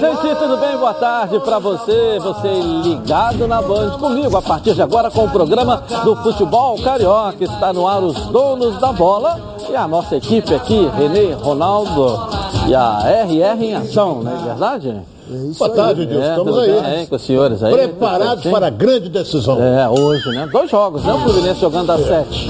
Gente, 0.00 0.34
tudo 0.36 0.56
bem? 0.56 0.76
Boa 0.78 0.94
tarde 0.94 1.38
para 1.40 1.58
você, 1.58 2.18
você 2.18 2.48
ligado 2.82 3.46
na 3.46 3.60
Band 3.60 3.98
comigo 3.98 4.34
a 4.34 4.40
partir 4.40 4.74
de 4.74 4.80
agora 4.80 5.10
com 5.10 5.24
o 5.24 5.30
programa 5.30 5.82
do 6.02 6.16
Futebol 6.16 6.80
Carioca. 6.82 7.44
Está 7.44 7.74
no 7.74 7.86
ar 7.86 8.02
os 8.02 8.16
donos 8.28 8.80
da 8.80 8.90
bola 8.90 9.38
e 9.68 9.76
a 9.76 9.86
nossa 9.86 10.16
equipe 10.16 10.54
aqui, 10.54 10.90
Renê, 10.96 11.34
Ronaldo 11.34 12.31
e 12.68 12.74
a 12.74 12.98
RR 13.24 13.62
em 13.64 13.74
ação, 13.74 14.22
não 14.22 14.32
é 14.32 14.44
verdade? 14.44 14.88
É 14.90 15.12
Boa 15.58 15.70
tarde, 15.70 16.04
Deus. 16.04 16.22
É, 16.22 16.30
Estamos 16.30 16.58
aí. 16.58 16.80
bem 16.82 17.06
com 17.06 17.16
os 17.16 17.22
senhores 17.22 17.62
aí? 17.62 17.72
Preparados 17.72 18.44
para 18.44 18.66
a 18.66 18.70
grande 18.70 19.08
decisão. 19.08 19.62
É, 19.62 19.88
hoje, 19.88 20.28
né? 20.30 20.46
Dois 20.52 20.70
jogos, 20.70 21.04
né? 21.04 21.14
O 21.14 21.18
Fluminense 21.20 21.60
jogando 21.60 21.90
às 21.90 22.02
sete 22.02 22.48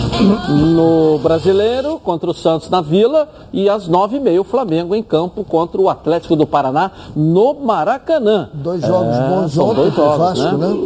no 0.49 1.19
Brasileiro, 1.19 2.01
contra 2.03 2.31
o 2.31 2.35
Santos 2.35 2.69
na 2.71 2.81
Vila, 2.81 3.29
e 3.53 3.69
às 3.69 3.87
nove 3.87 4.17
e 4.17 4.21
meia 4.21 4.41
o 4.41 4.45
Flamengo 4.45 4.95
em 4.97 5.03
campo 5.03 5.45
contra 5.45 5.81
o 5.81 5.89
Atlético 5.89 6.35
do 6.35 6.47
Paraná 6.47 6.91
no 7.15 7.55
Maracanã. 7.55 8.49
Dois 8.55 8.81
jogos 8.81 9.17
É, 9.17 9.29
bons 9.29 9.53
são 9.53 9.65
ontem 9.67 9.75
dois 9.77 9.95
pro 9.95 10.03
jogos, 10.05 10.19
Vasco, 10.19 10.57
né? 10.57 10.77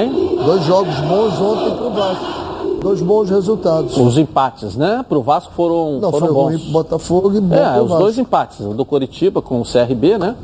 Hein? 0.00 0.38
Dois 0.46 0.64
jogos 0.64 0.94
bons 1.00 1.40
ontem 1.40 1.76
pro 1.76 1.90
Vasco. 1.90 2.41
Dois 2.82 3.00
bons 3.00 3.30
resultados. 3.30 3.96
Os 3.96 4.18
empates, 4.18 4.76
né? 4.76 5.04
Pro 5.08 5.22
Vasco 5.22 5.52
foram, 5.54 6.00
Não, 6.00 6.10
foram 6.10 6.26
foi 6.26 6.34
bons. 6.34 6.44
ruim 6.62 6.72
Botafogo 6.72 7.32
e 7.36 7.40
bom 7.40 7.54
É, 7.54 7.80
os 7.80 7.88
Vasco. 7.88 8.02
dois 8.02 8.18
empates, 8.18 8.60
o 8.60 8.74
do 8.74 8.84
Coritiba 8.84 9.40
com 9.40 9.60
o 9.60 9.64
CRB, 9.64 10.18
né? 10.18 10.34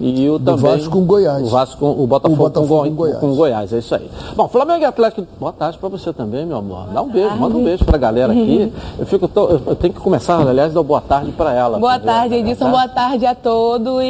E 0.00 0.28
o 0.28 0.36
Do 0.38 0.56
também, 0.56 0.62
Vasco 0.78 0.90
com 0.90 0.98
o 0.98 1.04
Goiás. 1.04 1.42
O 1.46 1.50
Vasco 1.50 1.78
com 1.78 2.02
o 2.02 2.06
Botafogo, 2.06 2.34
O 2.34 2.44
Botafogo 2.44 2.68
com, 2.68 2.80
o 2.80 2.82
com 2.82 2.88
o 2.92 2.96
Goiás. 2.96 3.18
com 3.20 3.30
o 3.30 3.36
Goiás, 3.36 3.72
é 3.72 3.78
isso 3.78 3.94
aí. 3.94 4.10
Bom, 4.34 4.48
Flamengo 4.48 4.80
e 4.82 4.84
Atlético, 4.84 5.24
boa 5.38 5.52
tarde 5.52 5.78
pra 5.78 5.88
você 5.88 6.12
também, 6.12 6.44
meu 6.44 6.56
amor. 6.56 6.86
Dá 6.92 7.02
um 7.02 7.08
beijo, 7.08 7.36
manda 7.36 7.56
um 7.56 7.62
beijo 7.62 7.84
pra 7.84 7.98
galera 7.98 8.32
aqui. 8.32 8.72
Eu 8.98 9.06
fico 9.06 9.28
tão- 9.28 9.48
eu 9.66 9.76
tenho 9.76 9.92
que 9.94 10.00
começar, 10.00 10.40
aliás, 10.40 10.72
dar 10.72 10.82
boa 10.82 11.00
tarde 11.00 11.30
pra 11.32 11.52
ela. 11.52 11.78
Boa 11.78 11.98
primeiro, 11.98 12.18
tarde, 12.20 12.34
né? 12.34 12.40
Edilson. 12.40 12.64
Tá? 12.64 12.70
Boa 12.70 12.88
tarde 12.88 13.26
a 13.26 13.34
todos. 13.34 14.02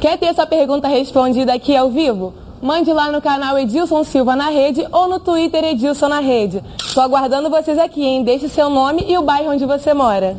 Quer 0.00 0.18
ter 0.18 0.32
sua 0.34 0.46
pergunta 0.46 0.86
respondida 0.86 1.52
aqui 1.54 1.74
ao 1.74 1.88
vivo? 1.90 2.32
Mande 2.62 2.92
lá 2.92 3.10
no 3.10 3.20
canal 3.20 3.58
Edilson 3.58 4.04
Silva 4.04 4.36
na 4.36 4.48
rede 4.48 4.86
ou 4.92 5.08
no 5.08 5.18
Twitter 5.18 5.64
Edilson 5.64 6.06
na 6.06 6.20
rede. 6.20 6.62
Estou 6.78 7.02
aguardando 7.02 7.50
vocês 7.50 7.76
aqui, 7.76 8.04
hein? 8.04 8.22
Deixe 8.22 8.48
seu 8.48 8.70
nome 8.70 9.04
e 9.08 9.18
o 9.18 9.22
bairro 9.22 9.50
onde 9.50 9.66
você 9.66 9.92
mora. 9.92 10.36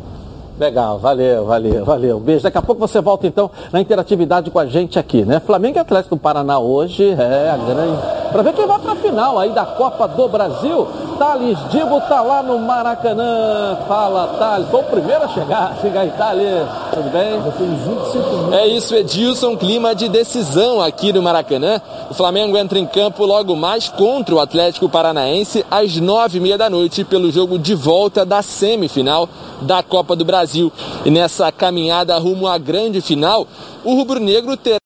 Legal, 0.59 0.99
valeu, 0.99 1.45
valeu, 1.45 1.83
valeu. 1.83 2.19
Beijo. 2.19 2.43
Daqui 2.43 2.57
a 2.57 2.61
pouco 2.61 2.79
você 2.79 3.01
volta 3.01 3.25
então 3.25 3.49
na 3.71 3.81
interatividade 3.81 4.51
com 4.51 4.59
a 4.59 4.65
gente 4.67 4.99
aqui, 4.99 5.25
né? 5.25 5.39
Flamengo 5.39 5.77
e 5.77 5.81
Atlético 5.81 6.15
do 6.15 6.21
Paraná 6.21 6.59
hoje 6.59 7.09
é 7.09 7.49
a 7.49 7.57
grande. 7.57 8.23
Pra 8.31 8.41
ver 8.41 8.53
quem 8.53 8.67
vai 8.67 8.79
pra 8.79 8.95
final 8.95 9.39
aí 9.39 9.49
da 9.51 9.65
Copa 9.65 10.07
do 10.07 10.27
Brasil. 10.27 10.87
Thales 11.17 11.57
Dibo 11.69 12.01
tá 12.01 12.21
lá 12.21 12.43
no 12.43 12.59
Maracanã. 12.59 13.77
Fala, 13.87 14.27
Thales. 14.39 14.69
Foi 14.69 14.81
o 14.81 14.83
primeiro 14.83 15.23
a 15.23 15.27
chegar. 15.27 15.77
Chega 15.81 16.01
aí, 16.01 16.11
Thales. 16.11 16.67
Tudo 16.93 17.09
bem? 17.11 17.41
É 18.59 18.67
isso, 18.67 18.95
Edilson. 18.95 19.55
Clima 19.57 19.95
de 19.95 20.07
decisão 20.07 20.81
aqui 20.81 21.11
no 21.11 21.21
Maracanã. 21.21 21.81
O 22.09 22.13
Flamengo 22.13 22.57
entra 22.57 22.77
em 22.77 22.85
campo 22.85 23.25
logo 23.25 23.55
mais 23.55 23.89
contra 23.89 24.35
o 24.35 24.39
Atlético 24.39 24.89
Paranaense 24.89 25.65
às 25.69 25.97
nove 25.97 26.37
e 26.37 26.41
meia 26.41 26.57
da 26.57 26.69
noite 26.69 27.03
pelo 27.03 27.31
jogo 27.31 27.57
de 27.57 27.73
volta 27.73 28.25
da 28.25 28.41
semifinal 28.41 29.27
da 29.61 29.81
Copa 29.81 30.15
do 30.15 30.25
Brasil. 30.25 30.42
E 31.05 31.09
nessa 31.09 31.51
caminhada 31.51 32.17
rumo 32.17 32.47
à 32.47 32.57
grande 32.57 33.01
final, 33.01 33.47
o 33.83 33.95
rubro-negro 33.95 34.57
terá 34.57 34.77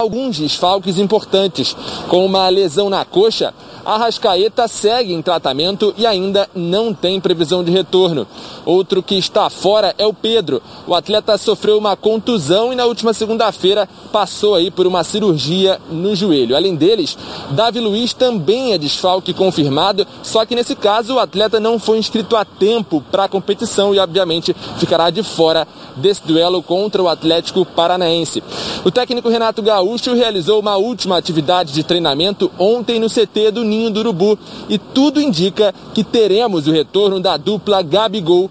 alguns 0.00 0.38
desfalques 0.38 0.98
importantes, 0.98 1.76
com 2.08 2.24
uma 2.24 2.48
lesão 2.48 2.90
na 2.90 3.04
coxa. 3.04 3.54
A 3.84 3.96
Rascaeta 3.96 4.68
segue 4.68 5.12
em 5.12 5.22
tratamento 5.22 5.92
e 5.96 6.06
ainda 6.06 6.48
não 6.54 6.94
tem 6.94 7.20
previsão 7.20 7.64
de 7.64 7.70
retorno. 7.70 8.26
Outro 8.64 9.02
que 9.02 9.16
está 9.16 9.50
fora 9.50 9.94
é 9.98 10.06
o 10.06 10.12
Pedro. 10.12 10.62
O 10.86 10.94
atleta 10.94 11.36
sofreu 11.36 11.78
uma 11.78 11.96
contusão 11.96 12.72
e 12.72 12.76
na 12.76 12.84
última 12.84 13.12
segunda-feira 13.12 13.88
passou 14.12 14.54
aí 14.54 14.70
por 14.70 14.86
uma 14.86 15.02
cirurgia 15.02 15.80
no 15.90 16.14
joelho. 16.14 16.56
Além 16.56 16.74
deles, 16.74 17.16
Davi 17.50 17.80
Luiz 17.80 18.12
também 18.12 18.72
é 18.72 18.78
desfalque 18.78 19.34
confirmado, 19.34 20.06
só 20.22 20.44
que 20.44 20.54
nesse 20.54 20.76
caso 20.76 21.14
o 21.14 21.18
atleta 21.18 21.58
não 21.58 21.78
foi 21.78 21.98
inscrito 21.98 22.36
a 22.36 22.44
tempo 22.44 23.02
para 23.10 23.24
a 23.24 23.28
competição 23.28 23.94
e 23.94 23.98
obviamente 23.98 24.54
ficará 24.78 25.10
de 25.10 25.22
fora 25.22 25.66
desse 25.96 26.26
duelo 26.26 26.62
contra 26.62 27.02
o 27.02 27.08
Atlético 27.08 27.64
Paranaense. 27.64 28.42
O 28.84 28.90
técnico 28.90 29.28
Renato 29.28 29.62
Gaúcho 29.62 30.14
realizou 30.14 30.60
uma 30.60 30.76
última 30.76 31.16
atividade 31.16 31.72
de 31.72 31.82
treinamento 31.82 32.50
ontem 32.58 32.98
no 32.98 33.08
CT 33.08 33.50
do 33.52 33.64
Ninho 33.64 33.90
do 33.90 34.00
Urubu 34.00 34.38
e 34.68 34.78
tudo 34.78 35.20
indica 35.20 35.74
que 35.94 36.04
teremos 36.04 36.66
o 36.66 36.72
retorno 36.72 37.20
da 37.20 37.36
dupla 37.36 37.82
Gabigol 37.82 38.50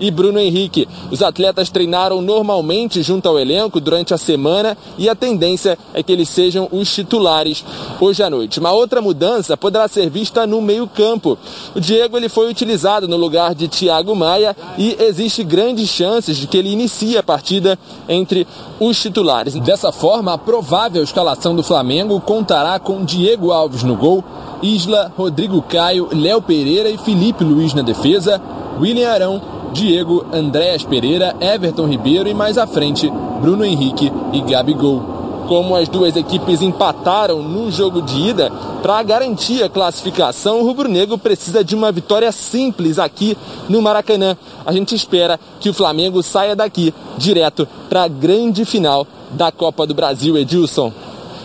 e 0.00 0.10
Bruno 0.10 0.38
Henrique. 0.38 0.88
Os 1.10 1.22
atletas 1.22 1.70
treinaram 1.70 2.20
normalmente 2.20 3.02
junto 3.02 3.28
ao 3.28 3.38
elenco 3.38 3.80
durante 3.80 4.14
a 4.14 4.18
semana 4.18 4.76
e 4.98 5.08
a 5.08 5.14
tendência 5.14 5.78
é 5.94 6.02
que 6.02 6.12
eles 6.12 6.28
sejam 6.28 6.68
os 6.70 6.92
titulares 6.92 7.64
hoje 8.00 8.22
à 8.22 8.30
noite. 8.30 8.60
Uma 8.60 8.72
outra 8.72 9.00
mudança 9.00 9.56
poderá 9.56 9.88
ser 9.88 10.10
vista 10.10 10.46
no 10.46 10.60
meio-campo. 10.60 11.38
O 11.74 11.80
Diego 11.80 12.16
ele 12.16 12.28
foi 12.28 12.50
utilizado 12.50 13.08
no 13.08 13.16
lugar 13.16 13.54
de 13.54 13.68
Thiago 13.68 14.14
Maia 14.14 14.56
e 14.78 14.96
existe 15.00 15.42
grandes 15.42 15.88
chances 15.88 16.36
de 16.36 16.46
que 16.46 16.56
ele 16.56 16.72
inicie 16.72 17.16
a 17.16 17.22
partida 17.22 17.78
entre 18.08 18.46
os 18.78 19.00
titulares. 19.00 19.54
Dessa 19.54 19.92
forma, 19.92 20.34
a 20.34 20.38
provável 20.38 21.02
escalação 21.02 21.54
do 21.54 21.62
Flamengo 21.62 22.20
contará 22.20 22.78
com 22.78 23.04
Diego 23.04 23.52
Alves 23.52 23.82
no 23.82 23.96
gol, 23.96 24.24
Isla, 24.62 25.12
Rodrigo 25.16 25.62
Caio, 25.62 26.08
Léo 26.12 26.40
Pereira 26.40 26.88
e 26.88 26.98
Felipe 26.98 27.44
Luiz 27.44 27.74
na 27.74 27.82
defesa, 27.82 28.40
William 28.80 29.10
Arão, 29.10 29.42
Diego, 29.76 30.24
Andréas 30.32 30.82
Pereira, 30.84 31.36
Everton 31.38 31.86
Ribeiro 31.86 32.26
e 32.26 32.32
mais 32.32 32.56
à 32.56 32.66
frente, 32.66 33.12
Bruno 33.42 33.62
Henrique 33.62 34.10
e 34.32 34.40
Gabigol. 34.40 35.02
Como 35.46 35.76
as 35.76 35.86
duas 35.86 36.16
equipes 36.16 36.62
empataram 36.62 37.42
no 37.42 37.70
jogo 37.70 38.00
de 38.00 38.18
ida, 38.30 38.50
para 38.82 39.02
garantir 39.02 39.62
a 39.62 39.68
classificação, 39.68 40.60
o 40.60 40.64
rubro-negro 40.64 41.18
precisa 41.18 41.62
de 41.62 41.74
uma 41.74 41.92
vitória 41.92 42.32
simples 42.32 42.98
aqui 42.98 43.36
no 43.68 43.82
Maracanã. 43.82 44.34
A 44.64 44.72
gente 44.72 44.94
espera 44.94 45.38
que 45.60 45.68
o 45.68 45.74
Flamengo 45.74 46.22
saia 46.22 46.56
daqui 46.56 46.94
direto 47.18 47.68
para 47.90 48.04
a 48.04 48.08
grande 48.08 48.64
final 48.64 49.06
da 49.32 49.52
Copa 49.52 49.86
do 49.86 49.94
Brasil, 49.94 50.38
Edilson. 50.38 50.90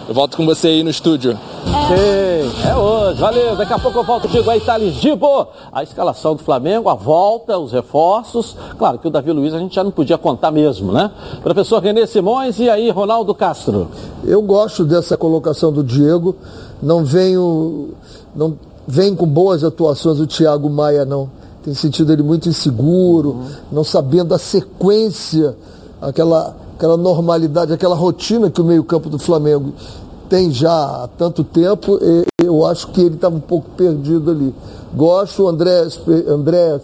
Eu 0.07 0.13
volto 0.13 0.37
com 0.37 0.45
você 0.45 0.69
aí 0.69 0.83
no 0.83 0.89
estúdio. 0.89 1.37
Sim, 1.63 2.67
é 2.67 2.75
hoje. 2.75 3.19
Valeu. 3.19 3.55
Daqui 3.55 3.73
a 3.73 3.79
pouco 3.79 3.99
eu 3.99 4.03
volto 4.03 4.23
contigo 4.23 4.49
aí, 4.49 4.59
Thales 4.61 4.95
Dibo. 4.95 5.47
A 5.71 5.83
escalação 5.83 6.35
do 6.35 6.43
Flamengo, 6.43 6.89
a 6.89 6.95
volta, 6.95 7.57
os 7.57 7.71
reforços. 7.71 8.55
Claro 8.77 8.97
que 8.97 9.07
o 9.07 9.11
Davi 9.11 9.31
Luiz 9.31 9.53
a 9.53 9.59
gente 9.59 9.75
já 9.75 9.83
não 9.83 9.91
podia 9.91 10.17
contar 10.17 10.51
mesmo, 10.51 10.91
né? 10.91 11.11
Professor 11.43 11.81
Renê 11.81 12.07
Simões 12.07 12.59
e 12.59 12.69
aí, 12.69 12.89
Ronaldo 12.89 13.33
Castro. 13.35 13.89
Eu 14.23 14.41
gosto 14.41 14.83
dessa 14.83 15.15
colocação 15.15 15.71
do 15.71 15.83
Diego. 15.83 16.35
Não 16.81 17.05
venho. 17.05 17.89
Não 18.35 18.57
vem 18.87 19.15
com 19.15 19.27
boas 19.27 19.63
atuações 19.63 20.19
o 20.19 20.27
Thiago 20.27 20.69
Maia, 20.69 21.05
não. 21.05 21.29
Tem 21.63 21.73
sentido 21.73 22.11
ele 22.11 22.23
muito 22.23 22.49
inseguro, 22.49 23.39
não 23.71 23.83
sabendo 23.83 24.33
a 24.33 24.39
sequência, 24.39 25.55
aquela, 26.01 26.55
aquela 26.75 26.97
normalidade, 26.97 27.71
aquela 27.71 27.95
rotina 27.95 28.49
que 28.49 28.59
o 28.59 28.63
meio-campo 28.63 29.09
do 29.09 29.19
Flamengo 29.19 29.71
tem 30.31 30.49
já 30.49 30.71
há 30.71 31.09
tanto 31.17 31.43
tempo. 31.43 31.99
Eu 32.41 32.65
acho 32.65 32.87
que 32.87 33.01
ele 33.01 33.15
estava 33.15 33.35
um 33.35 33.41
pouco 33.41 33.69
perdido 33.71 34.31
ali. 34.31 34.55
Gosto, 34.95 35.43
o 35.43 35.49
André, 35.49 35.89
André 36.25 36.79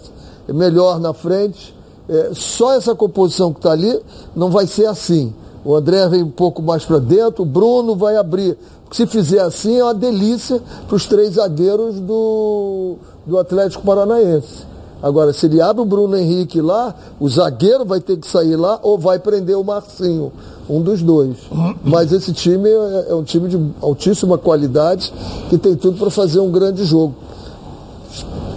é 0.50 0.52
melhor 0.52 1.00
na 1.00 1.14
frente. 1.14 1.74
É, 2.10 2.32
só 2.34 2.74
essa 2.74 2.94
composição 2.94 3.54
que 3.54 3.60
está 3.60 3.72
ali 3.72 3.98
não 4.36 4.52
vai 4.52 4.68
ser 4.68 4.86
assim. 4.88 5.34
O 5.64 5.74
André 5.76 6.10
vem 6.10 6.24
um 6.24 6.30
pouco 6.30 6.62
mais 6.62 6.84
para 6.84 7.00
dentro, 7.00 7.44
o 7.44 7.46
Bruno 7.46 7.96
vai 7.96 8.18
abrir. 8.18 8.58
Se 8.92 9.08
fizer 9.08 9.40
assim, 9.40 9.78
é 9.78 9.84
uma 9.84 9.94
delícia 9.94 10.62
para 10.86 10.96
os 10.96 11.06
três 11.06 11.36
zagueiros 11.36 12.02
do, 12.02 12.96
do 13.26 13.38
Atlético 13.38 13.86
Paranaense. 13.86 14.66
Agora, 15.02 15.32
se 15.32 15.46
ele 15.46 15.62
abre 15.62 15.82
o 15.82 15.86
Bruno 15.86 16.18
Henrique 16.18 16.60
lá, 16.60 16.94
o 17.20 17.30
zagueiro 17.30 17.86
vai 17.86 18.00
ter 18.00 18.18
que 18.18 18.28
sair 18.28 18.56
lá 18.56 18.80
ou 18.82 18.98
vai 18.98 19.20
prender 19.20 19.58
o 19.58 19.64
Marcinho. 19.64 20.32
Um 20.70 20.82
dos 20.82 21.02
dois. 21.02 21.38
Mas 21.84 22.12
esse 22.12 22.34
time 22.34 22.70
é, 22.70 23.08
é 23.10 23.16
um 23.16 23.24
time 23.24 23.48
de 23.48 23.60
altíssima 23.82 24.38
qualidade 24.38 25.14
que 25.50 25.58
tem 25.58 25.76
tudo 25.76 25.98
para 25.98 26.10
fazer 26.10 26.40
um 26.40 26.52
grande 26.52 26.84
jogo. 26.84 27.14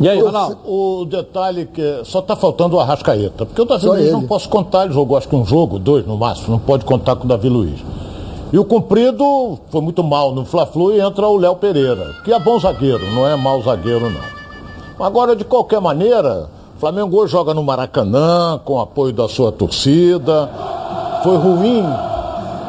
E 0.01 0.09
aí, 0.09 0.19
Ronaldo? 0.19 0.57
O 0.65 1.05
detalhe 1.05 1.67
que 1.67 2.01
só 2.05 2.21
está 2.21 2.35
faltando 2.35 2.77
o 2.77 2.81
Arrascaeta. 2.81 3.45
Porque 3.45 3.61
o 3.61 3.67
Davi 3.67 3.85
Só 3.85 3.93
Luiz 3.93 4.05
ele. 4.05 4.13
não 4.13 4.23
posso 4.23 4.49
contar, 4.49 4.87
ele 4.87 4.95
jogou 4.95 5.17
acho 5.17 5.29
que 5.29 5.37
um 5.37 5.45
jogo, 5.45 5.79
dois 5.79 6.07
no 6.07 6.17
máximo, 6.17 6.53
não 6.53 6.59
pode 6.59 6.87
contar 6.87 7.17
com 7.17 7.27
o 7.27 7.29
Davi 7.29 7.51
Luiz. 7.51 7.79
E 8.51 8.59
o 8.59 8.65
Cumprido 8.65 9.59
foi 9.69 9.81
muito 9.83 10.03
mal 10.03 10.35
no 10.35 10.45
Fla-Flu 10.45 10.93
e 10.93 11.01
entra 11.01 11.29
o 11.29 11.37
Léo 11.37 11.55
Pereira, 11.57 12.15
que 12.25 12.33
é 12.33 12.41
bom 12.41 12.59
zagueiro, 12.59 13.05
não 13.15 13.27
é 13.27 13.37
mau 13.37 13.63
zagueiro 13.63 14.11
não. 14.11 14.40
Agora, 15.01 15.35
de 15.35 15.45
qualquer 15.45 15.81
maneira, 15.81 16.51
o 16.77 16.79
Flamengo 16.79 17.27
joga 17.27 17.55
no 17.55 17.63
Maracanã, 17.63 18.61
com 18.63 18.79
apoio 18.79 19.15
da 19.15 19.27
sua 19.29 19.51
torcida. 19.51 20.51
Foi 21.25 21.37
ruim 21.39 21.83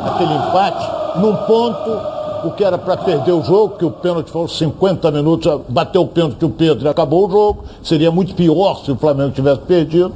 aquele 0.05 0.33
empate, 0.33 1.19
num 1.19 1.35
ponto, 1.35 2.47
o 2.47 2.51
que 2.51 2.63
era 2.63 2.77
para 2.77 2.95
perder 2.95 3.33
o 3.33 3.43
jogo, 3.43 3.77
que 3.77 3.83
o 3.83 3.91
pênalti 3.91 4.31
foram 4.31 4.47
50 4.47 5.11
minutos, 5.11 5.61
bateu 5.67 6.03
o 6.03 6.07
pênalti 6.07 6.45
o 6.45 6.49
Pedro 6.49 6.85
e 6.85 6.89
acabou 6.89 7.27
o 7.27 7.29
jogo. 7.29 7.65
Seria 7.83 8.09
muito 8.09 8.33
pior 8.33 8.81
se 8.83 8.91
o 8.91 8.95
Flamengo 8.95 9.31
tivesse 9.31 9.61
perdido. 9.61 10.13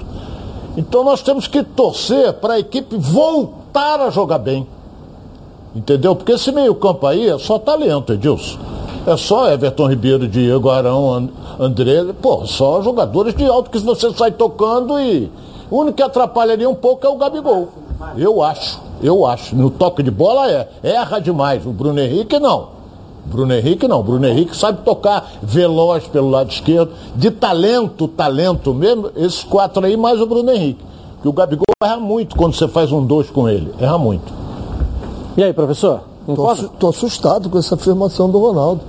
Então 0.77 1.03
nós 1.03 1.21
temos 1.21 1.47
que 1.47 1.63
torcer 1.63 2.31
para 2.33 2.53
a 2.53 2.59
equipe 2.59 2.95
voltar 2.95 3.99
a 3.99 4.09
jogar 4.09 4.39
bem. 4.39 4.65
Entendeu? 5.75 6.15
Porque 6.15 6.31
esse 6.31 6.49
meio-campo 6.53 7.05
aí 7.05 7.29
é 7.29 7.37
só 7.37 7.59
talento, 7.59 8.13
Edilson. 8.13 8.74
É 9.07 9.15
só 9.15 9.51
Everton 9.51 9.87
Ribeiro, 9.87 10.27
Diego 10.27 10.69
Arão, 10.69 11.29
André. 11.59 12.03
Pô, 12.19 12.45
só 12.47 12.81
jogadores 12.81 13.35
de 13.35 13.45
alto 13.45 13.69
que 13.69 13.77
você 13.77 14.11
sai 14.13 14.31
tocando 14.31 14.99
e. 14.99 15.31
O 15.69 15.79
único 15.79 15.97
que 15.97 16.03
atrapalharia 16.03 16.69
um 16.69 16.75
pouco 16.75 17.05
é 17.05 17.09
o 17.09 17.15
Gabigol. 17.15 17.69
Eu 18.17 18.41
acho, 18.41 18.81
eu 19.01 19.25
acho. 19.25 19.55
No 19.55 19.69
toque 19.69 20.01
de 20.01 20.09
bola 20.09 20.49
é. 20.49 20.67
Erra 20.81 21.19
demais. 21.19 21.65
O 21.65 21.71
Bruno 21.71 21.99
Henrique 21.99 22.39
não. 22.39 22.69
Bruno 23.25 23.53
Henrique 23.53 23.87
não. 23.87 24.01
Bruno 24.01 24.25
Henrique 24.25 24.57
sabe 24.57 24.81
tocar 24.83 25.33
veloz 25.41 26.07
pelo 26.07 26.29
lado 26.29 26.49
esquerdo. 26.49 26.91
De 27.15 27.29
talento, 27.29 28.07
talento 28.07 28.73
mesmo, 28.73 29.11
esses 29.15 29.43
quatro 29.43 29.85
aí, 29.85 29.95
mais 29.95 30.19
o 30.19 30.25
Bruno 30.25 30.51
Henrique. 30.51 30.83
Que 31.21 31.27
o 31.27 31.33
Gabigol 31.33 31.63
erra 31.83 31.97
muito 31.97 32.35
quando 32.35 32.55
você 32.55 32.67
faz 32.67 32.91
um 32.91 33.05
dois 33.05 33.29
com 33.29 33.47
ele. 33.47 33.71
Erra 33.79 33.97
muito. 33.99 34.33
E 35.37 35.43
aí, 35.43 35.53
professor? 35.53 36.14
Estou 36.27 36.89
assustado 36.89 37.49
com 37.49 37.57
essa 37.57 37.75
afirmação 37.75 38.29
do 38.29 38.39
Ronaldo. 38.39 38.81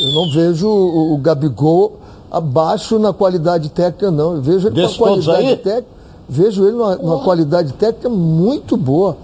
Eu 0.00 0.14
não 0.14 0.30
vejo 0.30 0.68
o, 0.68 1.14
o 1.14 1.18
Gabigol 1.18 1.98
abaixo 2.30 2.98
na 2.98 3.12
qualidade 3.12 3.68
técnica, 3.70 4.10
não. 4.10 4.36
Eu 4.36 4.42
vejo 4.42 4.68
ele 4.68 4.74
Desses 4.74 4.96
com 4.96 5.04
qualidade 5.04 5.56
técnica. 5.56 5.86
Vejo 6.28 6.64
ele 6.64 6.76
numa, 6.76 6.96
numa 6.96 7.18
qualidade 7.20 7.72
técnica 7.72 8.08
muito 8.08 8.76
boa. 8.76 9.16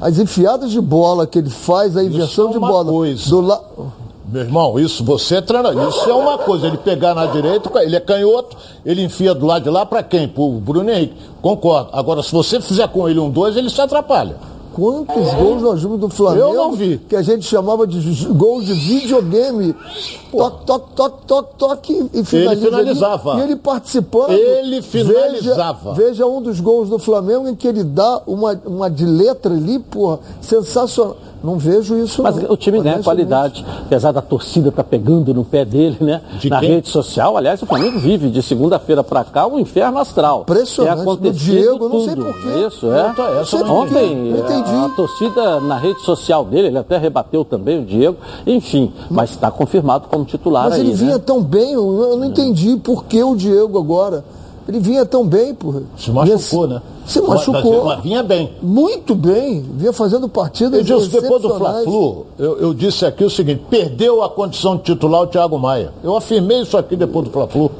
As 0.00 0.18
enfiadas 0.18 0.70
de 0.70 0.80
bola 0.80 1.26
que 1.26 1.38
ele 1.38 1.48
faz, 1.48 1.96
a 1.96 2.04
inversão 2.04 2.48
é 2.48 2.52
de 2.52 2.58
uma 2.58 2.68
bola 2.68 2.92
coisa. 2.92 3.30
do 3.30 3.40
la... 3.40 3.60
Meu 4.26 4.42
irmão, 4.42 4.78
isso 4.78 5.04
você 5.04 5.36
é 5.36 5.40
treinador. 5.40 5.88
Isso 5.88 6.10
é 6.10 6.14
uma 6.14 6.38
coisa. 6.38 6.66
Ele 6.66 6.76
pegar 6.76 7.14
na 7.14 7.26
direita, 7.26 7.70
ele 7.82 7.94
é 7.94 8.00
canhoto, 8.00 8.56
ele 8.84 9.02
enfia 9.02 9.34
do 9.34 9.46
lado 9.46 9.62
de 9.62 9.70
lá 9.70 9.86
para 9.86 10.02
quem? 10.02 10.26
Pro 10.26 10.50
Bruno 10.60 10.90
Henrique. 10.90 11.14
Concordo. 11.40 11.90
Agora, 11.92 12.22
se 12.22 12.32
você 12.32 12.60
fizer 12.60 12.88
com 12.88 13.08
ele 13.08 13.20
um 13.20 13.30
dois, 13.30 13.56
ele 13.56 13.70
se 13.70 13.80
atrapalha. 13.80 14.36
Quantos 14.74 15.34
gols 15.34 15.62
nós 15.62 15.80
vimos 15.80 16.00
do 16.00 16.08
Flamengo? 16.08 16.46
Eu 16.46 16.54
não 16.54 16.72
vi. 16.72 16.98
Que 17.08 17.14
a 17.14 17.22
gente 17.22 17.46
chamava 17.46 17.86
de 17.86 18.24
gols 18.26 18.66
de 18.66 18.74
videogame. 18.74 19.72
Toque, 20.32 20.66
toque, 20.66 20.94
toque, 20.96 21.26
toque, 21.26 21.54
toque 21.56 22.10
e 22.12 22.24
finaliza 22.24 22.66
finalizava. 22.66 23.32
ali. 23.32 23.40
E 23.40 23.44
ele 23.44 23.56
participando. 23.56 24.32
Ele 24.32 24.82
finalizava. 24.82 25.94
Veja, 25.94 26.08
veja 26.08 26.26
um 26.26 26.42
dos 26.42 26.58
gols 26.58 26.88
do 26.88 26.98
Flamengo 26.98 27.48
em 27.48 27.54
que 27.54 27.68
ele 27.68 27.84
dá 27.84 28.20
uma, 28.26 28.60
uma 28.66 28.90
de 28.90 29.04
letra 29.06 29.54
ali, 29.54 29.78
porra, 29.78 30.18
sensacional. 30.40 31.16
Não 31.44 31.58
vejo 31.58 31.98
isso 31.98 32.22
Mas 32.22 32.36
não. 32.36 32.50
o 32.50 32.56
time 32.56 32.80
ganha 32.80 33.02
qualidade, 33.02 33.64
apesar 33.84 34.12
da 34.12 34.22
torcida 34.22 34.70
estar 34.70 34.82
pegando 34.82 35.34
no 35.34 35.44
pé 35.44 35.62
dele, 35.62 35.98
né? 36.00 36.22
De 36.40 36.48
Na 36.48 36.58
quem? 36.58 36.70
rede 36.70 36.88
social. 36.88 37.36
Aliás, 37.36 37.60
o 37.62 37.66
Flamengo 37.66 37.98
vive 37.98 38.30
de 38.30 38.42
segunda-feira 38.42 39.04
para 39.04 39.22
cá 39.24 39.46
um 39.46 39.58
inferno 39.58 39.98
astral. 39.98 40.40
Impressionante. 40.40 40.98
É 40.98 41.02
acontecido 41.02 41.32
Do 41.34 41.38
Diego, 41.60 41.88
não 41.90 42.00
sei 42.00 42.14
tudo. 42.14 42.24
porquê. 42.24 42.66
Isso, 42.66 42.86
é. 42.90 43.02
Não, 43.08 43.14
tá, 43.14 43.28
essa 43.40 43.56
eu 43.56 43.64
não 43.66 43.74
Ontem, 43.80 44.34
a, 44.40 44.86
a 44.86 44.88
torcida 44.88 45.60
na 45.60 45.76
rede 45.76 46.00
social 46.00 46.44
dele, 46.46 46.68
ele 46.68 46.78
até 46.78 46.96
rebateu 46.96 47.44
também 47.44 47.82
o 47.82 47.84
Diego. 47.84 48.16
Enfim, 48.46 48.90
mas 49.10 49.30
está 49.30 49.50
confirmado 49.50 50.08
como 50.08 50.24
titular 50.24 50.64
Mas 50.64 50.74
aí, 50.74 50.80
ele 50.80 50.94
vinha 50.94 51.18
né? 51.18 51.22
tão 51.24 51.42
bem, 51.42 51.72
eu 51.72 52.02
eu 52.04 52.16
não 52.16 52.24
entendi 52.24 52.76
por 52.76 53.04
que 53.04 53.22
o 53.22 53.36
Diego 53.36 53.78
agora. 53.78 54.24
Ele 54.66 54.80
vinha 54.80 55.04
tão 55.04 55.26
bem, 55.26 55.54
porra. 55.54 55.82
Se 55.96 56.10
machucou, 56.10 56.66
Vinha- 56.66 56.78
né? 56.78 56.82
Se 57.06 57.20
machucou. 57.20 57.84
Mas 57.84 58.02
vinha 58.02 58.22
bem. 58.22 58.50
Muito 58.62 59.14
bem, 59.14 59.62
vinha 59.76 59.92
fazendo 59.92 60.26
partidas 60.28 60.80
Edilson, 60.80 61.20
depois 61.20 61.42
do. 61.42 61.54
Fla-Flu, 61.54 62.26
eu, 62.38 62.58
eu 62.58 62.74
disse 62.74 63.04
aqui 63.04 63.22
o 63.24 63.30
seguinte, 63.30 63.62
perdeu 63.68 64.22
a 64.22 64.28
condição 64.30 64.76
de 64.76 64.84
titular 64.84 65.22
o 65.22 65.26
Thiago 65.26 65.58
Maia. 65.58 65.92
Eu 66.02 66.16
afirmei 66.16 66.62
isso 66.62 66.76
aqui 66.78 66.96
depois 66.96 67.26
do 67.26 67.30
Fla-Flu. 67.30 67.70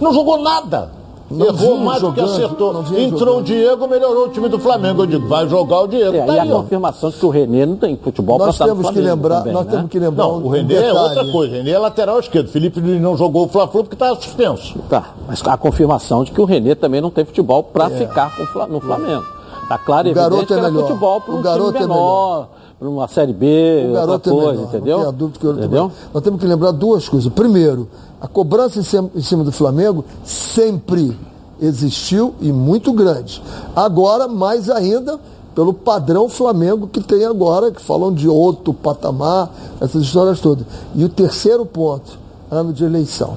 Não 0.00 0.12
jogou 0.14 0.38
nada. 0.40 0.90
Não 1.36 1.46
Errou 1.46 1.76
mais 1.78 2.00
do 2.02 2.12
que 2.12 2.20
acertou. 2.20 2.70
Entrou 2.96 3.18
jogando. 3.18 3.38
o 3.38 3.42
Diego, 3.42 3.88
melhorou 3.88 4.26
o 4.26 4.28
time 4.28 4.48
do 4.48 4.58
Flamengo. 4.58 5.02
Eu 5.02 5.06
digo, 5.06 5.26
vai 5.28 5.48
jogar 5.48 5.80
o 5.82 5.86
Diego. 5.86 6.16
É, 6.16 6.22
tá 6.26 6.34
e 6.34 6.38
a 6.38 6.42
aí, 6.42 6.52
ó. 6.52 6.62
confirmação 6.62 7.10
de 7.10 7.16
que 7.16 7.26
o 7.26 7.28
Renê 7.30 7.66
não 7.66 7.76
tem 7.76 7.96
futebol 7.96 8.36
para 8.36 8.46
Nós 8.46 8.54
estar 8.54 8.66
no 8.66 8.76
temos 8.76 8.90
que 8.90 9.00
lembrar, 9.00 9.38
também, 9.38 9.52
nós 9.52 9.66
né? 9.66 9.72
temos 9.72 9.90
que 9.90 9.98
lembrar 9.98 10.24
Não, 10.24 10.38
um, 10.38 10.44
o 10.46 10.48
Renê 10.48 10.74
é 10.74 10.92
outra 10.92 11.24
coisa. 11.30 11.52
O 11.54 11.56
Renê 11.56 11.70
é 11.70 11.78
lateral 11.78 12.18
esquerdo. 12.20 12.48
Felipe 12.48 12.80
Luiz 12.80 13.00
não 13.00 13.16
jogou 13.16 13.46
o 13.46 13.48
Fla-Flu 13.48 13.82
porque 13.84 13.94
estava 13.94 14.14
suspenso. 14.20 14.78
Tá, 14.88 15.14
mas 15.28 15.42
a 15.46 15.56
confirmação 15.56 16.24
de 16.24 16.32
que 16.32 16.40
o 16.40 16.44
Renê 16.44 16.74
também 16.74 17.00
não 17.00 17.10
tem 17.10 17.24
futebol 17.24 17.62
para 17.62 17.90
ficar 17.90 18.28
o 18.40 18.46
Fla- 18.46 18.66
no 18.66 18.80
Flamengo. 18.80 19.24
Tá 19.68 19.78
claro 19.78 20.08
e 20.08 20.10
É. 20.10 20.12
O 20.12 20.14
garoto 20.14 20.34
evidente 20.42 20.46
que 20.48 20.52
é 20.54 20.58
era 20.58 20.70
melhor. 20.70 20.86
futebol 20.86 21.20
para 21.20 21.34
um 21.34 21.42
garoto 21.42 21.72
time 21.72 21.84
é 21.84 21.88
menor, 21.88 22.48
para 22.78 22.88
uma 22.88 23.08
Série 23.08 23.32
B, 23.32 23.86
outra 23.98 24.30
é 24.30 24.34
coisa, 24.34 24.52
melhor, 24.52 24.64
entendeu? 24.68 24.96
Não 24.98 25.04
tenha 25.04 25.12
dúvida 25.12 25.38
que 25.38 25.46
eu 25.46 25.52
entendeu? 25.52 25.92
Nós 26.12 26.22
temos 26.22 26.38
que 26.40 26.46
lembrar 26.46 26.70
duas 26.72 27.08
coisas. 27.08 27.32
Primeiro, 27.32 27.88
a 28.24 28.26
cobrança 28.26 28.80
em 28.80 29.20
cima, 29.20 29.44
do 29.44 29.52
Flamengo 29.52 30.02
sempre 30.24 31.14
existiu 31.60 32.34
e 32.40 32.50
muito 32.50 32.90
grande. 32.90 33.42
Agora, 33.76 34.26
mais 34.26 34.70
ainda, 34.70 35.20
pelo 35.54 35.74
padrão 35.74 36.26
Flamengo 36.26 36.86
que 36.86 37.02
tem 37.02 37.26
agora, 37.26 37.70
que 37.70 37.82
falam 37.82 38.14
de 38.14 38.26
outro 38.26 38.72
patamar, 38.72 39.52
essas 39.78 40.04
histórias 40.04 40.40
todas. 40.40 40.64
E 40.94 41.04
o 41.04 41.08
terceiro 41.10 41.66
ponto, 41.66 42.18
ano 42.50 42.72
de 42.72 42.82
eleição. 42.82 43.36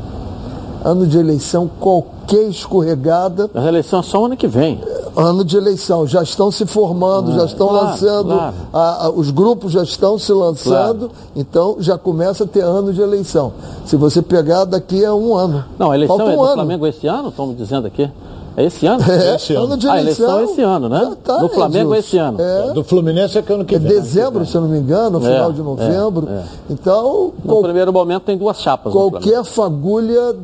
Ano 0.83 1.06
de 1.07 1.18
eleição, 1.18 1.69
qualquer 1.79 2.47
escorregada, 2.50 3.50
Mas 3.53 3.65
a 3.65 3.68
eleição 3.68 4.00
é 4.00 4.03
só 4.03 4.25
ano 4.25 4.38
que 4.38 4.47
vem. 4.47 4.79
ano 5.15 5.44
de 5.44 5.57
eleição, 5.57 6.06
já 6.06 6.21
estão 6.21 6.51
se 6.51 6.65
formando, 6.65 7.33
já 7.33 7.45
estão 7.45 7.68
claro, 7.69 7.85
lançando, 7.88 8.33
claro. 8.35 8.56
a- 8.71 9.06
a- 9.06 9.09
os 9.09 9.31
grupos 9.31 9.71
já 9.71 9.81
estão 9.83 10.18
se 10.19 10.31
lançando, 10.31 11.09
então 11.35 11.77
já 11.79 11.97
começa 11.97 12.44
a 12.44 12.47
ter 12.47 12.62
ano 12.62 12.94
de 12.94 13.01
eleição. 13.01 13.51
Se 13.85 13.95
você 13.95 14.21
pegar 14.21 14.65
daqui 14.65 15.03
a 15.03 15.13
um 15.15 15.35
ano. 15.35 15.65
Não, 15.79 15.91
a 15.91 15.95
eleição 15.95 16.18
Falta 16.18 16.31
é 16.31 16.35
um 16.35 16.38
do 16.38 16.44
ano. 16.45 16.53
Flamengo 16.56 16.85
esse 16.88 17.07
ano, 17.07 17.29
estão 17.29 17.47
me 17.47 17.56
dizendo 17.56 17.88
aqui. 17.88 18.09
É 18.57 18.63
esse 18.65 18.88
ano? 18.88 19.04
É, 19.07 19.36
Esse 19.36 19.54
ano. 19.54 19.65
ano 19.65 19.77
de 19.77 19.88
a 19.88 20.01
eleição. 20.01 20.25
eleição 20.25 20.39
é 20.39 20.44
esse 20.51 20.62
ano, 20.63 20.89
né? 20.89 21.00
Já 21.00 21.15
tá, 21.18 21.38
do 21.38 21.50
Flamengo 21.50 21.94
é 21.94 22.00
esse 22.00 22.18
ano. 22.18 22.42
É, 22.42 22.74
Do 22.74 22.83
Fluminense 22.83 23.38
é 23.38 23.42
que 23.44 23.54
ano 23.54 23.63
que 23.63 23.75
é 23.75 23.80
vem. 23.80 23.88
dezembro, 23.88 24.44
se 24.48 24.56
eu 24.57 24.62
não 24.62 24.68
me 24.68 24.80
engano, 24.80 25.19
no 25.19 25.25
É, 25.27 25.31
final 25.31 25.54
de 25.54 25.62
é, 25.62 25.63
novembro. 25.63 26.27
é. 26.27 26.44
Então, 26.68 27.31
No 27.44 27.51
qual- 27.54 27.62
primeiro 27.62 27.94
momento 27.94 28.24
tem 28.24 28.36
duas 28.36 28.59
chapas 28.59 28.92
qualquer 28.92 29.44
fagulha 29.45 30.36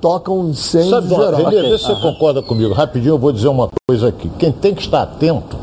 toca 0.00 0.30
um 0.30 0.50
incêndio 0.50 0.90
Sabe, 0.90 1.08
geral. 1.08 1.32
Renê, 1.36 1.46
Ok. 1.58 1.70
vê 1.70 1.78
se 1.78 1.84
você 1.84 1.94
concorda 1.96 2.42
comigo. 2.42 2.72
Rapidinho 2.74 3.14
eu 3.14 3.18
vou 3.18 3.32
dizer 3.32 3.48
uma 3.48 3.68
coisa 3.88 4.08
aqui. 4.08 4.30
Quem 4.38 4.52
tem 4.52 4.74
que 4.74 4.82
estar 4.82 5.02
atento 5.02 5.56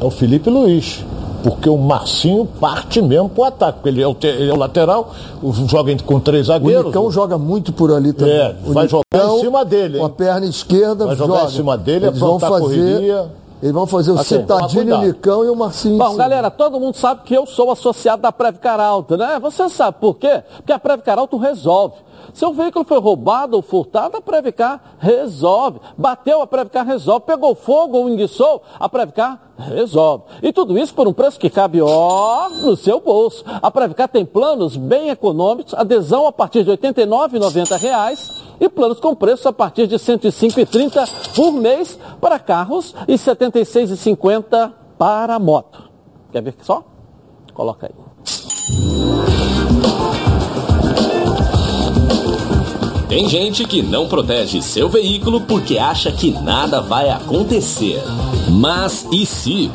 é 0.00 0.04
o 0.04 0.10
Felipe 0.10 0.50
Luiz. 0.50 1.04
Porque 1.48 1.70
o 1.70 1.76
Marcinho 1.78 2.44
parte 2.60 3.00
mesmo 3.00 3.28
pro 3.28 3.44
ataque. 3.44 3.74
porque 3.78 3.88
Ele 3.90 4.02
é 4.02 4.06
o, 4.08 4.14
te- 4.14 4.26
ele 4.26 4.50
é 4.50 4.52
o 4.52 4.56
lateral, 4.58 5.12
o- 5.40 5.52
joga 5.52 5.96
com 6.04 6.18
três 6.18 6.46
O 6.48 6.52
zagueiros. 6.52 6.86
Nicão 6.86 7.08
joga 7.10 7.38
muito 7.38 7.72
por 7.72 7.92
ali 7.92 8.12
também. 8.12 8.34
É, 8.34 8.56
O 8.66 8.72
vai 8.72 8.88
jogar 8.88 9.04
Nicão, 9.14 9.36
em 9.36 9.40
cima 9.42 9.64
dele, 9.64 9.94
hein? 9.94 10.00
Com 10.00 10.06
a 10.06 10.10
perna 10.10 10.46
esquerda, 10.46 11.06
Vai 11.06 11.14
jogar 11.16 11.36
joga. 11.36 11.48
em 11.50 11.54
cima 11.54 11.78
dele, 11.78 12.06
eles 12.06 12.18
vão 12.18 12.40
fazer, 12.40 12.60
correria. 12.60 13.30
Eles 13.62 13.72
vão 13.74 13.86
fazer 13.86 14.10
o 14.10 14.18
Citadini, 14.18 14.90
toma 14.90 15.02
o. 15.02 15.06
Nicão 15.06 15.44
e 15.44 15.48
o 15.48 15.56
Marcinho. 15.56 15.94
em 15.94 15.98
Bom, 15.98 16.16
galera, 16.16 16.50
todo 16.50 16.78
mundo 16.80 16.96
sabe 16.96 17.22
que 17.24 17.32
eu 17.34 17.46
sou 17.46 17.70
associado 17.70 18.20
da 18.22 18.32
Previcar 18.32 18.78
Alta, 18.80 19.16
né? 19.16 19.38
Você 19.40 19.68
sabe 19.68 19.96
por 20.00 20.16
quê? 20.16 20.42
Porque 20.56 20.72
a 20.72 20.78
Previcar 20.78 21.18
Alta 21.18 21.38
resolve. 21.38 21.94
Seu 22.32 22.52
veículo 22.52 22.84
foi 22.84 22.98
roubado 22.98 23.56
ou 23.56 23.62
furtado, 23.62 24.16
a 24.16 24.20
Previcar 24.20 24.96
resolve. 24.98 25.80
Bateu, 25.96 26.40
a 26.40 26.46
Previcar 26.46 26.86
resolve. 26.86 27.26
Pegou 27.26 27.54
fogo 27.54 27.98
ou 27.98 28.08
enguiçou, 28.08 28.62
a 28.78 28.88
Previcar 28.88 29.52
resolve. 29.58 30.24
E 30.42 30.52
tudo 30.52 30.78
isso 30.78 30.94
por 30.94 31.08
um 31.08 31.12
preço 31.12 31.38
que 31.38 31.50
cabe, 31.50 31.80
ó, 31.80 32.48
no 32.48 32.76
seu 32.76 33.00
bolso. 33.00 33.44
A 33.46 33.70
Previcar 33.70 34.08
tem 34.08 34.24
planos 34.24 34.76
bem 34.76 35.10
econômicos, 35.10 35.74
adesão 35.74 36.26
a 36.26 36.32
partir 36.32 36.64
de 36.64 36.70
89,90 36.70 37.78
reais 37.78 38.42
e 38.60 38.68
planos 38.68 39.00
com 39.00 39.14
preço 39.14 39.48
a 39.48 39.52
partir 39.52 39.86
de 39.86 39.96
R$ 39.96 40.02
105,30 40.02 41.34
por 41.34 41.52
mês 41.52 41.98
para 42.20 42.38
carros 42.38 42.94
e 43.08 43.12
R$ 43.12 43.18
76,50 43.18 44.72
para 44.98 45.38
moto. 45.38 45.90
Quer 46.32 46.42
ver 46.42 46.54
só? 46.62 46.84
Coloca 47.54 47.86
aí. 47.86 49.45
Tem 53.16 53.30
gente 53.30 53.64
que 53.64 53.80
não 53.80 54.06
protege 54.06 54.60
seu 54.60 54.90
veículo 54.90 55.40
porque 55.40 55.78
acha 55.78 56.12
que 56.12 56.30
nada 56.30 56.82
vai 56.82 57.08
acontecer. 57.08 57.98
Mas 58.50 59.06
e 59.10 59.24
se? 59.24 59.70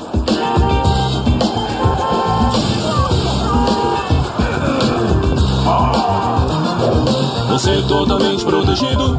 Você 7.49 7.71
é 7.71 7.81
totalmente 7.87 8.45
protegido. 8.45 9.17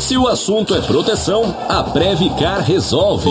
Se 0.00 0.16
o 0.16 0.26
assunto 0.26 0.74
é 0.74 0.80
proteção, 0.80 1.54
a 1.68 1.84
Previcar 1.84 2.64
resolve. 2.64 3.30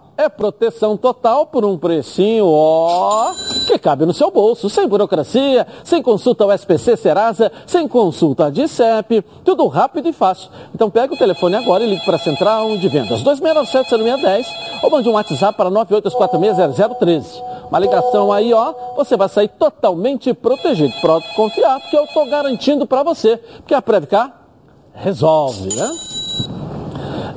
É 0.17 0.29
proteção 0.29 0.95
total 0.95 1.45
por 1.45 1.65
um 1.65 1.77
precinho, 1.77 2.45
ó, 2.47 3.31
que 3.65 3.79
cabe 3.79 4.05
no 4.05 4.13
seu 4.13 4.29
bolso, 4.29 4.69
sem 4.69 4.87
burocracia, 4.87 5.65
sem 5.83 6.01
consulta 6.01 6.43
ao 6.43 6.51
SPC 6.51 6.97
Serasa, 6.97 7.51
sem 7.65 7.87
consulta 7.87 8.51
de 8.51 8.67
CEP, 8.67 9.23
tudo 9.43 9.67
rápido 9.67 10.07
e 10.07 10.13
fácil. 10.13 10.51
Então 10.75 10.89
pega 10.89 11.13
o 11.13 11.17
telefone 11.17 11.55
agora 11.55 11.83
e 11.83 11.89
ligue 11.89 12.05
para 12.05 12.17
a 12.17 12.19
Central 12.19 12.77
de 12.77 12.87
Vendas 12.87 13.23
2697-0610 13.23 14.45
ou 14.83 14.91
mande 14.91 15.09
um 15.09 15.13
WhatsApp 15.13 15.57
para 15.57 15.71
98460013. 15.71 17.41
Uma 17.69 17.79
ligação 17.79 18.31
aí, 18.31 18.53
ó, 18.53 18.73
você 18.95 19.15
vai 19.15 19.29
sair 19.29 19.47
totalmente 19.47 20.33
protegido. 20.33 20.93
Pronto, 20.99 21.25
confiar, 21.35 21.79
porque 21.79 21.97
eu 21.97 22.03
estou 22.03 22.29
garantindo 22.29 22.85
para 22.85 23.01
você, 23.01 23.37
porque 23.37 23.73
a 23.73 23.81
Previcar 23.81 24.41
resolve, 24.93 25.73
né? 25.73 25.89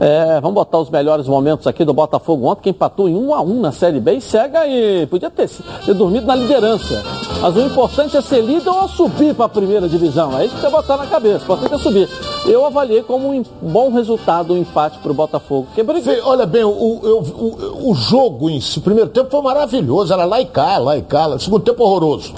É, 0.00 0.40
vamos 0.40 0.54
botar 0.54 0.78
os 0.78 0.90
melhores 0.90 1.26
momentos 1.26 1.66
aqui 1.66 1.84
do 1.84 1.92
Botafogo 1.92 2.46
ontem, 2.46 2.62
que 2.62 2.70
empatou 2.70 3.08
em 3.08 3.14
1 3.14 3.34
a 3.34 3.40
1 3.40 3.60
na 3.60 3.72
Série 3.72 4.00
B 4.00 4.18
e 4.18 4.58
aí. 4.58 5.06
Podia 5.06 5.30
ter, 5.30 5.48
ter 5.48 5.94
dormido 5.94 6.26
na 6.26 6.34
liderança. 6.34 7.02
Mas 7.40 7.56
o 7.56 7.60
importante 7.60 8.16
é 8.16 8.20
ser 8.20 8.40
líder 8.40 8.70
ou 8.70 8.88
subir 8.88 9.34
para 9.34 9.46
a 9.46 9.48
primeira 9.48 9.88
divisão. 9.88 10.36
É 10.38 10.46
isso 10.46 10.54
que 10.54 10.60
você 10.60 10.70
botar 10.70 10.96
na 10.96 11.06
cabeça. 11.06 11.40
O 11.40 11.42
importante 11.42 11.74
é 11.74 11.78
subir. 11.78 12.08
Eu 12.46 12.64
avaliei 12.64 13.02
como 13.02 13.32
um 13.32 13.42
bom 13.62 13.90
resultado 13.92 14.54
o 14.54 14.56
empate 14.56 14.98
para 14.98 15.10
o 15.10 15.14
Botafogo. 15.14 15.68
Que 15.74 15.84
Fê, 16.02 16.20
olha 16.24 16.46
bem, 16.46 16.64
o, 16.64 16.70
o, 16.70 17.22
o, 17.22 17.90
o, 17.90 17.94
jogo 17.94 18.50
em 18.50 18.60
si, 18.60 18.78
o 18.78 18.82
primeiro 18.82 19.10
tempo 19.10 19.30
foi 19.30 19.42
maravilhoso. 19.42 20.12
Era 20.12 20.24
lá 20.24 20.40
e 20.40 20.46
cá, 20.46 20.78
lá 20.78 20.96
e 20.96 21.02
cá. 21.02 21.28
O 21.28 21.38
segundo 21.38 21.62
tempo 21.62 21.82
horroroso. 21.82 22.32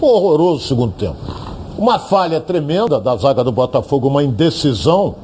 Horroroso 0.00 0.64
o 0.64 0.68
segundo 0.68 0.92
tempo. 0.92 1.16
Uma 1.76 1.98
falha 1.98 2.40
tremenda 2.40 3.00
da 3.00 3.16
zaga 3.16 3.44
do 3.44 3.52
Botafogo, 3.52 4.08
uma 4.08 4.22
indecisão 4.22 5.14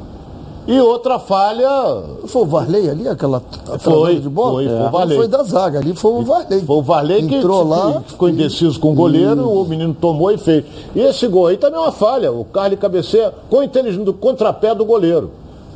e 0.66 0.80
outra 0.80 1.18
falha. 1.18 1.68
Foi 2.26 2.42
o 2.42 2.46
Varley 2.46 2.88
ali, 2.88 3.08
aquela, 3.08 3.42
foi, 3.78 4.16
de 4.16 4.28
bola? 4.28 4.54
Foi, 4.54 4.68
foi, 4.68 4.86
o 4.86 4.90
Varley. 4.90 5.16
foi 5.18 5.28
da 5.28 5.42
zaga, 5.42 5.78
ali 5.78 5.94
foi 5.94 6.12
o 6.12 6.22
Varley. 6.22 6.60
Foi 6.60 6.76
o 6.76 6.82
Varley 6.82 7.26
que 7.26 7.34
Entrou 7.36 7.66
lá, 7.66 8.02
ficou 8.06 8.28
indeciso 8.28 8.80
com 8.80 8.92
o 8.92 8.94
goleiro, 8.94 9.40
e... 9.40 9.44
o 9.44 9.64
menino 9.64 9.94
tomou 9.94 10.30
e 10.30 10.38
fez. 10.38 10.64
E 10.94 11.00
esse 11.00 11.26
gol 11.26 11.48
aí 11.48 11.56
também 11.56 11.78
é 11.78 11.82
uma 11.82 11.92
falha. 11.92 12.32
O 12.32 12.44
Carlos 12.44 12.78
cabeceia 12.78 13.32
com 13.50 13.62
inteligência 13.62 14.04
do 14.04 14.14
contrapé 14.14 14.74
do 14.74 14.84
goleiro. 14.84 15.30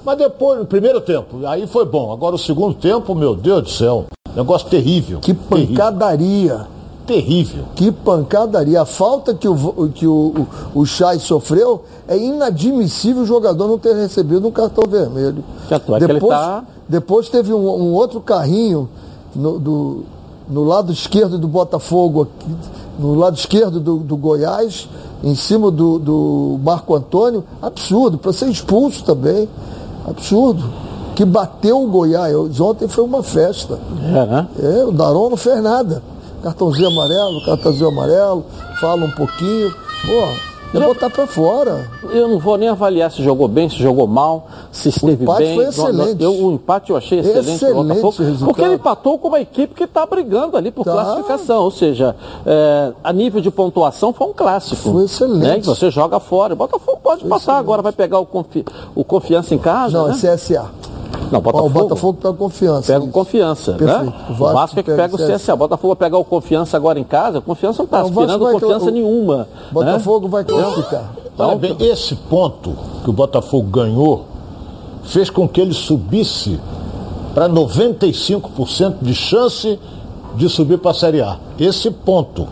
Mas 0.04 0.16
depois, 0.16 0.59
no 0.59 0.64
primeiro 0.64 1.00
tempo, 1.00 1.47
aí 1.47 1.66
foi 1.66 1.85
bom. 1.85 2.12
Agora 2.12 2.35
o 2.35 2.38
segundo 2.38 2.75
tempo, 2.75 3.14
meu 3.14 3.35
Deus 3.35 3.62
do 3.62 3.71
céu, 3.71 4.07
negócio 4.35 4.68
terrível. 4.68 5.21
Que 5.21 5.35
pancadaria. 5.35 6.49
Terrível 6.49 6.77
terrível. 7.09 7.65
Que 7.75 7.91
pancadaria. 7.91 8.83
A 8.83 8.85
falta 8.85 9.33
que 9.33 9.49
o, 9.49 9.88
que 9.88 10.07
o, 10.07 10.47
o, 10.75 10.81
o 10.81 10.87
Chay 10.87 11.19
sofreu 11.19 11.83
é 12.07 12.17
inadmissível 12.17 13.23
o 13.23 13.27
jogador 13.27 13.67
não 13.67 13.79
ter 13.79 13.97
recebido 13.97 14.47
um 14.47 14.50
cartão 14.50 14.85
vermelho. 14.88 15.43
É 15.71 16.07
depois, 16.07 16.38
tá... 16.38 16.65
depois 16.87 17.29
teve 17.31 17.53
um, 17.55 17.67
um 17.67 17.95
outro 17.95 18.21
carrinho 18.21 18.88
no, 19.35 19.59
do, 19.59 20.03
no 20.49 20.65
lado 20.65 20.93
esquerdo 20.93 21.38
do 21.38 21.49
Botafogo, 21.49 22.23
aqui, 22.23 22.55
no 22.99 23.15
lado 23.15 23.37
esquerdo 23.37 23.81
do, 23.81 23.97
do 23.97 24.17
Goiás, 24.17 24.88
em 25.25 25.35
cima 25.35 25.71
do, 25.71 25.99
do 25.99 26.61
Marco 26.62 26.95
Antônio. 26.95 27.43
Absurdo, 27.62 28.19
para 28.19 28.35
ser 28.35 28.49
expulso 28.50 29.03
também. 29.03 29.49
Absurdo. 30.07 30.62
Que 31.17 31.25
bateu 31.25 31.83
o 31.83 31.88
Goiás. 31.88 32.61
Ontem 32.61 32.87
foi 32.87 33.03
uma 33.03 33.23
festa. 33.23 33.79
É, 34.05 34.27
né? 34.27 34.49
É, 34.61 34.85
o 34.85 34.93
Daron 34.93 35.31
não 35.31 35.37
fez 35.37 35.61
nada 35.62 36.03
cartãozinho 36.42 36.88
amarelo, 36.88 37.45
cartãozinho 37.45 37.88
amarelo, 37.88 38.45
fala 38.80 39.04
um 39.04 39.11
pouquinho. 39.11 39.71
Pô, 40.07 40.28
é 40.75 40.80
botar 40.80 41.10
para 41.10 41.26
fora. 41.26 41.88
Eu 42.10 42.28
não 42.28 42.38
vou 42.38 42.56
nem 42.56 42.68
avaliar 42.68 43.10
se 43.10 43.22
jogou 43.22 43.48
bem, 43.48 43.68
se 43.68 43.76
jogou 43.76 44.06
mal, 44.06 44.46
se 44.70 44.88
esteve 44.88 45.25
o 45.25 45.34
bem. 45.37 45.54
Foi 45.54 45.64
excelente. 45.66 46.22
Eu, 46.22 46.32
o 46.32 46.52
empate 46.52 46.90
eu 46.90 46.96
achei 46.96 47.20
excelente. 47.20 47.50
excelente 47.50 47.75
Botafogo, 47.75 48.44
porque 48.44 48.62
ele 48.62 48.75
empatou 48.75 49.18
com 49.18 49.28
uma 49.28 49.40
equipe 49.40 49.75
que 49.75 49.84
está 49.84 50.04
brigando 50.04 50.56
ali 50.56 50.70
por 50.70 50.84
tá. 50.84 50.92
classificação. 50.92 51.62
Ou 51.62 51.70
seja, 51.70 52.14
é, 52.44 52.92
a 53.02 53.12
nível 53.12 53.40
de 53.40 53.50
pontuação 53.50 54.12
foi 54.12 54.26
um 54.26 54.32
clássico. 54.32 54.76
Foi 54.76 55.04
excelente. 55.04 55.42
Né, 55.42 55.60
que 55.60 55.66
você 55.66 55.90
joga 55.90 56.20
fora. 56.20 56.52
O 56.52 56.56
Botafogo 56.56 57.00
pode 57.02 57.20
foi 57.22 57.30
passar 57.30 57.52
excelente. 57.52 57.60
agora, 57.60 57.82
vai 57.82 57.92
pegar 57.92 58.18
o, 58.18 58.26
confi 58.26 58.64
o 58.94 59.04
confiança 59.04 59.54
em 59.54 59.58
casa. 59.58 59.98
Não, 59.98 60.08
né? 60.08 60.14
é 60.14 60.34
CSA. 60.34 60.70
Não, 61.30 61.40
Botafogo, 61.40 61.66
o 61.66 61.70
Botafogo 61.70 62.18
pega 62.20 62.34
confiança. 62.34 62.92
Pega 62.92 63.06
confiança. 63.06 63.72
Né? 63.72 63.78
Perfeito. 63.78 64.04
Né? 64.04 64.12
O 64.28 64.32
Vasco, 64.32 64.44
o 64.44 64.52
Vasco 64.52 64.80
é 64.80 64.82
que 64.82 64.92
pega, 64.92 65.14
o 65.14 65.18
CSA. 65.18 65.54
O 65.54 65.56
Botafogo 65.56 65.94
vai 65.94 66.08
pegar 66.08 66.18
o 66.18 66.25
confiança 66.25 66.76
agora 66.76 66.98
em 66.98 67.04
casa. 67.04 67.40
Confiança 67.40 67.78
não 67.78 67.84
está 67.84 68.00
aspirando 68.00 68.50
confiança 68.50 68.87
o, 68.87 68.90
nenhuma. 68.90 69.48
Botafogo 69.70 70.26
né? 70.26 70.30
vai 70.32 70.44
classificar. 70.62 71.12
Olha 71.38 71.57
bem, 71.57 71.77
esse 71.81 72.15
ponto 72.15 72.75
que 73.05 73.11
o 73.11 73.12
Botafogo 73.12 73.69
ganhou 73.69 74.25
fez 75.05 75.31
com 75.31 75.49
que 75.49 75.61
ele 75.61 75.73
subisse 75.73 76.59
para 77.35 77.49
95% 77.49 78.97
de 79.00 79.15
chance 79.15 79.79
de 80.35 80.49
subir 80.49 80.79
para 80.79 80.91
a 80.91 80.95
Série 80.95 81.21
A. 81.21 81.38
Esse 81.59 81.91
ponto. 81.91 82.47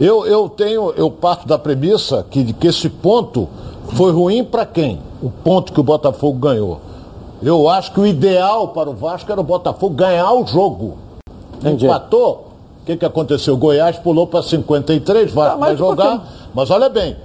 Eu, 0.00 0.26
eu 0.26 0.48
tenho, 0.48 0.92
eu 0.96 1.10
parto 1.10 1.46
da 1.46 1.58
premissa 1.58 2.26
que, 2.28 2.52
que 2.52 2.66
esse 2.66 2.88
ponto 2.88 3.48
foi 3.92 4.10
ruim 4.10 4.42
para 4.42 4.66
quem? 4.66 4.98
O 5.22 5.30
ponto 5.30 5.72
que 5.72 5.78
o 5.78 5.82
Botafogo 5.82 6.38
ganhou. 6.38 6.80
Eu 7.42 7.68
acho 7.68 7.92
que 7.92 8.00
o 8.00 8.06
ideal 8.06 8.68
para 8.68 8.90
o 8.90 8.94
Vasco 8.94 9.30
era 9.30 9.40
o 9.40 9.44
Botafogo 9.44 9.94
ganhar 9.94 10.32
o 10.32 10.46
jogo. 10.46 10.96
Entendi. 11.60 11.86
Empatou. 11.86 12.48
O 12.82 12.84
que, 12.84 12.96
que 12.96 13.04
aconteceu? 13.04 13.54
O 13.54 13.56
Goiás 13.56 13.96
pulou 13.98 14.26
para 14.26 14.42
53, 14.42 15.32
Vasco 15.32 15.54
ah, 15.54 15.56
vai 15.56 15.76
jogar. 15.76 16.26
Mas 16.54 16.70
olha 16.70 16.88
bem, 16.88 17.16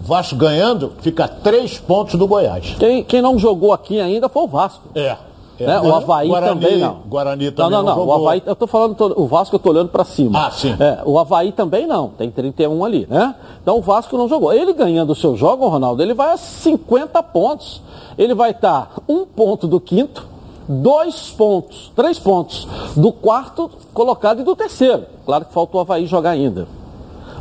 Vasco 0.00 0.36
ganhando, 0.36 0.92
fica 1.00 1.26
três 1.26 1.78
pontos 1.78 2.14
do 2.16 2.26
Goiás. 2.26 2.76
Quem, 2.78 3.02
quem 3.02 3.22
não 3.22 3.38
jogou 3.38 3.72
aqui 3.72 4.00
ainda 4.00 4.28
foi 4.28 4.42
o 4.42 4.48
Vasco. 4.48 4.82
É. 4.94 5.16
É, 5.58 5.66
né? 5.66 5.80
O 5.80 5.94
Havaí 5.94 6.28
Guarani, 6.28 6.60
também 6.60 6.78
não. 6.78 6.98
Guarani 7.08 7.50
também 7.50 7.70
não, 7.70 7.82
não, 7.82 7.96
não. 7.96 8.06
não 8.06 8.06
o 8.06 8.12
Havaí, 8.12 8.42
eu 8.44 8.52
estou 8.52 8.68
falando, 8.68 9.14
o 9.16 9.26
Vasco 9.26 9.54
eu 9.54 9.56
estou 9.56 9.72
olhando 9.72 9.88
para 9.88 10.04
cima. 10.04 10.46
Ah, 10.46 10.50
sim. 10.50 10.76
É, 10.78 11.00
o 11.06 11.18
Havaí 11.18 11.50
também 11.50 11.86
não, 11.86 12.08
tem 12.08 12.30
31 12.30 12.84
ali, 12.84 13.06
né? 13.08 13.34
Então 13.62 13.78
o 13.78 13.80
Vasco 13.80 14.18
não 14.18 14.28
jogou. 14.28 14.52
Ele 14.52 14.74
ganhando 14.74 15.12
o 15.12 15.14
seu 15.14 15.34
jogo, 15.34 15.66
Ronaldo, 15.66 16.02
ele 16.02 16.12
vai 16.12 16.34
a 16.34 16.36
50 16.36 17.22
pontos 17.22 17.80
ele 18.18 18.34
vai 18.34 18.50
estar 18.50 18.94
um 19.08 19.24
ponto 19.24 19.66
do 19.66 19.78
quinto, 19.78 20.26
dois 20.68 21.30
pontos, 21.30 21.92
três 21.94 22.18
pontos 22.18 22.66
do 22.96 23.12
quarto 23.12 23.70
colocado 23.92 24.40
e 24.40 24.44
do 24.44 24.56
terceiro. 24.56 25.04
Claro 25.24 25.44
que 25.44 25.52
faltou 25.52 25.80
o 25.80 25.82
Havaí 25.82 26.06
jogar 26.06 26.30
ainda. 26.30 26.66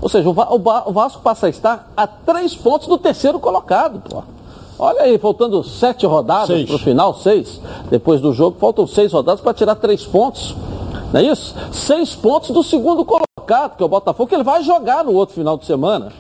Ou 0.02 0.10
seja, 0.10 0.30
o 0.30 0.92
Vasco 0.92 1.22
passa 1.22 1.48
a 1.48 1.50
estar 1.50 1.92
a 1.96 2.06
três 2.06 2.56
pontos 2.56 2.88
do 2.88 2.98
terceiro 2.98 3.40
colocado. 3.40 4.02
Pô. 4.10 4.24
Olha 4.78 5.04
aí, 5.04 5.18
faltando 5.18 5.64
sete 5.64 6.06
rodadas 6.06 6.64
para 6.66 6.76
o 6.76 6.80
final, 6.80 7.14
seis. 7.16 7.62
Depois 7.90 8.20
do 8.20 8.34
jogo, 8.34 8.58
faltam 8.60 8.86
seis 8.86 9.12
rodadas 9.14 9.42
para 9.42 9.54
tirar 9.54 9.76
três 9.76 10.06
pontos. 10.06 10.56
Não 11.14 11.20
é 11.20 11.24
isso? 11.24 11.56
Seis 11.72 12.14
pontos 12.14 12.52
do 12.52 12.62
segundo 12.62 13.06
colocado, 13.06 13.78
que 13.78 13.84
é 13.84 13.86
o 13.86 13.90
Botafogo, 13.90 14.28
que 14.28 14.36
ele 14.36 14.44
vai 14.44 14.64
jogar 14.64 15.04
no 15.04 15.14
outro 15.14 15.36
final 15.36 15.58
de 15.58 15.66
semana 15.66 16.12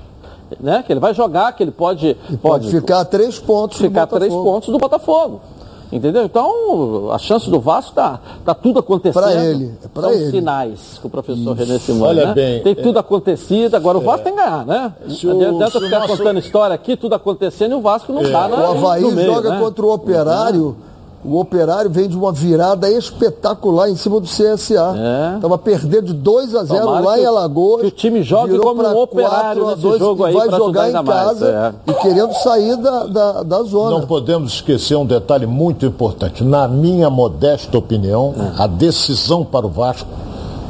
né? 0.59 0.83
Que 0.85 0.93
ele 0.93 0.99
vai 0.99 1.13
jogar, 1.13 1.51
que 1.53 1.63
ele 1.63 1.71
pode. 1.71 2.15
pode, 2.15 2.37
pode 2.37 2.69
ficar 2.69 3.01
a 3.01 3.05
três 3.05 3.39
pontos 3.39 3.77
Ficar 3.77 4.07
três 4.07 4.33
pontos 4.33 4.69
do 4.69 4.77
Botafogo. 4.77 5.41
Entendeu? 5.91 6.25
Então, 6.25 7.11
a 7.11 7.17
chance 7.17 7.49
do 7.49 7.59
Vasco 7.59 7.93
tá, 7.93 8.19
tá 8.43 8.53
tudo 8.53 8.79
acontecendo. 8.79 9.21
Para 9.21 9.33
ele. 9.33 9.71
É 9.83 9.87
para 9.87 10.13
ele. 10.13 10.31
sinais 10.31 10.97
que 10.99 11.07
o 11.07 11.09
professor 11.09 11.53
Isso. 11.53 11.53
René 11.53 11.79
Simões. 11.79 12.09
Olha 12.09 12.27
né? 12.27 12.33
bem. 12.33 12.63
Tem 12.63 12.75
tudo 12.75 12.97
é... 12.97 12.99
acontecido, 12.99 13.75
agora 13.75 13.97
o 13.97 14.01
Vasco 14.01 14.21
é... 14.21 14.23
tem 14.23 14.35
que 14.35 14.41
ganhar, 14.41 14.65
né? 14.65 14.93
Se 15.09 15.25
Não 15.25 15.33
adianta 15.35 15.79
ficar 15.79 15.99
nosso... 15.99 16.17
contando 16.17 16.39
história 16.39 16.73
aqui, 16.73 16.97
tudo 16.97 17.15
acontecendo 17.15 17.73
e 17.73 17.75
o 17.75 17.81
Vasco 17.81 18.11
não 18.11 18.21
está 18.21 18.45
é. 18.45 18.47
na 18.49 18.57
O 18.57 18.71
Havaí 18.71 19.11
meio, 19.11 19.33
joga 19.33 19.49
né? 19.51 19.59
contra 19.59 19.85
o 19.85 19.93
Operário. 19.93 20.75
O 21.27 21.39
Operário 21.39 21.89
vem 21.89 22.07
de 22.07 22.15
uma 22.15 22.31
virada 22.31 22.89
espetacular 22.89 23.89
em 23.89 23.95
cima 23.95 24.19
do 24.19 24.27
CSA. 24.27 24.95
É. 24.95 25.39
Tava 25.39 25.57
perdendo 25.57 26.07
de 26.07 26.13
2 26.13 26.53
a 26.53 26.63
0 26.63 26.81
Tomara 26.81 27.05
lá 27.05 27.19
em 27.19 27.25
Alagoas. 27.25 27.81
Que 27.81 27.87
o 27.87 27.91
time 27.91 28.21
joga 28.21 28.57
como 28.59 28.83
um 28.83 28.97
operário 29.01 29.65
nesse 29.67 29.81
2, 29.81 29.99
jogo 29.99 30.23
aí 30.23 30.33
vai 30.33 30.51
jogar 30.51 30.89
em 30.89 31.03
casa 31.03 31.73
é. 31.87 31.91
e 31.91 31.93
querendo 31.95 32.33
sair 32.33 32.77
da, 32.77 33.05
da, 33.05 33.43
da, 33.43 33.63
zona. 33.63 33.99
Não 33.99 34.05
podemos 34.05 34.53
esquecer 34.53 34.95
um 34.95 35.05
detalhe 35.05 35.47
muito 35.47 35.85
importante. 35.85 36.43
Na 36.43 36.67
minha 36.67 37.09
modesta 37.09 37.75
opinião, 37.75 38.35
é. 38.37 38.63
a 38.63 38.67
decisão 38.67 39.43
para 39.43 39.65
o 39.65 39.69
Vasco 39.69 40.07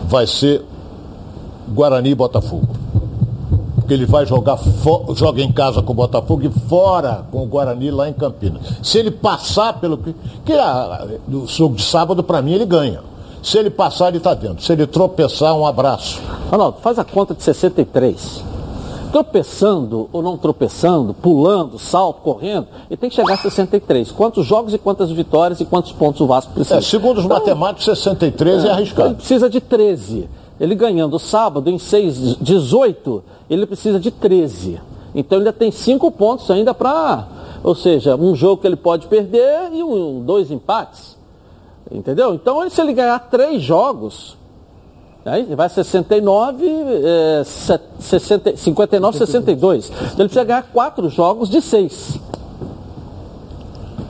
vai 0.07 0.25
ser 0.25 0.63
Guarani 1.67 2.11
e 2.11 2.15
Botafogo 2.15 2.84
porque 3.85 3.93
ele 3.93 4.07
vai 4.07 4.25
jogar 4.25 4.59
joga 5.15 5.43
em 5.43 5.51
casa 5.51 5.81
com 5.81 5.93
o 5.93 5.95
Botafogo 5.95 6.43
e 6.43 6.49
fora 6.67 7.23
com 7.31 7.43
o 7.43 7.45
Guarani 7.45 7.91
lá 7.91 8.09
em 8.09 8.13
Campinas. 8.13 8.61
Se 8.81 8.97
ele 8.97 9.11
passar 9.11 9.79
pelo 9.79 9.97
que. 9.99 10.15
que 10.43 10.53
a, 10.53 11.07
no 11.27 11.45
jogo 11.45 11.75
de 11.75 11.83
sábado, 11.83 12.23
para 12.23 12.41
mim, 12.41 12.53
ele 12.53 12.65
ganha. 12.65 13.01
Se 13.43 13.59
ele 13.59 13.69
passar, 13.69 14.07
ele 14.07 14.17
está 14.17 14.33
dentro. 14.33 14.63
Se 14.63 14.73
ele 14.73 14.87
tropeçar, 14.87 15.55
um 15.55 15.67
abraço. 15.67 16.19
Ronaldo, 16.49 16.79
faz 16.81 16.97
a 16.97 17.03
conta 17.03 17.35
de 17.35 17.43
63. 17.43 18.43
Tropeçando 19.11 20.09
ou 20.11 20.23
não 20.23 20.35
tropeçando, 20.35 21.13
pulando, 21.13 21.77
salto, 21.77 22.21
correndo, 22.21 22.67
ele 22.89 22.97
tem 22.97 23.09
que 23.09 23.15
chegar 23.15 23.35
a 23.35 23.37
63. 23.37 24.11
Quantos 24.11 24.47
jogos 24.47 24.73
e 24.73 24.79
quantas 24.79 25.11
vitórias 25.11 25.61
e 25.61 25.65
quantos 25.65 25.91
pontos 25.91 26.19
o 26.21 26.27
Vasco 26.27 26.51
precisa? 26.53 26.79
É, 26.79 26.81
segundo 26.81 27.19
os 27.19 27.25
então, 27.25 27.37
matemáticos, 27.37 27.85
63 27.85 28.65
é, 28.65 28.67
é 28.67 28.71
arriscado. 28.71 29.09
Ele 29.09 29.15
precisa 29.15 29.47
de 29.47 29.61
13. 29.61 30.27
Ele 30.59 30.73
ganhando 30.75 31.19
sábado 31.19 31.69
em 31.69 31.77
6, 31.77 32.37
18, 32.37 33.23
ele 33.49 33.65
precisa 33.65 33.99
de 33.99 34.09
13. 34.09 34.79
Então 35.13 35.39
ele 35.39 35.51
tem 35.51 35.71
5 35.71 36.09
pontos 36.11 36.49
ainda 36.49 36.73
para. 36.73 37.27
Ou 37.63 37.73
seja, 37.73 38.15
um 38.15 38.35
jogo 38.35 38.61
que 38.61 38.67
ele 38.67 38.75
pode 38.75 39.07
perder 39.07 39.71
e 39.73 39.83
um, 39.83 40.21
dois 40.23 40.51
empates. 40.51 41.17
Entendeu? 41.91 42.33
Então, 42.33 42.67
se 42.69 42.81
ele 42.81 42.93
ganhar 42.93 43.19
três 43.19 43.61
jogos, 43.61 44.35
aí 45.23 45.43
vai 45.55 45.69
69, 45.69 46.67
é, 46.67 47.43
60, 47.43 48.57
59, 48.57 49.17
62. 49.17 49.89
Então, 49.89 50.01
ele 50.03 50.15
precisa 50.17 50.43
ganhar 50.43 50.63
quatro 50.63 51.09
jogos 51.09 51.49
de 51.49 51.61
seis. 51.61 52.19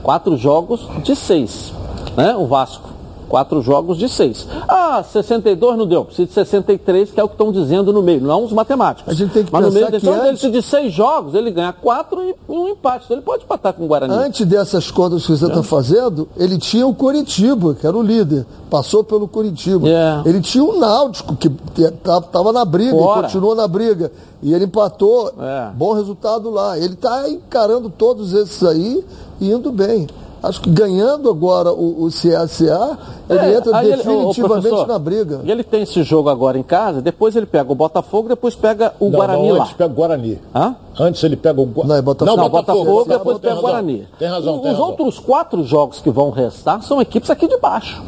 Quatro 0.01 0.37
jogos 0.37 0.87
de 1.03 1.15
seis. 1.15 1.73
Né? 2.15 2.35
O 2.35 2.45
Vasco. 2.45 2.94
Quatro 3.27 3.61
jogos 3.61 3.97
de 3.97 4.07
seis. 4.07 4.47
Ah, 4.67 5.03
62 5.03 5.77
não 5.77 5.85
deu. 5.87 6.05
Precisa 6.05 6.27
de 6.27 6.33
63, 6.33 7.11
que 7.11 7.19
é 7.19 7.23
o 7.23 7.27
que 7.27 7.33
estão 7.33 7.51
dizendo 7.51 7.91
no 7.91 8.01
meio. 8.01 8.21
Não 8.21 8.43
os 8.43 8.53
matemáticos. 8.53 9.11
A 9.11 9.15
gente 9.15 9.31
tem 9.33 9.43
que 9.43 9.51
Mas 9.51 9.65
no 9.65 9.71
meio 9.71 9.87
que 9.87 9.97
então, 9.97 10.13
antes- 10.13 10.51
de 10.51 10.61
seis 10.61 10.93
jogos, 10.93 11.33
ele 11.33 11.51
ganha 11.51 11.73
quatro 11.73 12.21
e 12.23 12.35
um 12.47 12.67
empate. 12.69 13.05
Então, 13.05 13.17
ele 13.17 13.25
pode 13.25 13.43
empatar 13.43 13.73
com 13.73 13.83
o 13.83 13.87
Guarani. 13.87 14.13
Antes 14.13 14.45
dessas 14.45 14.91
contas 14.91 15.25
que 15.25 15.31
você 15.35 15.45
está 15.45 15.63
fazendo, 15.63 16.27
ele 16.37 16.57
tinha 16.57 16.85
o 16.85 16.93
Curitiba, 16.93 17.73
que 17.75 17.85
era 17.85 17.97
o 17.97 18.01
líder. 18.01 18.45
Passou 18.69 19.03
pelo 19.03 19.27
Curitiba. 19.27 19.87
É. 19.87 20.21
Ele 20.25 20.41
tinha 20.41 20.63
o 20.63 20.79
Náutico, 20.79 21.35
que 21.35 21.49
estava 21.77 22.51
na 22.51 22.63
briga, 22.65 22.95
e 22.95 23.21
continuou 23.21 23.55
na 23.55 23.67
briga. 23.67 24.11
E 24.41 24.53
ele 24.53 24.65
empatou. 24.65 25.33
É. 25.39 25.69
Bom 25.75 25.93
resultado 25.93 26.49
lá. 26.49 26.77
Ele 26.77 26.93
está 26.93 27.27
encarando 27.29 27.89
todos 27.89 28.33
esses 28.33 28.63
aí 28.63 29.03
e 29.39 29.51
indo 29.51 29.71
bem. 29.71 30.07
Acho 30.47 30.61
que 30.61 30.69
ganhando 30.69 31.29
agora 31.29 31.71
o, 31.71 32.03
o 32.03 32.07
CSA, 32.09 32.97
ele 33.29 33.39
É, 33.39 33.53
entra 33.57 33.77
aí 33.77 33.85
ele- 33.91 33.93
ô, 34.01 34.27
definitivamente 34.29 34.87
na 34.87 34.99
briga. 34.99 35.41
E 35.43 35.51
ele 35.51 35.63
tem 35.63 35.81
esse 35.83 36.03
jogo 36.03 36.29
agora 36.29 36.57
em 36.57 36.63
casa, 36.63 37.01
depois 37.01 37.35
ele 37.35 37.45
pega 37.45 37.71
o 37.71 37.75
Botafogo, 37.75 38.29
depois 38.29 38.55
pega 38.55 38.93
o 38.99 39.05
Não, 39.05 39.11
Guarani 39.11 39.47
não, 39.49 39.55
lá. 39.57 39.63
antes 39.63 39.73
pega 39.73 39.91
o 39.91 39.95
Guarani. 39.95 40.39
Hã? 40.53 40.75
Antes 40.99 41.23
ele 41.23 41.35
pega 41.35 41.59
o 41.59 41.65
Guarani. 41.65 41.89
Não, 41.89 41.95
é 41.95 42.01
Botafogo. 42.01 42.37
Não, 42.37 42.49
Botafogo, 42.49 42.83
Botafogo, 42.85 43.09
depois 43.17 43.37
pega 43.39 43.57
o. 43.57 43.61
Guarani. 43.61 44.07
Tem 44.19 44.27
razão, 44.27 44.55
O- 44.55 44.59
tem 44.59 44.71
Os 44.71 44.77
razão. 44.77 44.89
outros 44.91 45.19
quatro 45.19 45.63
jogos 45.63 45.99
que 46.01 46.09
vão 46.09 46.29
restar 46.29 46.81
são 46.83 47.01
equipes 47.01 47.29
aqui 47.29 47.47
de 47.47 47.57
baixo. 47.57 48.01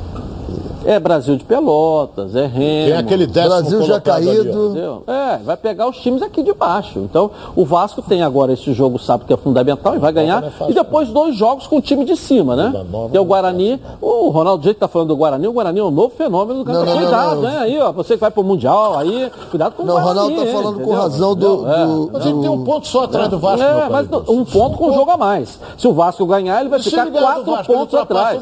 É 0.89 0.99
Brasil 1.01 1.35
de 1.35 1.43
Pelotas, 1.43 2.33
é 2.33 2.45
Remo. 2.45 2.85
Tem 2.87 2.93
aquele 2.97 3.27
décimo 3.27 3.49
Brasil 3.55 3.81
já 3.83 3.95
ali, 3.95 4.03
caído. 4.03 4.65
Entendeu? 4.67 5.03
É, 5.05 5.37
vai 5.43 5.57
pegar 5.57 5.89
os 5.89 5.97
times 5.97 6.21
aqui 6.21 6.41
de 6.41 6.53
baixo. 6.53 6.99
Então, 6.99 7.29
o 7.57 7.65
Vasco 7.65 8.01
tem 8.01 8.23
agora 8.23 8.53
esse 8.53 8.71
jogo, 8.73 8.97
sabe 8.97 9.25
que 9.25 9.33
é 9.33 9.37
fundamental 9.37 9.95
e 9.95 9.99
vai 9.99 10.13
ganhar. 10.13 10.39
não 10.39 10.47
é 10.47 10.51
fácil, 10.51 10.71
e 10.71 10.73
depois 10.73 11.09
dois 11.09 11.35
jogos 11.35 11.67
com 11.67 11.77
o 11.77 11.81
time 11.81 12.05
de 12.05 12.15
cima, 12.15 12.55
né? 12.55 12.71
Que 12.71 12.77
é 12.77 12.79
o 12.79 12.85
não 12.85 13.21
é 13.21 13.27
Guarani. 13.27 13.81
O 14.01 14.29
Ronaldo, 14.29 14.59
do 14.61 14.63
jeito 14.63 14.75
que 14.77 14.79
tá 14.79 14.87
falando 14.87 15.09
do 15.09 15.15
Guarani, 15.17 15.45
o 15.47 15.51
Guarani 15.51 15.79
é 15.79 15.83
um 15.83 15.91
novo 15.91 16.13
fenômeno 16.15 16.63
do 16.63 16.71
Não, 16.71 16.85
campeonato. 16.85 17.01
não, 17.03 17.11
não, 17.11 17.11
Cuidado, 17.11 17.35
não. 17.35 17.49
né? 17.49 17.57
Aí, 17.59 17.79
ó, 17.81 17.91
você 17.91 18.13
que 18.13 18.21
vai 18.21 18.31
pro 18.31 18.43
Mundial, 18.43 18.97
aí, 18.97 19.29
cuidado 19.49 19.73
com 19.75 19.83
Não, 19.83 19.95
o 19.95 19.97
o 19.97 20.01
Guarani. 20.01 20.19
Ronaldo 20.19 20.35
tá 20.41 20.47
hein, 20.47 20.53
falando 20.63 20.79
com 20.79 20.93
razão 20.93 21.35
do- 21.35 21.57
Não, 21.63 21.73
é. 21.73 21.85
do- 21.85 22.09
Mas 22.13 22.25
ele 22.25 22.39
tem 22.39 22.49
um 22.49 22.63
ponto 22.63 22.87
só 22.87 23.03
atrás 23.03 23.27
do 23.29 23.37
Vasco. 23.39 23.61
É, 23.61 23.73
meu 23.75 23.89
mas 23.91 24.07
um 24.29 24.45
ponto 24.45 24.77
com 24.77 24.89
um 24.89 24.93
jogo 24.93 25.11
a 25.11 25.17
mais. 25.17 25.59
Se 25.77 25.85
o 25.85 25.91
Vasco 25.93 26.25
ganhar, 26.25 26.61
ele 26.61 26.69
vai 26.69 26.81
ficar 26.81 27.05
do 27.05 27.11
quatro 27.11 27.73
pontos 27.73 27.93
atrás. 27.99 28.39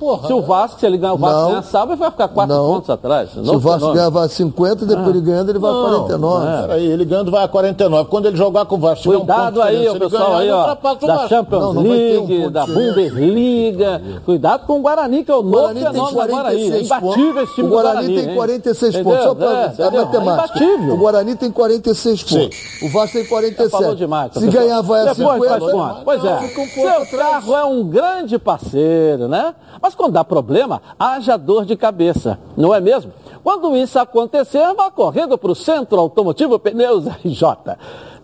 o 0.00 0.16
se 0.26 0.32
o 0.32 0.42
Vasco, 0.42 0.80
se 0.80 0.86
ele 0.86 0.98
ganhar 0.98 1.14
o 1.14 1.16
Vasco 1.18 1.40
Não. 1.40 1.48
ganhar 1.50 1.62
sábado, 1.74 1.90
ele 1.92 1.98
vai 2.00 2.10
ficar 2.12 2.28
quatro 2.28 2.54
Não. 2.54 2.66
pontos 2.66 2.90
atrás. 2.90 3.30
Se 3.30 3.38
o 3.40 3.58
Vasco 3.58 3.92
ganhar 3.92 4.08
vai 4.10 4.24
a 4.26 4.28
50, 4.28 4.86
depois 4.86 5.08
ele 5.08 5.20
ganhando, 5.20 5.50
ele 5.50 5.58
vai 5.58 5.70
a 5.70 5.74
49. 5.74 6.46
Não, 6.46 6.60
peraí, 6.62 6.86
ele 6.86 7.04
ganhando 7.04 7.30
vai 7.30 7.44
a 7.44 7.48
49. 7.48 8.08
Quando 8.08 8.26
ele 8.26 8.36
jogar 8.36 8.64
com 8.64 8.76
o 8.76 8.78
Vasco, 8.78 9.10
um 9.10 9.16
Cuidado 9.18 9.54
ponto 9.54 9.62
aí, 9.62 9.88
o 9.88 9.92
se 9.92 9.98
pessoal 9.98 10.38
ganhar, 10.38 10.38
aí, 10.38 10.50
ó, 10.50 11.06
da. 11.06 11.28
Champions 11.28 11.62
Não, 11.62 11.74
não 11.74 11.82
vai 11.82 11.96
ter 11.98 12.18
um 12.18 12.26
League, 12.26 12.38
ponto 12.38 12.50
da. 12.50 12.66
Bundesliga. 12.66 14.02
Cuidado 14.24 14.66
com 14.66 14.78
o 14.78 14.82
Guarani, 14.82 15.24
que 15.24 15.30
é 15.30 15.34
o 15.34 15.42
novo 15.42 15.50
Guarani 15.58 15.80
tem 15.80 15.92
fenômeno 15.92 16.20
aí. 16.20 16.24
É 16.24 16.30
46 16.30 16.86
imbatível 16.86 17.24
pontos. 17.34 17.42
esse 17.42 17.54
time 17.54 17.66
O 17.66 17.70
Guarani 17.70 17.94
Guarani. 17.94 18.14
tem 18.20 18.28
hein? 18.30 18.34
46 18.36 18.94
Entendeu? 18.94 19.12
pontos. 19.12 19.24
Só 19.24 19.34
para 19.34 19.46
É? 19.46 19.86
É 19.86 19.90
matemática. 20.04 20.58
imbatível. 20.64 20.94
O 20.94 20.96
Guarani 20.98 21.34
tem 21.36 21.50
46 21.50 22.22
pontos. 22.22 22.58
O 22.82 22.88
Vasco 22.92 23.12
tem 23.18 23.26
47. 23.26 23.70
Falou 23.70 23.94
demais. 23.94 24.32
Se 24.32 24.40
professor. 24.40 24.60
ganhar, 24.60 24.80
vai 24.82 25.00
a 25.00 25.12
Depois 25.12 25.42
50. 25.42 25.58
faz 25.60 25.72
conta. 25.72 26.00
Pois 26.04 26.24
é. 26.24 26.34
Um 26.34 26.66
Seu 27.08 27.18
carro 27.18 27.56
é 27.56 27.64
um 27.64 27.84
grande 27.84 28.38
parceiro, 28.38 29.28
né? 29.28 29.54
Mas 29.80 29.94
quando 29.94 30.12
dá 30.12 30.24
problema, 30.24 30.80
haja 30.98 31.36
dor 31.36 31.64
de 31.64 31.76
cabeça, 31.76 32.38
não 32.56 32.74
é 32.74 32.80
mesmo? 32.80 33.12
Quando 33.42 33.76
isso 33.76 33.98
acontecer, 33.98 34.72
vá 34.74 34.90
correndo 34.90 35.36
para 35.36 35.52
o 35.52 35.54
Centro 35.54 35.98
Automotivo 36.00 36.58
Pneus 36.58 37.06
RJ. 37.06 37.76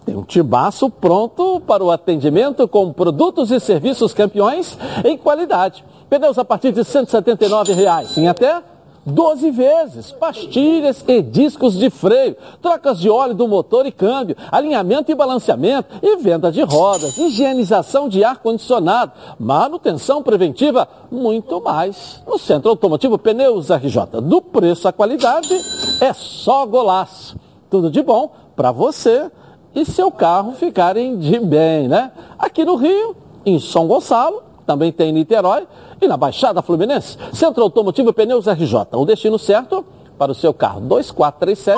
Tem 0.04 0.16
um 0.16 0.22
tibaço 0.22 0.88
pronto 0.88 1.60
para 1.66 1.84
o 1.84 1.90
atendimento 1.90 2.66
com 2.66 2.92
produtos 2.92 3.50
e 3.50 3.60
serviços 3.60 4.14
campeões 4.14 4.78
em 5.04 5.16
qualidade. 5.16 5.84
Pneus 6.08 6.38
a 6.38 6.44
partir 6.44 6.72
de 6.72 6.82
179 6.84 7.72
reais, 7.72 8.16
em 8.16 8.26
até 8.26 8.62
12 9.10 9.50
vezes, 9.50 10.12
pastilhas 10.12 11.04
e 11.06 11.20
discos 11.20 11.76
de 11.76 11.90
freio, 11.90 12.36
trocas 12.62 12.98
de 12.98 13.10
óleo 13.10 13.34
do 13.34 13.48
motor 13.48 13.84
e 13.86 13.92
câmbio, 13.92 14.36
alinhamento 14.50 15.10
e 15.10 15.14
balanceamento 15.14 15.96
e 16.02 16.16
venda 16.16 16.50
de 16.50 16.62
rodas, 16.62 17.18
higienização 17.18 18.08
de 18.08 18.24
ar-condicionado, 18.24 19.12
manutenção 19.38 20.22
preventiva, 20.22 20.88
muito 21.10 21.60
mais. 21.60 22.22
No 22.26 22.38
Centro 22.38 22.70
Automotivo 22.70 23.18
Pneus 23.18 23.70
RJ, 23.70 24.20
do 24.22 24.40
preço 24.40 24.88
à 24.88 24.92
qualidade, 24.92 25.54
é 26.00 26.12
só 26.12 26.64
golaço. 26.64 27.36
Tudo 27.68 27.90
de 27.90 28.02
bom 28.02 28.32
para 28.56 28.72
você 28.72 29.30
e 29.74 29.84
seu 29.84 30.10
carro 30.10 30.52
ficarem 30.52 31.18
de 31.18 31.38
bem, 31.38 31.88
né? 31.88 32.12
Aqui 32.38 32.64
no 32.64 32.76
Rio, 32.76 33.16
em 33.44 33.58
São 33.58 33.86
Gonçalo, 33.86 34.49
também 34.70 34.92
tem 34.92 35.11
em 35.11 35.12
Niterói 35.12 35.66
e 36.00 36.06
na 36.06 36.16
Baixada 36.16 36.62
Fluminense. 36.62 37.18
Centro 37.33 37.64
Automotivo 37.64 38.12
Pneus 38.12 38.46
RJ, 38.46 38.87
o 38.92 39.04
destino 39.04 39.37
certo 39.37 39.85
para 40.16 40.30
o 40.30 40.35
seu 40.35 40.54
carro. 40.54 40.80
2437-9016. 40.83 41.76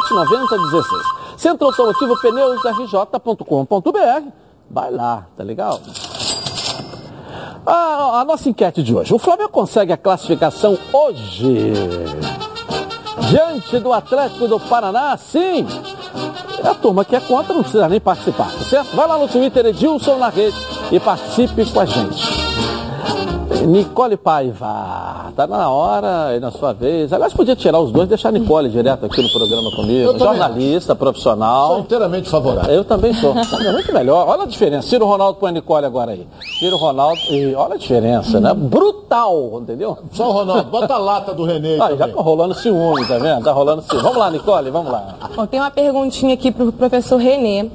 Centro 1.39 1.69
Automotivo 1.69 2.21
Pneus 2.21 2.63
RJ.com.br. 2.63 4.29
Vai 4.71 4.91
lá, 4.91 5.27
tá 5.35 5.43
legal? 5.43 5.81
A, 7.65 8.21
a 8.21 8.25
nossa 8.27 8.51
enquete 8.51 8.83
de 8.83 8.95
hoje. 8.95 9.15
O 9.15 9.19
Flamengo 9.19 9.49
consegue 9.49 9.91
a 9.91 9.97
classificação 9.97 10.77
hoje? 10.93 11.73
Diante 13.31 13.79
do 13.79 13.91
Atlético 13.91 14.47
do 14.47 14.61
Paraná, 14.61 15.17
sim. 15.17 15.67
A 16.63 16.75
turma 16.75 17.07
que 17.07 17.17
é 17.17 17.21
contra 17.21 17.55
não 17.55 17.63
precisa 17.63 17.89
nem 17.89 18.01
participar, 18.01 18.53
tá 18.53 18.65
certo? 18.65 18.95
Vai 18.95 19.07
lá 19.07 19.17
no 19.17 19.29
Twitter 19.29 19.65
Edilson 19.65 20.19
na 20.19 20.29
rede 20.29 20.57
e 20.91 21.01
participe 21.01 21.65
com 21.65 21.81
a 21.81 21.87
gente. 21.87 22.42
Nicole 23.67 24.17
Paiva, 24.17 25.33
tá 25.37 25.47
na 25.47 25.69
hora 25.71 26.37
e 26.37 26.41
na 26.41 26.51
sua 26.51 26.73
vez. 26.73 27.13
Aliás, 27.13 27.33
podia 27.33 27.55
tirar 27.57 27.81
os 27.81 27.91
dois 27.93 28.07
e 28.07 28.09
deixar 28.11 28.29
a 28.31 28.33
Nicole 28.33 28.69
direto 28.69 29.07
aqui 29.07 29.23
no 29.23 29.31
programa 29.31 29.71
comigo. 29.77 30.01
Eu 30.11 30.13
também 30.15 30.27
Jornalista, 30.39 30.87
Sou 30.89 30.97
profissional. 30.97 31.79
inteiramente 31.81 32.29
favorável. 32.29 32.73
Eu 32.75 32.85
também 32.85 33.13
sou. 33.15 33.33
É 33.37 33.73
muito 33.73 33.93
melhor. 33.93 34.29
Olha 34.29 34.43
a 34.43 34.47
diferença. 34.47 34.89
Tira 34.89 35.05
o 35.05 35.09
Ronaldo 35.09 35.39
põe 35.39 35.51
a 35.51 35.53
Nicole 35.53 35.87
agora 35.87 36.13
aí. 36.13 36.27
Tira 36.59 36.75
o 36.75 36.79
Ronaldo 36.79 37.21
e 37.31 37.55
olha 37.55 37.75
a 37.75 37.79
diferença, 37.79 38.41
né? 38.41 38.53
Brutal, 38.55 39.61
entendeu? 39.63 39.99
Só 40.13 40.29
o 40.29 40.33
Ronaldo, 40.33 40.65
bota 40.71 40.95
a 40.95 40.99
lata 40.99 41.33
do 41.35 41.45
Renê 41.45 41.75
aí 41.75 41.81
Ah, 41.81 41.97
já 41.97 42.09
tá 42.09 42.21
rolando 42.21 42.55
ciúme, 42.55 43.07
tá 43.07 43.19
vendo? 43.19 43.45
Tá 43.45 43.53
rolando 43.53 43.83
ciúme. 43.83 44.03
Vamos 44.03 44.19
lá, 44.19 44.31
Nicole, 44.31 44.71
vamos 44.71 44.91
lá. 44.93 45.15
Bom, 45.35 45.47
tem 45.47 45.61
uma 45.61 45.71
perguntinha 45.71 46.35
aqui 46.35 46.51
pro 46.51 46.73
professor 46.73 47.17
Renê. 47.19 47.69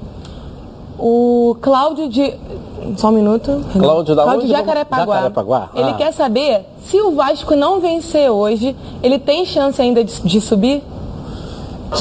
O 0.99 1.55
Cláudio 1.61 2.09
de. 2.09 2.33
Só 2.95 3.09
um 3.09 3.11
minuto. 3.11 3.61
Cláudio 3.73 4.15
da 4.15 4.23
Cláudio? 4.23 4.47
Jacarepaguá. 4.47 5.15
Jacarepaguá? 5.15 5.69
Ele 5.75 5.89
Ah. 5.89 5.93
quer 5.93 6.13
saber 6.13 6.65
se 6.85 6.99
o 7.01 7.15
Vasco 7.15 7.55
não 7.55 7.79
vencer 7.81 8.29
hoje, 8.31 8.75
ele 9.03 9.19
tem 9.19 9.45
chance 9.45 9.81
ainda 9.81 10.03
de, 10.03 10.21
de 10.21 10.39
subir? 10.41 10.83
O 11.91 11.95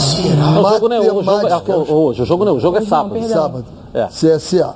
jogo 0.70 0.88
não 0.88 0.96
é 0.96 1.00
hoje, 1.00 1.10
o 1.10 1.22
jogo 1.22 1.30
é, 1.30 1.42
Matemática. 1.42 1.76
hoje, 1.76 2.22
o 2.22 2.24
jogo 2.26 2.44
não 2.44 2.52
é, 2.52 2.56
o 2.56 2.60
jogo 2.60 2.76
é 2.76 2.80
não, 2.80 2.86
sábado. 2.86 3.12
perdão. 3.12 3.28
Sábado. 3.42 3.64
É. 3.94 4.06
CSA. 4.06 4.74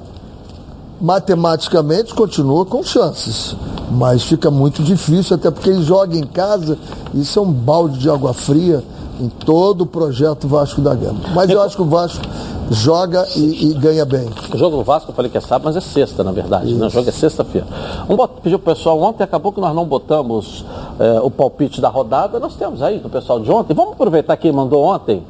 Matematicamente 1.00 2.14
continua 2.14 2.64
com 2.66 2.82
chances, 2.82 3.56
mas 3.90 4.22
fica 4.22 4.50
muito 4.50 4.82
difícil, 4.82 5.34
até 5.36 5.50
porque 5.50 5.70
ele 5.70 5.82
joga 5.82 6.16
em 6.16 6.24
casa, 6.26 6.76
isso 7.14 7.38
é 7.38 7.42
um 7.42 7.50
balde 7.50 7.98
de 7.98 8.10
água 8.10 8.34
fria 8.34 8.84
em 9.20 9.28
todo 9.28 9.82
o 9.82 9.86
projeto 9.86 10.48
Vasco 10.48 10.80
da 10.80 10.94
Gama. 10.94 11.20
Mas 11.34 11.50
eu 11.50 11.60
acho 11.60 11.76
que 11.76 11.82
o 11.82 11.86
Vasco 11.86 12.24
joga 12.70 13.26
e, 13.36 13.70
e 13.70 13.74
ganha 13.74 14.04
bem. 14.04 14.28
O 14.52 14.56
jogo 14.56 14.78
do 14.78 14.84
Vasco 14.84 15.10
eu 15.10 15.14
falei 15.14 15.30
que 15.30 15.36
é 15.36 15.40
sábado, 15.40 15.64
mas 15.64 15.76
é 15.76 15.80
sexta, 15.80 16.24
na 16.24 16.32
verdade. 16.32 16.72
Né? 16.74 16.86
O 16.86 16.90
jogo 16.90 17.08
é 17.08 17.12
sexta-feira. 17.12 17.66
Vamos 18.08 18.26
pedir 18.42 18.58
pro 18.58 18.74
pessoal, 18.74 19.00
ontem 19.00 19.22
acabou 19.22 19.52
que 19.52 19.60
nós 19.60 19.74
não 19.74 19.84
botamos 19.84 20.64
eh, 20.98 21.20
o 21.22 21.30
palpite 21.30 21.80
da 21.80 21.88
rodada, 21.88 22.38
nós 22.38 22.54
temos 22.54 22.80
aí 22.80 22.98
do 22.98 23.10
pessoal 23.10 23.40
de 23.40 23.50
ontem. 23.50 23.74
Vamos 23.74 23.92
aproveitar 23.92 24.36
quem 24.36 24.52
mandou 24.52 24.82
ontem, 24.84 25.22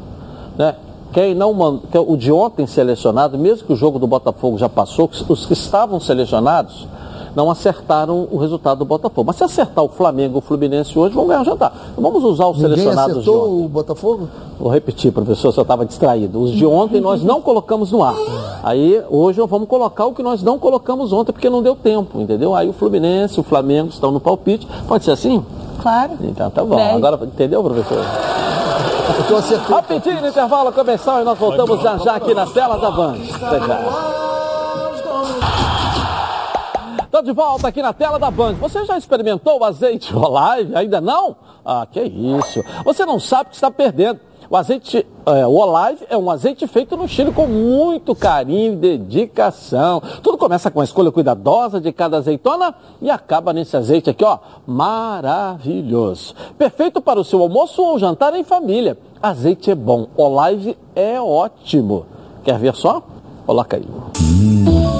né? 0.57 0.76
Quem 1.12 1.35
não 1.35 1.53
mandou, 1.53 1.83
é 1.92 1.98
o 1.98 2.16
de 2.16 2.31
ontem 2.31 2.66
selecionado, 2.68 3.37
mesmo 3.37 3.66
que 3.66 3.72
o 3.72 3.76
jogo 3.76 3.98
do 3.98 4.07
Botafogo 4.07 4.57
já 4.59 4.68
passou, 4.68 5.11
os 5.29 5.44
que 5.44 5.55
estavam 5.55 5.98
selecionados 5.98 6.87
não 7.35 7.51
acertaram 7.51 8.29
o 8.31 8.37
resultado 8.38 8.79
do 8.79 8.85
Botafogo. 8.85 9.25
Mas 9.27 9.37
se 9.37 9.45
acertar 9.45 9.85
o 9.85 9.88
Flamengo 9.88 10.37
e 10.37 10.38
o 10.38 10.40
Fluminense 10.40 10.99
hoje, 10.99 11.14
vão 11.14 11.27
ganhar 11.27 11.43
o 11.43 11.45
jantar. 11.45 11.73
Então 11.93 12.03
vamos 12.03 12.23
usar 12.25 12.47
os 12.47 12.59
Ninguém 12.59 12.77
selecionados 12.77 13.25
de 13.25 13.31
ontem. 13.31 13.40
acertou 13.40 13.64
o 13.64 13.69
Botafogo? 13.69 14.29
Vou 14.59 14.71
repetir, 14.71 15.12
professor, 15.12 15.53
se 15.53 15.59
eu 15.59 15.62
estava 15.62 15.87
distraído. 15.87 16.40
Os 16.40 16.51
de 16.53 16.66
ontem 16.66 17.01
nós 17.01 17.23
não 17.23 17.40
colocamos 17.40 17.93
no 17.93 18.03
ar. 18.03 18.14
Aí 18.62 19.03
hoje 19.09 19.40
vamos 19.47 19.69
colocar 19.69 20.07
o 20.07 20.12
que 20.12 20.23
nós 20.23 20.43
não 20.43 20.59
colocamos 20.59 21.12
ontem, 21.12 21.33
porque 21.33 21.49
não 21.49 21.62
deu 21.62 21.75
tempo, 21.75 22.21
entendeu? 22.21 22.55
Aí 22.55 22.69
o 22.69 22.73
Fluminense, 22.73 23.40
o 23.40 23.43
Flamengo 23.43 23.88
estão 23.88 24.11
no 24.11 24.21
palpite. 24.21 24.66
Pode 24.87 25.05
ser 25.05 25.12
assim? 25.12 25.45
Claro. 25.81 26.12
Então 26.21 26.51
tá 26.51 26.62
bom. 26.62 26.77
Bem. 26.77 26.90
Agora, 26.90 27.19
entendeu, 27.25 27.62
professor? 27.62 28.05
Rapidinho, 29.69 30.27
intervalo 30.27 30.73
comercial 30.73 31.21
e 31.21 31.25
nós 31.25 31.38
voltamos 31.38 31.81
já 31.81 31.97
já 31.99 32.14
aqui 32.16 32.35
na 32.35 32.47
tela 32.47 32.77
da. 32.79 32.88
Até 32.88 33.61
já. 33.61 34.30
Tá 37.11 37.20
de 37.20 37.33
volta 37.33 37.66
aqui 37.66 37.83
na 37.83 37.92
tela 37.92 38.18
da 38.18 38.31
Band. 38.31 38.55
Você 38.55 38.85
já 38.85 38.96
experimentou 38.96 39.59
o 39.59 39.64
azeite 39.64 40.14
Olive? 40.14 40.75
Ainda 40.77 41.01
não? 41.01 41.37
Ah, 41.64 41.87
que 41.90 42.01
isso. 42.01 42.62
Você 42.85 43.05
não 43.05 43.18
sabe 43.18 43.46
o 43.46 43.51
que 43.51 43.57
está 43.57 43.70
perdendo. 43.70 44.20
O 44.49 44.57
azeite, 44.57 45.07
é, 45.27 45.46
o 45.46 45.53
Olive 45.53 46.05
é 46.09 46.16
um 46.16 46.29
azeite 46.29 46.66
feito 46.66 46.96
no 46.96 47.07
Chile 47.07 47.31
com 47.31 47.46
muito 47.46 48.16
carinho 48.16 48.73
e 48.73 48.77
dedicação. 48.77 50.03
Tudo 50.23 50.37
começa 50.37 50.70
com 50.73 50.81
a 50.81 50.85
escolha 50.85 51.12
cuidadosa 51.12 51.81
de 51.81 51.92
cada 51.92 52.16
azeitona 52.16 52.75
e 53.01 53.09
acaba 53.11 53.53
nesse 53.53 53.77
azeite 53.77 54.11
aqui, 54.11 54.25
ó, 54.25 54.38
maravilhoso. 54.66 56.35
Perfeito 56.59 57.01
para 57.01 57.20
o 57.20 57.25
seu 57.25 57.40
almoço 57.40 57.81
ou 57.81 57.96
jantar 57.96 58.35
em 58.35 58.42
família. 58.42 58.99
Azeite 59.23 59.70
é 59.70 59.75
bom, 59.77 60.09
Olive 60.16 60.77
é 60.96 61.20
ótimo. 61.20 62.07
Quer 62.42 62.59
ver 62.59 62.75
só? 62.75 63.03
Coloca 63.46 63.77
aí. 63.77 63.87
Hum, 64.20 64.99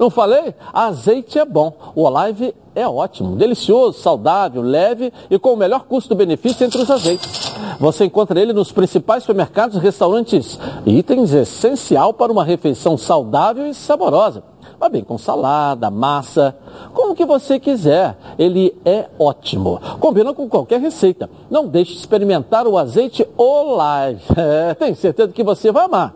Não 0.00 0.08
falei? 0.08 0.54
Azeite 0.72 1.38
é 1.38 1.44
bom. 1.44 1.74
O 1.94 2.04
Olive 2.04 2.54
é 2.74 2.88
ótimo, 2.88 3.36
delicioso, 3.36 4.00
saudável, 4.00 4.62
leve 4.62 5.12
e 5.30 5.38
com 5.38 5.52
o 5.52 5.56
melhor 5.58 5.84
custo-benefício 5.84 6.64
entre 6.64 6.80
os 6.80 6.90
azeites. 6.90 7.52
Você 7.78 8.06
encontra 8.06 8.40
ele 8.40 8.54
nos 8.54 8.72
principais 8.72 9.24
supermercados 9.24 9.76
e 9.76 9.80
restaurantes. 9.80 10.58
Itens 10.86 11.34
essencial 11.34 12.14
para 12.14 12.32
uma 12.32 12.42
refeição 12.42 12.96
saudável 12.96 13.66
e 13.66 13.74
saborosa. 13.74 14.42
Mas 14.80 14.90
bem, 14.90 15.04
com 15.04 15.18
salada, 15.18 15.90
massa, 15.90 16.56
como 16.94 17.14
que 17.14 17.26
você 17.26 17.60
quiser. 17.60 18.16
Ele 18.38 18.74
é 18.86 19.06
ótimo. 19.18 19.78
Combina 20.00 20.32
com 20.32 20.48
qualquer 20.48 20.80
receita. 20.80 21.28
Não 21.50 21.66
deixe 21.66 21.92
de 21.92 21.98
experimentar 21.98 22.66
o 22.66 22.78
azeite 22.78 23.28
Olive. 23.36 24.22
É, 24.34 24.72
tenho 24.72 24.96
certeza 24.96 25.30
que 25.32 25.44
você 25.44 25.70
vai 25.70 25.84
amar. 25.84 26.14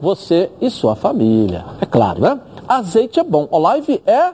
Você 0.00 0.50
e 0.58 0.70
sua 0.70 0.94
família. 0.94 1.66
É 1.80 1.84
claro, 1.84 2.22
né? 2.22 2.40
Azeite 2.68 3.20
é 3.20 3.24
bom. 3.24 3.46
Olive 3.50 4.02
é 4.06 4.32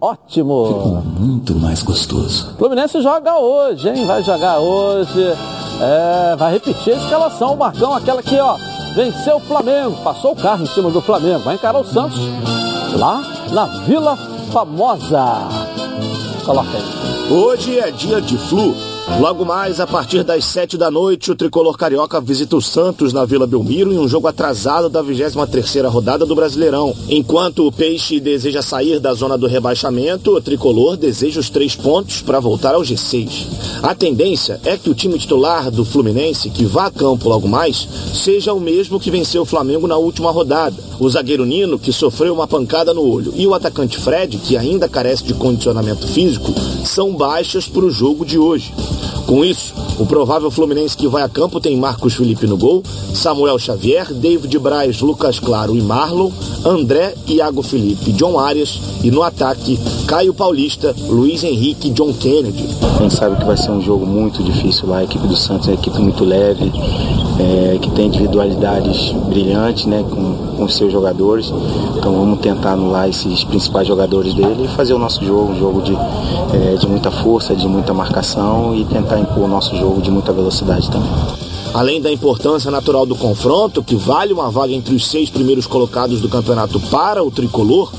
ótimo. 0.00 0.66
Ficou 0.66 1.02
muito 1.20 1.54
mais 1.56 1.82
gostoso. 1.82 2.54
Fluminense 2.56 3.00
joga 3.02 3.38
hoje, 3.38 3.88
hein? 3.88 4.04
Vai 4.04 4.22
jogar 4.22 4.58
hoje. 4.58 5.34
É, 5.80 6.36
vai 6.36 6.52
repetir 6.52 6.94
a 6.94 6.96
escalação. 6.96 7.54
O 7.54 7.58
Marcão, 7.58 7.94
aquela 7.94 8.22
que, 8.22 8.38
ó, 8.38 8.56
venceu 8.94 9.36
o 9.36 9.40
Flamengo. 9.40 9.96
Passou 10.02 10.32
o 10.32 10.36
carro 10.36 10.62
em 10.62 10.66
cima 10.66 10.90
do 10.90 11.00
Flamengo. 11.00 11.40
Vai 11.40 11.54
encarar 11.54 11.78
o 11.78 11.84
Santos 11.84 12.18
lá 12.96 13.22
na 13.52 13.64
Vila 13.84 14.16
Famosa. 14.50 15.24
Coloca 16.44 16.70
aí. 16.70 17.32
Hoje 17.32 17.78
é 17.78 17.90
dia 17.90 18.20
de 18.20 18.38
flu. 18.38 18.74
Logo 19.16 19.44
mais, 19.44 19.80
a 19.80 19.86
partir 19.86 20.22
das 20.22 20.44
sete 20.44 20.76
da 20.76 20.92
noite, 20.92 21.32
o 21.32 21.34
tricolor 21.34 21.76
carioca 21.76 22.20
visita 22.20 22.54
o 22.54 22.62
Santos 22.62 23.12
na 23.12 23.24
Vila 23.24 23.48
Belmiro 23.48 23.92
em 23.92 23.98
um 23.98 24.06
jogo 24.06 24.28
atrasado 24.28 24.88
da 24.88 25.02
23ª 25.02 25.88
rodada 25.88 26.24
do 26.24 26.36
Brasileirão. 26.36 26.94
Enquanto 27.08 27.66
o 27.66 27.72
Peixe 27.72 28.20
deseja 28.20 28.62
sair 28.62 29.00
da 29.00 29.12
zona 29.14 29.36
do 29.36 29.48
rebaixamento, 29.48 30.36
o 30.36 30.40
tricolor 30.40 30.96
deseja 30.96 31.40
os 31.40 31.50
três 31.50 31.74
pontos 31.74 32.22
para 32.22 32.38
voltar 32.38 32.74
ao 32.74 32.82
G6. 32.82 33.46
A 33.82 33.92
tendência 33.92 34.60
é 34.64 34.76
que 34.76 34.88
o 34.88 34.94
time 34.94 35.18
titular 35.18 35.68
do 35.68 35.84
Fluminense, 35.84 36.50
que 36.50 36.64
vá 36.64 36.86
a 36.86 36.90
campo 36.90 37.28
logo 37.28 37.48
mais, 37.48 37.88
seja 38.14 38.52
o 38.52 38.60
mesmo 38.60 39.00
que 39.00 39.10
venceu 39.10 39.42
o 39.42 39.46
Flamengo 39.46 39.88
na 39.88 39.96
última 39.96 40.30
rodada. 40.30 40.76
O 41.00 41.10
zagueiro 41.10 41.44
Nino, 41.44 41.78
que 41.78 41.92
sofreu 41.92 42.34
uma 42.34 42.46
pancada 42.46 42.94
no 42.94 43.02
olho, 43.02 43.32
e 43.34 43.46
o 43.46 43.54
atacante 43.54 43.98
Fred, 43.98 44.38
que 44.38 44.56
ainda 44.56 44.88
carece 44.88 45.24
de 45.24 45.34
condicionamento 45.34 46.06
físico, 46.06 46.52
são 46.88 47.14
baixas 47.14 47.66
para 47.66 47.84
o 47.84 47.90
jogo 47.90 48.24
de 48.24 48.38
hoje. 48.38 48.72
Com 49.26 49.44
isso, 49.44 49.74
o 49.98 50.06
provável 50.06 50.50
Fluminense 50.50 50.96
que 50.96 51.06
vai 51.06 51.22
a 51.22 51.28
campo 51.28 51.60
tem 51.60 51.76
Marcos 51.76 52.14
Felipe 52.14 52.46
no 52.46 52.56
gol, 52.56 52.82
Samuel 53.12 53.58
Xavier, 53.58 54.10
David 54.12 54.58
Braz, 54.58 55.00
Lucas 55.02 55.38
Claro 55.38 55.76
e 55.76 55.82
Marlon, 55.82 56.30
André, 56.64 57.14
Iago 57.26 57.62
Felipe, 57.62 58.12
John 58.12 58.38
Arias 58.38 58.80
e 59.04 59.10
no 59.10 59.22
ataque 59.22 59.78
Caio 60.06 60.32
Paulista, 60.32 60.96
Luiz 61.08 61.44
Henrique 61.44 61.88
e 61.88 61.90
John 61.90 62.14
Kennedy. 62.14 62.64
A 62.82 63.02
gente 63.02 63.14
sabe 63.14 63.36
que 63.36 63.44
vai 63.44 63.56
ser 63.56 63.70
um 63.70 63.82
jogo 63.82 64.06
muito 64.06 64.42
difícil 64.42 64.88
lá, 64.88 64.98
a 64.98 65.04
equipe 65.04 65.26
do 65.26 65.36
Santos 65.36 65.68
é 65.68 65.72
uma 65.72 65.78
equipe 65.78 65.98
muito 65.98 66.24
leve, 66.24 66.72
é, 67.38 67.78
que 67.78 67.90
tem 67.90 68.06
individualidades 68.06 69.12
brilhantes 69.28 69.84
né, 69.84 70.02
com, 70.08 70.47
com 70.58 70.64
os 70.64 70.76
seus 70.76 70.92
jogadores. 70.92 71.52
Então 71.96 72.12
vamos 72.12 72.40
tentar 72.40 72.72
anular 72.72 73.08
esses 73.08 73.44
principais 73.44 73.86
jogadores 73.86 74.34
dele 74.34 74.64
e 74.64 74.68
fazer 74.68 74.92
o 74.92 74.98
nosso 74.98 75.24
jogo, 75.24 75.52
um 75.52 75.58
jogo 75.58 75.80
de, 75.80 75.94
é, 75.94 76.74
de 76.74 76.86
muita 76.88 77.10
força, 77.10 77.54
de 77.54 77.68
muita 77.68 77.94
marcação 77.94 78.74
e 78.74 78.84
tentar 78.84 79.20
impor 79.20 79.44
o 79.44 79.48
nosso 79.48 79.76
jogo 79.76 80.02
de 80.02 80.10
muita 80.10 80.32
velocidade 80.32 80.90
também. 80.90 81.08
Além 81.72 82.00
da 82.00 82.10
importância 82.10 82.70
natural 82.70 83.06
do 83.06 83.14
confronto, 83.14 83.84
que 83.84 83.94
vale 83.94 84.32
uma 84.32 84.50
vaga 84.50 84.72
entre 84.72 84.94
os 84.94 85.06
seis 85.06 85.30
primeiros 85.30 85.66
colocados 85.66 86.20
do 86.20 86.28
campeonato 86.28 86.80
para 86.80 87.22
o 87.22 87.30
tricolor, 87.30 87.92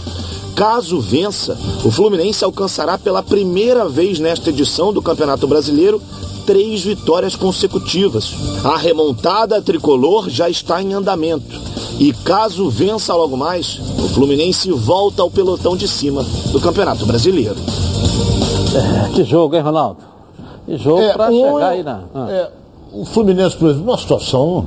caso 0.53 0.99
vença, 0.99 1.57
o 1.85 1.89
Fluminense 1.89 2.43
alcançará 2.43 2.97
pela 2.97 3.23
primeira 3.23 3.87
vez 3.87 4.19
nesta 4.19 4.49
edição 4.49 4.91
do 4.91 5.01
Campeonato 5.01 5.47
Brasileiro 5.47 6.01
três 6.49 6.83
vitórias 6.83 7.35
consecutivas. 7.35 8.33
A 8.63 8.75
remontada 8.75 9.61
tricolor 9.61 10.27
já 10.31 10.49
está 10.49 10.81
em 10.81 10.93
andamento. 10.95 11.55
E 11.99 12.11
caso 12.11 12.71
vença 12.71 13.13
logo 13.13 13.37
mais, 13.37 13.77
o 13.99 14.09
Fluminense 14.09 14.71
volta 14.71 15.21
ao 15.21 15.29
pelotão 15.29 15.77
de 15.77 15.87
cima 15.87 16.23
do 16.51 16.59
Campeonato 16.59 17.05
Brasileiro. 17.05 17.55
É, 18.73 19.09
que 19.13 19.23
jogo, 19.23 19.55
hein, 19.55 19.61
Ronaldo? 19.61 19.97
Que 20.65 20.75
jogo 20.79 21.01
É, 21.03 21.13
para 21.13 21.29
um- 21.31 21.53
chegar 21.53 21.69
aí 21.69 21.83
na. 21.83 21.99
ah. 22.15 22.27
É, 22.31 22.49
o 22.93 23.05
Fluminense, 23.05 23.55
por 23.55 23.69
exemplo, 23.69 23.87
uma 23.91 23.97
situação 23.99 24.65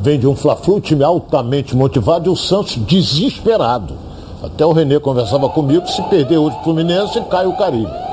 vem 0.00 0.16
de 0.16 0.28
um 0.28 0.36
Fla-Flu, 0.36 0.80
time 0.80 1.02
altamente 1.02 1.74
motivado 1.74 2.28
e 2.28 2.32
o 2.32 2.36
Santos 2.36 2.76
desesperado. 2.76 3.94
Até 4.44 4.64
o 4.64 4.70
Renê 4.72 5.00
conversava 5.00 5.48
comigo, 5.48 5.88
se 5.88 6.00
perder 6.02 6.38
hoje 6.38 6.56
o 6.60 6.62
Fluminense, 6.62 7.20
cai 7.22 7.46
o 7.48 7.56
Caribe. 7.56 8.03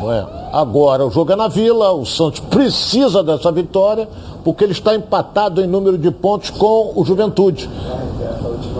É? 0.00 0.26
Agora 0.52 1.04
o 1.04 1.10
jogo 1.10 1.32
é 1.32 1.36
na 1.36 1.48
Vila, 1.48 1.92
o 1.92 2.06
Santos 2.06 2.40
precisa 2.40 3.22
dessa 3.22 3.50
vitória, 3.50 4.08
porque 4.44 4.64
ele 4.64 4.72
está 4.72 4.94
empatado 4.94 5.60
em 5.60 5.66
número 5.66 5.98
de 5.98 6.10
pontos 6.10 6.50
com 6.50 6.92
o 6.94 7.04
Juventude. 7.04 7.68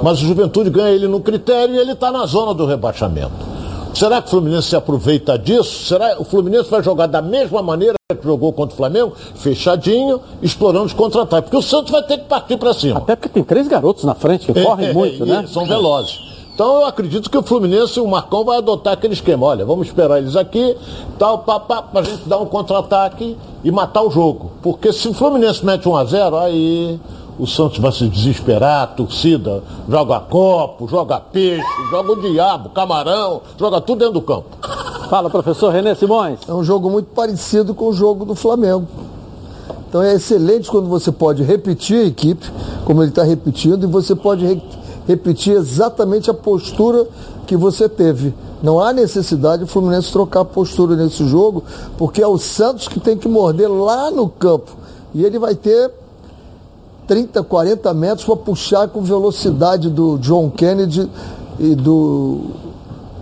Mas 0.03 0.23
o 0.23 0.27
Juventude 0.27 0.71
ganha 0.71 0.91
ele 0.91 1.09
no 1.09 1.21
critério 1.21 1.75
e 1.75 1.79
ele 1.79 1.93
está 1.93 2.13
na 2.13 2.25
zona 2.27 2.55
do 2.55 2.65
rebaixamento. 2.67 3.49
Será 3.95 4.23
que 4.23 4.29
o 4.29 4.31
Fluminense 4.31 4.69
se 4.69 4.77
aproveita 4.77 5.37
disso? 5.37 5.87
Será 5.87 6.15
que 6.15 6.23
o 6.23 6.25
Fluminense 6.25 6.71
vai 6.71 6.83
jogar 6.83 7.07
da 7.07 7.21
mesma 7.21 7.61
maneira 7.63 7.95
que 8.09 8.25
jogou 8.25 8.53
contra 8.53 8.75
o 8.75 8.77
Flamengo? 8.77 9.13
Fechadinho, 9.35 10.21
explorando 10.41 10.85
os 10.85 10.93
contra-ataques. 10.93 11.51
Porque 11.51 11.57
o 11.57 11.69
Santos 11.69 11.91
vai 11.91 12.03
ter 12.03 12.19
que 12.19 12.25
partir 12.25 12.57
para 12.59 12.73
cima. 12.73 12.99
Até 12.99 13.17
porque 13.17 13.29
tem 13.29 13.43
três 13.43 13.67
garotos 13.67 14.05
na 14.05 14.15
frente 14.15 14.47
que 14.53 14.63
correm 14.63 14.89
É, 14.89 14.93
muito, 14.93 15.25
e 15.25 15.29
né? 15.29 15.45
São 15.49 15.67
velozes. 15.67 16.21
Então 16.59 16.81
eu 16.81 16.87
acredito 16.87 17.31
que 17.31 17.39
o 17.39 17.43
Fluminense, 17.45 18.01
o 18.01 18.09
Marcão 18.09 18.45
vai 18.45 18.59
adotar 18.59 18.93
aquele 18.95 19.15
esquema. 19.15 19.47
Olha, 19.47 19.65
vamos 19.65 19.87
esperar 19.87 20.19
eles 20.19 20.35
aqui, 20.35 20.77
tal, 21.17 21.39
pá, 21.39 21.61
pra 21.61 22.03
gente 22.03 22.29
dar 22.29 22.39
um 22.39 22.47
contra-ataque 22.47 23.37
e 23.63 23.71
matar 23.71 24.03
o 24.03 24.11
jogo. 24.11 24.51
Porque 24.61 24.93
se 24.93 25.07
o 25.07 25.15
Fluminense 25.15 25.65
mete 25.65 25.89
1 25.89 25.97
a 25.97 26.05
0 26.05 26.37
aí 26.37 27.01
o 27.39 27.47
Santos 27.47 27.79
vai 27.79 27.93
se 27.93 28.09
desesperar, 28.09 28.83
a 28.83 28.87
torcida 28.89 29.63
joga 29.89 30.19
copo, 30.19 30.89
joga 30.89 31.21
peixe, 31.21 31.63
joga 31.93 32.11
o 32.11 32.21
diabo, 32.21 32.71
camarão, 32.71 33.41
joga 33.57 33.81
tudo 33.81 34.01
dentro 34.01 34.15
do 34.15 34.23
campo. 34.23 34.49
Fala, 35.09 35.31
professor 35.31 35.71
Renê 35.73 35.95
Simões. 35.95 36.41
É 36.49 36.53
um 36.53 36.65
jogo 36.65 36.91
muito 36.91 37.07
parecido 37.15 37.73
com 37.73 37.85
o 37.87 37.93
jogo 37.93 38.25
do 38.25 38.35
Flamengo. 38.35 38.85
Então 39.89 40.03
é 40.03 40.15
excelente 40.15 40.69
quando 40.69 40.89
você 40.89 41.13
pode 41.13 41.45
repetir 41.45 42.01
a 42.03 42.07
equipe, 42.09 42.51
como 42.85 43.01
ele 43.01 43.11
está 43.11 43.23
repetindo, 43.23 43.85
e 43.85 43.87
você 43.87 44.17
pode 44.17 44.45
re- 44.45 44.61
repetir 45.09 45.57
exatamente 45.57 46.31
a 46.31 46.35
postura 46.35 47.07
que 47.47 47.57
você 47.57 47.89
teve. 47.89 48.35
Não 48.63 48.79
há 48.79 48.93
necessidade 48.93 49.65
do 49.65 49.67
Fluminense 49.67 50.13
trocar 50.13 50.41
a 50.41 50.45
postura 50.45 50.95
nesse 50.95 51.27
jogo, 51.27 51.65
porque 51.97 52.23
é 52.23 52.27
o 52.27 52.37
Santos 52.37 52.87
que 52.87 53.01
tem 53.01 53.17
que 53.17 53.27
morder 53.27 53.71
lá 53.71 54.11
no 54.11 54.29
campo. 54.29 54.71
E 55.15 55.25
ele 55.25 55.39
vai 55.39 55.55
ter 55.55 55.91
30, 57.07 57.43
40 57.43 57.95
metros 57.95 58.27
para 58.27 58.37
puxar 58.37 58.89
com 58.89 59.01
velocidade 59.01 59.89
do 59.89 60.19
John 60.19 60.51
Kennedy 60.51 61.09
e 61.59 61.75
do. 61.75 62.41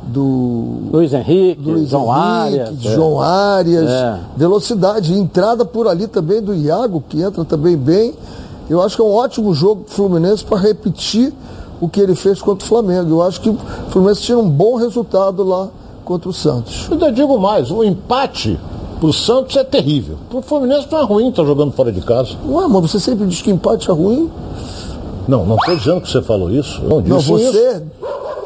do 0.09 0.91
Luiz 0.93 1.13
Henrique, 1.13 1.63
Luiz 1.71 1.89
João 1.91 2.05
Henrique, 2.05 2.61
Arias. 2.61 2.81
João 2.81 3.21
Arias, 3.21 3.89
É. 3.91 4.21
velocidade, 4.37 5.15
entrada 5.15 5.65
por 5.65 5.87
ali 5.87 6.09
também 6.09 6.43
do 6.43 6.53
Iago, 6.53 7.03
que 7.09 7.23
entra 7.23 7.45
também 7.45 7.77
bem. 7.77 8.13
Eu 8.69 8.83
acho 8.83 8.97
que 8.97 9.03
é 9.03 9.05
um 9.05 9.13
ótimo 9.15 9.55
jogo 9.55 9.85
pro 9.85 9.95
Fluminense 9.95 10.45
para 10.45 10.59
repetir 10.59 11.33
o 11.81 11.89
que 11.89 12.01
ele 12.01 12.15
fez 12.15 12.41
contra 12.41 12.65
o 12.65 12.69
Flamengo. 12.69 13.11
Eu 13.11 13.23
acho 13.23 13.41
que 13.41 13.51
o 13.51 13.57
Fluminense 13.91 14.23
tinha 14.23 14.39
um 14.39 14.49
bom 14.49 14.77
resultado 14.77 15.43
lá 15.43 15.69
contra 16.05 16.29
o 16.29 16.33
Santos. 16.33 16.87
Eu 16.89 16.95
ainda 16.95 17.13
digo 17.13 17.39
mais, 17.39 17.71
o 17.71 17.83
empate 17.85 18.59
pro 19.01 19.13
Santos 19.13 19.57
é 19.57 19.65
terrível. 19.65 20.17
Pro 20.31 20.41
Fluminense 20.41 20.87
não 20.91 20.99
é 21.01 21.05
ruim 21.05 21.29
estar 21.29 21.45
jogando 21.45 21.73
fora 21.73 21.93
de 21.93 22.01
casa. 22.01 22.31
Ué, 22.49 22.67
mas 22.69 22.83
você 22.91 22.99
sempre 23.01 23.27
diz 23.27 23.43
que 23.43 23.51
empate 23.51 23.91
é 23.91 23.93
ruim? 23.93 24.31
Não, 25.29 25.45
não 25.45 25.57
estou 25.57 25.77
dizendo 25.77 26.01
que 26.01 26.09
você 26.09 26.23
falou 26.23 26.51
isso. 26.51 26.81
Eu 26.83 26.89
Não, 26.89 27.01
Não, 27.01 27.19
disse 27.19 27.29
você. 27.31 27.45
isso. 27.73 27.83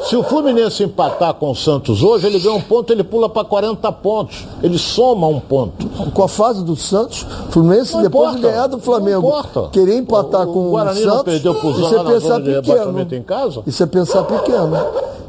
Se 0.09 0.15
o 0.15 0.23
Fluminense 0.23 0.83
empatar 0.83 1.33
com 1.35 1.51
o 1.51 1.55
Santos 1.55 2.01
hoje, 2.03 2.25
ele 2.27 2.39
ganha 2.39 2.55
um 2.55 2.61
ponto, 2.61 2.91
ele 2.91 3.03
pula 3.03 3.29
para 3.29 3.45
40 3.45 3.91
pontos. 3.91 4.45
Ele 4.61 4.77
soma 4.77 5.27
um 5.27 5.39
ponto. 5.39 5.87
Com 6.11 6.23
a 6.23 6.27
fase 6.27 6.63
do 6.63 6.75
Santos, 6.75 7.23
o 7.47 7.51
Fluminense, 7.51 7.93
Não 7.93 8.01
depois 8.01 8.31
de 8.31 8.37
importa. 8.39 8.51
ganhar 8.55 8.67
do 8.67 8.79
Flamengo, 8.79 9.33
querer 9.71 9.97
empatar 9.97 10.47
O- 10.49 10.53
com 10.53 10.59
o 10.59 10.67
o, 10.67 10.71
Guarani 10.71 11.01
não 11.01 11.11
Santos, 11.17 11.23
perdeu 11.33 11.55
pro 11.55 11.69
isso 11.71 11.95
é 11.95 12.03
pensar 12.03 12.39
de 12.41 12.53
pequeno. 12.61 13.07
em 13.15 13.23
casa? 13.23 13.61
Isso 13.67 13.83
é 13.83 13.85
pensar 13.85 14.23
pequeno. 14.23 14.71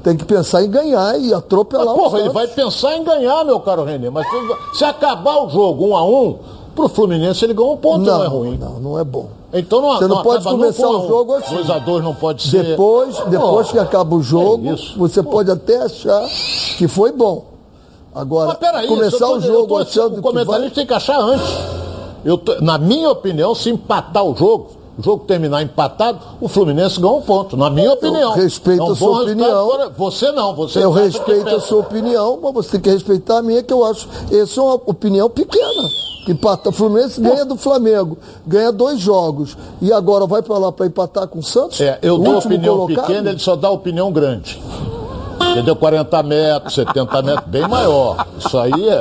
Tem 0.02 0.16
que 0.16 0.24
pensar 0.24 0.64
em 0.64 0.70
ganhar 0.70 1.20
e 1.20 1.32
atropelar 1.32 1.86
Mas, 1.86 1.94
o 1.94 1.98
porra, 1.98 2.10
Santos. 2.10 2.24
ele 2.24 2.34
vai 2.34 2.46
pensar 2.48 2.96
em 2.96 3.04
ganhar, 3.04 3.44
meu 3.44 3.60
caro 3.60 3.84
Renê. 3.84 4.10
Mas 4.10 4.26
se- 4.72 4.84
acabar 4.84 5.44
o 5.44 5.48
jogo 5.48 5.86
um 5.86 5.96
a 5.96 6.04
um, 6.04 6.36
pro 6.74 6.88
Fluminense 6.88 7.44
ele 7.44 7.54
ganha 7.54 7.68
um 7.70 7.76
ponto, 7.76 8.04
não, 8.04 8.18
não, 8.18 8.24
é 8.24 8.26
ruim. 8.26 8.58
não, 8.58 8.80
não 8.80 8.98
é 8.98 9.04
bom. 9.04 9.26
Então 9.52 9.82
não 9.82 9.96
Você 9.98 10.06
não 10.06 10.22
pode 10.22 10.40
acaba 10.40 10.56
começar 10.56 10.88
o 10.88 11.06
jogo 11.08 11.34
assim. 11.34 11.54
2 11.56 11.70
a 11.70 11.78
2 11.78 12.02
não 12.04 12.14
pode 12.14 12.42
ser. 12.42 12.64
Depois, 12.64 13.16
depois 13.28 13.66
Pô, 13.66 13.72
que 13.74 13.78
acaba 13.78 14.16
o 14.16 14.22
jogo, 14.22 14.68
é 14.70 14.76
você 14.96 15.22
pode 15.22 15.50
até 15.50 15.76
achar 15.82 16.26
que 16.78 16.88
foi 16.88 17.12
bom. 17.12 17.44
Agora, 18.14 18.58
começar 18.86 19.26
tô- 19.26 19.36
o 19.36 19.40
jogo 19.40 19.66
tô- 19.68 19.76
achando 19.78 20.12
o 20.12 20.16
que 20.16 20.22
comentarista 20.22 20.60
vai... 20.60 20.70
tem 20.70 20.86
que 20.86 20.94
achar 20.94 21.18
antes. 21.20 21.46
Eu 22.24 22.38
tô- 22.38 22.60
na 22.60 22.78
minha 22.78 23.10
opinião, 23.10 23.54
se 23.54 23.68
empatar 23.70 24.24
o 24.24 24.34
jogo, 24.34 24.70
o 25.02 25.04
jogo 25.04 25.24
terminar 25.24 25.62
empatado, 25.62 26.20
o 26.40 26.46
Fluminense 26.46 27.00
ganha 27.00 27.12
um 27.12 27.22
ponto. 27.22 27.56
Na 27.56 27.68
minha 27.68 27.92
opinião. 27.92 28.32
respeito 28.34 28.80
É 28.80 28.84
um 28.84 28.92
a 28.92 28.96
sua 28.96 29.22
opinião. 29.22 29.90
Você 29.98 30.30
não, 30.30 30.54
você 30.54 30.78
Eu 30.78 30.92
respeito 30.92 31.48
a 31.48 31.60
sua 31.60 31.80
opinião, 31.80 32.38
mas 32.40 32.54
você 32.54 32.70
tem 32.72 32.80
que 32.80 32.90
respeitar 32.90 33.38
a 33.38 33.42
minha, 33.42 33.62
que 33.62 33.72
eu 33.72 33.84
acho. 33.84 34.08
Essa 34.30 34.60
é 34.60 34.62
uma 34.62 34.74
opinião 34.74 35.28
pequena. 35.28 35.88
Que 36.24 36.30
empata, 36.30 36.68
o 36.68 36.72
Fluminense 36.72 37.20
ganha 37.20 37.44
do 37.44 37.56
Flamengo, 37.56 38.16
ganha 38.46 38.70
dois 38.70 39.00
jogos. 39.00 39.56
E 39.80 39.92
agora 39.92 40.24
vai 40.24 40.40
pra 40.40 40.56
lá 40.56 40.70
pra 40.70 40.86
empatar 40.86 41.26
com 41.26 41.40
o 41.40 41.42
Santos? 41.42 41.80
É, 41.80 41.98
eu 42.00 42.16
dou 42.16 42.38
opinião 42.38 42.76
colocado? 42.76 43.06
pequena, 43.06 43.30
ele 43.30 43.40
só 43.40 43.56
dá 43.56 43.68
opinião 43.70 44.12
grande. 44.12 44.62
Entendeu? 45.50 45.74
40 45.74 46.22
metros, 46.22 46.74
70 46.74 47.22
metros, 47.22 47.48
bem 47.48 47.66
maior. 47.66 48.24
Isso 48.38 48.56
aí 48.56 48.88
é. 48.88 49.00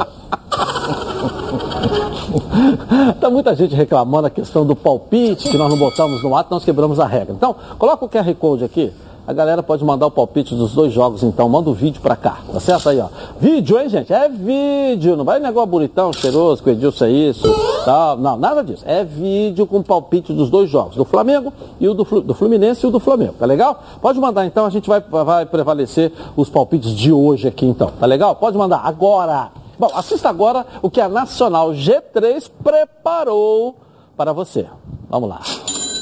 Tá 3.20 3.30
muita 3.30 3.56
gente 3.56 3.76
reclamando 3.76 4.28
a 4.28 4.30
questão 4.30 4.66
do 4.66 4.76
palpite, 4.76 5.50
que 5.50 5.58
nós 5.58 5.70
não 5.70 5.78
botamos 5.78 6.24
no 6.24 6.36
ato, 6.36 6.52
nós 6.52 6.66
quebramos 6.66 7.00
a 7.00 7.06
regra. 7.06 7.34
Então, 7.34 7.56
coloca 7.78 8.06
o 8.06 8.10
QR 8.10 8.34
Code 8.36 8.64
aqui. 8.64 8.92
A 9.28 9.34
galera 9.34 9.62
pode 9.62 9.86
mandar 9.86 10.08
o 10.08 10.12
palpite 10.12 10.56
dos 10.56 10.74
dois 10.74 10.92
jogos, 10.92 11.22
então. 11.22 11.48
Manda 11.48 11.70
o 11.70 11.74
vídeo 11.74 12.02
pra 12.02 12.16
cá, 12.16 12.40
tá 12.52 12.60
certo 12.60 12.90
aí, 12.90 13.00
ó. 13.00 13.08
Vídeo, 13.40 13.80
hein, 13.80 13.88
gente? 13.88 14.12
É 14.12 14.28
vídeo. 14.28 15.16
Não 15.16 15.24
vai 15.24 15.40
negócio 15.40 15.70
bonitão, 15.70 16.12
cheiroso, 16.12 16.64
que 16.64 16.70
o 16.70 16.74
Edilson 16.74 17.06
é 17.06 17.12
isso, 17.12 17.48
tal. 17.86 18.18
Não, 18.18 18.36
nada 18.36 18.64
disso. 18.64 18.84
É 18.86 19.04
vídeo 19.04 19.68
com 19.68 19.84
palpite 19.84 20.34
dos 20.34 20.50
dois 20.50 20.70
jogos, 20.70 20.96
do 20.96 21.06
Flamengo 21.06 21.54
e 21.80 21.88
o 21.88 21.94
do, 21.94 22.04
do 22.22 22.34
Fluminense 22.34 22.84
e 22.84 22.90
o 22.90 22.92
do 22.92 23.00
Flamengo. 23.00 23.36
Tá 23.38 23.46
legal? 23.46 23.82
Pode 24.02 24.20
mandar, 24.20 24.46
então. 24.46 24.66
A 24.66 24.70
gente 24.72 24.90
vai, 24.90 25.00
vai 25.00 25.46
prevalecer 25.46 26.12
os 26.36 26.50
palpites 26.50 26.92
de 26.92 27.14
hoje 27.14 27.48
aqui, 27.48 27.66
então. 27.66 27.92
Tá 28.00 28.08
legal? 28.08 28.36
Pode 28.36 28.58
mandar 28.58 28.82
agora. 28.84 29.61
Bom, 29.82 29.90
assista 29.96 30.30
agora 30.30 30.64
o 30.84 30.92
que 30.92 31.02
a 31.02 31.10
Nacional 31.10 31.72
G3 31.72 32.52
preparou 32.64 33.76
para 34.16 34.32
você. 34.32 34.68
Vamos 35.10 35.28
lá. 35.28 35.42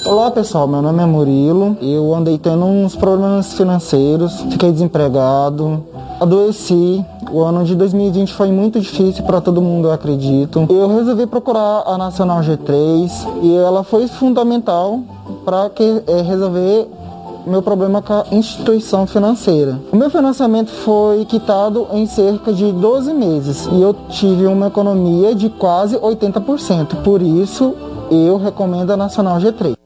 Olá 0.05 0.29
pessoal, 0.31 0.67
meu 0.67 0.81
nome 0.81 1.01
é 1.01 1.05
Murilo. 1.05 1.77
Eu 1.81 2.13
andei 2.13 2.37
tendo 2.37 2.65
uns 2.65 2.93
problemas 2.93 3.53
financeiros, 3.53 4.41
fiquei 4.51 4.73
desempregado, 4.73 5.81
adoeci. 6.19 7.05
O 7.31 7.41
ano 7.41 7.63
de 7.63 7.73
2020 7.73 8.33
foi 8.33 8.51
muito 8.51 8.81
difícil 8.81 9.23
para 9.23 9.39
todo 9.39 9.61
mundo, 9.61 9.87
eu 9.87 9.93
acredito. 9.93 10.67
Eu 10.69 10.89
resolvi 10.97 11.25
procurar 11.25 11.83
a 11.85 11.97
Nacional 11.97 12.41
G3 12.41 13.09
e 13.43 13.55
ela 13.55 13.85
foi 13.85 14.09
fundamental 14.09 14.99
para 15.45 15.69
que 15.69 16.03
eh, 16.05 16.21
resolver 16.21 16.85
meu 17.49 17.61
problema 17.61 18.01
com 18.01 18.13
a 18.13 18.25
instituição 18.31 19.07
financeira. 19.07 19.79
O 19.91 19.95
meu 19.95 20.09
financiamento 20.09 20.71
foi 20.71 21.25
quitado 21.25 21.87
em 21.93 22.05
cerca 22.05 22.53
de 22.53 22.71
12 22.71 23.13
meses 23.13 23.67
e 23.71 23.81
eu 23.81 23.93
tive 24.09 24.45
uma 24.45 24.67
economia 24.67 25.33
de 25.33 25.49
quase 25.49 25.97
80%. 25.97 27.01
Por 27.03 27.21
isso, 27.21 27.75
eu 28.11 28.37
recomendo 28.37 28.91
a 28.91 28.97
Nacional 28.97 29.39
G3. 29.39 29.78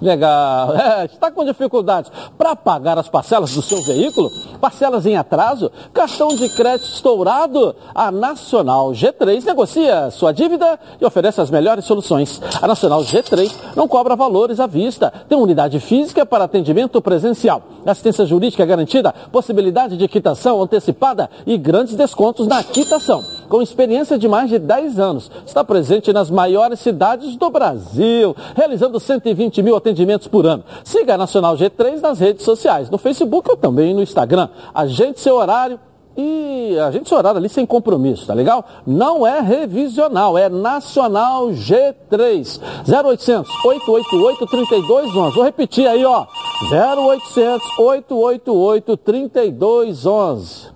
Legal. 0.00 0.74
É, 0.88 1.04
está 1.04 1.30
com 1.30 1.44
dificuldades 1.44 2.10
para 2.36 2.54
pagar 2.54 2.98
as 2.98 3.08
parcelas 3.08 3.52
do 3.54 3.60
seu 3.60 3.82
veículo? 3.82 4.30
Parcelas 4.60 5.04
em 5.06 5.16
atraso? 5.16 5.70
Cartão 5.92 6.28
de 6.28 6.48
crédito 6.48 6.88
estourado? 6.88 7.74
A 7.94 8.10
Nacional 8.10 8.90
G3 8.92 9.44
negocia 9.44 10.10
sua 10.10 10.32
dívida 10.32 10.78
e 11.00 11.04
oferece 11.04 11.40
as 11.40 11.50
melhores 11.50 11.84
soluções. 11.84 12.40
A 12.62 12.66
Nacional 12.66 13.02
G3 13.02 13.52
não 13.76 13.88
cobra 13.88 14.16
valores 14.16 14.60
à 14.60 14.66
vista. 14.66 15.12
Tem 15.28 15.36
unidade 15.36 15.80
física 15.80 16.24
para 16.24 16.44
atendimento 16.44 17.02
presencial. 17.02 17.62
Assistência 17.84 18.24
jurídica 18.24 18.64
garantida, 18.64 19.12
possibilidade 19.32 19.96
de 19.96 20.08
quitação 20.08 20.62
antecipada 20.62 21.28
e 21.46 21.58
grandes 21.58 21.94
descontos 21.94 22.46
na 22.46 22.62
quitação. 22.62 23.37
Com 23.48 23.62
experiência 23.62 24.18
de 24.18 24.28
mais 24.28 24.50
de 24.50 24.58
10 24.58 24.98
anos, 24.98 25.30
está 25.46 25.64
presente 25.64 26.12
nas 26.12 26.30
maiores 26.30 26.80
cidades 26.80 27.34
do 27.36 27.48
Brasil, 27.48 28.36
realizando 28.54 29.00
120 29.00 29.62
mil 29.62 29.74
atendimentos 29.74 30.28
por 30.28 30.46
ano. 30.46 30.62
Siga 30.84 31.14
a 31.14 31.18
Nacional 31.18 31.56
G3 31.56 32.00
nas 32.00 32.18
redes 32.18 32.44
sociais, 32.44 32.90
no 32.90 32.98
Facebook 32.98 33.50
ou 33.50 33.56
também 33.56 33.94
no 33.94 34.02
Instagram. 34.02 34.50
Agende 34.74 35.18
seu 35.18 35.36
horário 35.36 35.80
e 36.14 36.76
agende 36.78 37.08
seu 37.08 37.16
horário 37.16 37.38
ali 37.38 37.48
sem 37.48 37.64
compromisso, 37.64 38.26
tá 38.26 38.34
legal? 38.34 38.64
Não 38.86 39.26
é 39.26 39.40
revisional, 39.40 40.36
é 40.36 40.50
Nacional 40.50 41.48
G3. 41.48 42.60
0800 42.86 43.50
888 43.64 44.46
3211. 44.46 45.34
Vou 45.34 45.44
repetir 45.44 45.86
aí, 45.86 46.04
ó. 46.04 46.26
0800 46.70 47.66
888 47.78 48.96
3211. 48.96 50.68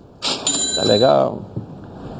Tá 0.75 0.83
legal? 0.85 1.52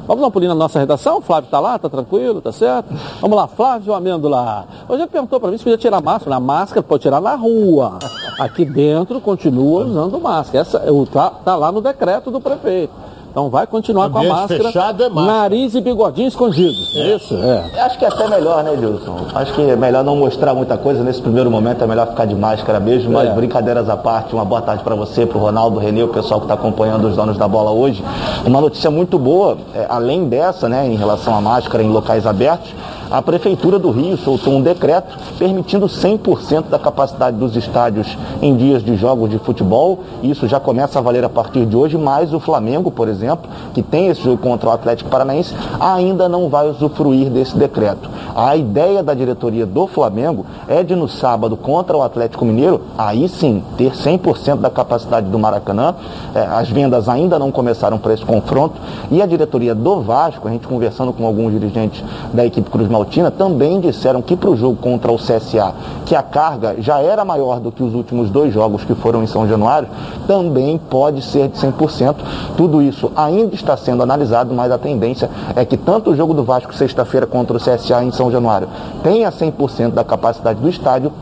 Vamos 0.06 0.20
dar 0.20 0.28
um 0.28 0.30
pulinho 0.30 0.50
na 0.50 0.54
nossa 0.54 0.78
redação? 0.78 1.22
Flávio 1.22 1.50
tá 1.50 1.58
lá, 1.58 1.78
tá 1.78 1.88
tranquilo, 1.88 2.40
tá 2.40 2.52
certo? 2.52 2.94
Vamos 3.20 3.36
lá, 3.36 3.46
Flávio 3.46 3.94
Amêndola. 3.94 4.66
Hoje 4.86 5.02
ele 5.02 5.10
perguntou 5.10 5.40
para 5.40 5.50
mim 5.50 5.56
se 5.56 5.64
podia 5.64 5.78
tirar 5.78 6.02
máscara. 6.02 6.30
Na 6.30 6.40
máscara 6.40 6.82
pode 6.82 7.02
tirar 7.02 7.20
na 7.20 7.34
rua. 7.34 7.98
Aqui 8.38 8.64
dentro 8.64 9.20
continua 9.20 9.84
usando 9.86 10.20
máscara. 10.20 10.60
Essa, 10.60 10.82
tá, 11.10 11.30
tá 11.30 11.56
lá 11.56 11.72
no 11.72 11.80
decreto 11.80 12.30
do 12.30 12.40
prefeito. 12.40 12.92
Então 13.34 13.50
vai 13.50 13.66
continuar 13.66 14.08
com 14.10 14.18
a 14.18 14.22
máscara. 14.22 14.62
fechado 14.62 15.02
é 15.02 15.08
máscara. 15.08 15.38
Nariz 15.40 15.74
e 15.74 15.80
bigodinho 15.80 16.28
escondidos. 16.28 16.94
Isso, 16.94 17.34
é. 17.34 17.80
Acho 17.80 17.98
que 17.98 18.04
é 18.04 18.08
até 18.08 18.28
melhor, 18.28 18.62
né, 18.62 18.76
Dilson? 18.76 19.26
Acho 19.34 19.52
que 19.54 19.60
é 19.60 19.74
melhor 19.74 20.04
não 20.04 20.14
mostrar 20.14 20.54
muita 20.54 20.78
coisa 20.78 21.02
nesse 21.02 21.20
primeiro 21.20 21.50
momento, 21.50 21.82
é 21.82 21.86
melhor 21.88 22.06
ficar 22.06 22.26
de 22.26 22.34
máscara 22.36 22.78
mesmo, 22.78 23.10
mas 23.10 23.28
É. 23.28 23.32
brincadeiras 23.32 23.88
à 23.88 23.96
parte, 23.96 24.32
uma 24.32 24.44
boa 24.44 24.62
tarde 24.62 24.84
para 24.84 24.94
você, 24.94 25.26
para 25.26 25.36
o 25.36 25.40
Ronaldo, 25.40 25.80
Renê, 25.80 26.04
o 26.04 26.08
pessoal 26.08 26.38
que 26.38 26.44
está 26.44 26.54
acompanhando 26.54 27.08
os 27.08 27.16
donos 27.16 27.36
da 27.36 27.48
bola 27.48 27.72
hoje. 27.72 28.04
Uma 28.46 28.60
notícia 28.60 28.88
muito 28.88 29.18
boa, 29.18 29.58
é, 29.74 29.84
além 29.88 30.28
dessa, 30.28 30.68
né, 30.68 30.86
em 30.86 30.94
relação 30.94 31.34
à 31.36 31.40
máscara 31.40 31.82
em 31.82 31.88
locais 31.90 32.28
abertos, 32.28 32.72
a 33.10 33.22
Prefeitura 33.22 33.78
do 33.78 33.90
Rio 33.90 34.16
soltou 34.16 34.54
um 34.54 34.62
decreto 34.62 35.16
permitindo 35.38 35.86
100% 35.86 36.68
da 36.68 36.78
capacidade 36.78 37.36
dos 37.36 37.56
estádios 37.56 38.16
em 38.40 38.56
dias 38.56 38.82
de 38.82 38.96
jogos 38.96 39.30
de 39.30 39.38
futebol. 39.38 40.00
Isso 40.22 40.48
já 40.48 40.58
começa 40.58 40.98
a 40.98 41.02
valer 41.02 41.24
a 41.24 41.28
partir 41.28 41.66
de 41.66 41.76
hoje, 41.76 41.96
mas 41.96 42.32
o 42.32 42.40
Flamengo, 42.40 42.90
por 42.90 43.08
exemplo, 43.08 43.50
que 43.72 43.82
tem 43.82 44.08
esse 44.08 44.22
jogo 44.22 44.38
contra 44.38 44.68
o 44.68 44.72
Atlético 44.72 45.10
Paranaense, 45.10 45.54
ainda 45.78 46.28
não 46.28 46.48
vai 46.48 46.68
usufruir 46.68 47.30
desse 47.30 47.56
decreto. 47.56 48.08
A 48.34 48.56
ideia 48.56 49.02
da 49.02 49.14
diretoria 49.14 49.66
do 49.66 49.86
Flamengo 49.86 50.44
é 50.66 50.82
de 50.82 50.96
no 50.96 51.08
sábado 51.08 51.56
contra 51.56 51.96
o 51.96 52.02
Atlético 52.02 52.44
Mineiro, 52.44 52.80
aí 52.98 53.28
sim, 53.28 53.62
ter 53.76 53.92
100% 53.92 54.56
da 54.56 54.70
capacidade 54.70 55.28
do 55.28 55.38
Maracanã. 55.38 55.94
É, 56.34 56.40
as 56.40 56.68
vendas 56.68 57.08
ainda 57.08 57.38
não 57.38 57.52
começaram 57.52 57.98
para 57.98 58.12
esse 58.12 58.24
confronto. 58.24 58.74
E 59.10 59.22
a 59.22 59.26
diretoria 59.26 59.74
do 59.74 60.00
Vasco, 60.00 60.48
a 60.48 60.50
gente 60.50 60.66
conversando 60.66 61.12
com 61.12 61.26
alguns 61.26 61.52
dirigentes 61.52 62.02
da 62.32 62.44
equipe 62.44 62.68
Cruz 62.70 62.88
Maltina, 62.94 63.30
também 63.30 63.80
disseram 63.80 64.22
que 64.22 64.36
para 64.36 64.50
o 64.50 64.56
jogo 64.56 64.76
contra 64.76 65.10
o 65.10 65.16
CSA, 65.16 65.74
que 66.06 66.14
a 66.14 66.22
carga 66.22 66.76
já 66.78 67.00
era 67.00 67.24
maior 67.24 67.58
do 67.58 67.72
que 67.72 67.82
os 67.82 67.92
últimos 67.92 68.30
dois 68.30 68.54
jogos 68.54 68.84
que 68.84 68.94
foram 68.94 69.22
em 69.22 69.26
São 69.26 69.48
Januário, 69.48 69.88
também 70.26 70.78
pode 70.78 71.22
ser 71.22 71.48
de 71.48 71.58
100%. 71.58 72.14
Tudo 72.56 72.80
isso 72.80 73.10
ainda 73.16 73.54
está 73.54 73.76
sendo 73.76 74.02
analisado, 74.02 74.54
mas 74.54 74.70
a 74.70 74.78
tendência 74.78 75.28
é 75.56 75.64
que 75.64 75.76
tanto 75.76 76.10
o 76.10 76.16
jogo 76.16 76.32
do 76.32 76.44
Vasco 76.44 76.72
sexta-feira 76.74 77.26
contra 77.26 77.56
o 77.56 77.60
CSA 77.60 78.04
em 78.04 78.12
São 78.12 78.30
Januário 78.30 78.68
tenha 79.02 79.30
100% 79.30 79.90
da 79.90 80.04
capacidade 80.04 80.60
do 80.60 80.68
estádio 80.68 81.12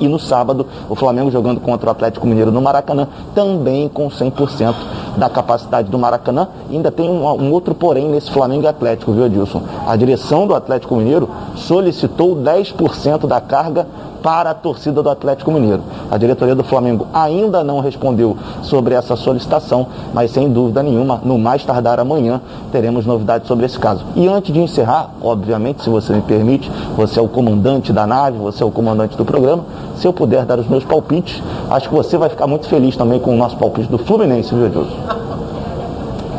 e 0.00 0.08
no 0.08 0.18
sábado, 0.18 0.66
o 0.90 0.94
Flamengo 0.94 1.30
jogando 1.30 1.60
contra 1.60 1.88
o 1.88 1.92
Atlético 1.92 2.26
Mineiro 2.26 2.52
no 2.52 2.60
Maracanã, 2.60 3.08
também 3.34 3.88
com 3.88 4.08
100% 4.08 4.74
da 5.16 5.28
capacidade 5.28 5.90
do 5.90 5.98
Maracanã. 5.98 6.48
E 6.70 6.76
ainda 6.76 6.90
tem 6.90 7.08
um, 7.08 7.24
um 7.26 7.52
outro 7.52 7.74
porém 7.74 8.08
nesse 8.08 8.30
Flamengo 8.30 8.66
Atlético, 8.66 9.12
viu, 9.12 9.26
Edilson? 9.26 9.62
A 9.86 9.96
direção 9.96 10.46
do 10.46 10.54
Atlético 10.54 10.96
Mineiro 10.96 11.28
solicitou 11.54 12.36
10% 12.36 13.26
da 13.26 13.40
carga 13.40 13.86
para 14.26 14.50
a 14.50 14.54
torcida 14.54 15.04
do 15.04 15.08
Atlético 15.08 15.52
Mineiro. 15.52 15.84
A 16.10 16.18
diretoria 16.18 16.56
do 16.56 16.64
Flamengo 16.64 17.06
ainda 17.14 17.62
não 17.62 17.78
respondeu 17.78 18.36
sobre 18.60 18.92
essa 18.92 19.14
solicitação, 19.14 19.86
mas 20.12 20.32
sem 20.32 20.50
dúvida 20.50 20.82
nenhuma, 20.82 21.20
no 21.22 21.38
mais 21.38 21.64
tardar 21.64 22.00
amanhã, 22.00 22.40
teremos 22.72 23.06
novidades 23.06 23.46
sobre 23.46 23.66
esse 23.66 23.78
caso. 23.78 24.04
E 24.16 24.26
antes 24.26 24.52
de 24.52 24.58
encerrar, 24.58 25.10
obviamente, 25.22 25.84
se 25.84 25.88
você 25.88 26.12
me 26.12 26.22
permite, 26.22 26.68
você 26.96 27.20
é 27.20 27.22
o 27.22 27.28
comandante 27.28 27.92
da 27.92 28.04
nave, 28.04 28.36
você 28.36 28.64
é 28.64 28.66
o 28.66 28.70
comandante 28.72 29.16
do 29.16 29.24
programa, 29.24 29.62
se 29.94 30.08
eu 30.08 30.12
puder 30.12 30.44
dar 30.44 30.58
os 30.58 30.66
meus 30.66 30.82
palpites, 30.82 31.40
acho 31.70 31.88
que 31.88 31.94
você 31.94 32.18
vai 32.18 32.28
ficar 32.28 32.48
muito 32.48 32.66
feliz 32.66 32.96
também 32.96 33.20
com 33.20 33.32
o 33.32 33.36
nosso 33.36 33.56
palpite 33.56 33.88
do 33.88 33.98
Fluminense, 33.98 34.52
viu, 34.52 34.66
Edilson? 34.66 34.96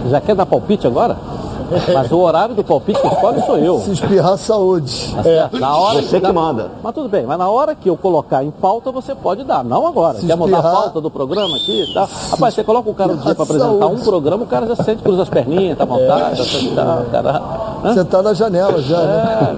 Já 0.10 0.20
quer 0.20 0.36
dar 0.36 0.46
palpite 0.46 0.86
agora? 0.86 1.16
Mas 1.94 2.12
o 2.12 2.20
horário 2.20 2.56
do 2.56 2.64
palpite 2.64 3.00
que 3.02 3.08
escolhe 3.08 3.42
sou 3.44 3.58
eu. 3.58 3.80
Se 3.80 3.92
espirrar, 3.92 4.38
saúde. 4.38 5.16
É, 5.26 5.50
na 5.60 5.76
hora 5.76 6.02
Você 6.02 6.20
que 6.20 6.32
manda. 6.32 6.72
Mas 6.82 6.94
tudo 6.94 7.10
bem, 7.10 7.26
mas 7.26 7.38
na 7.38 7.50
hora 7.50 7.76
que 7.76 7.90
eu 7.90 7.98
colocar 7.98 8.44
em 8.44 8.52
pauta, 8.52 8.92
você 8.92 9.14
pode 9.14 9.44
dar. 9.44 9.64
Não 9.64 9.86
agora. 9.86 10.18
Se 10.20 10.26
Quer 10.28 10.36
mudar 10.36 10.58
a 10.58 10.60
espirrar- 10.60 10.82
pauta 10.84 11.02
do 11.02 11.10
programa 11.12 11.56
aqui 11.56 11.84
e 11.84 11.94
tal? 11.94 12.08
Rapaz, 12.32 12.54
você 12.54 12.64
coloca 12.64 12.90
o 12.90 12.94
cara 12.94 13.12
um 13.14 13.18
dia 13.18 13.36
para 13.36 13.44
apresentar 13.44 13.80
Saúde. 13.80 14.02
um 14.02 14.04
programa, 14.04 14.44
o 14.44 14.48
cara 14.48 14.68
já 14.68 14.76
sente, 14.78 15.02
cruza 15.04 15.24
as 15.24 15.30
perninhas, 15.30 15.78
tá 15.78 15.84
à 15.84 15.88
vontade, 15.88 16.74
tá, 16.76 16.84
tá, 16.86 17.06
cara. 17.12 17.42
Hã? 17.84 17.94
Você 17.94 18.06
tá 18.06 18.22
na 18.22 18.34
janela 18.34 18.82
já, 18.82 18.98
né? 19.00 19.56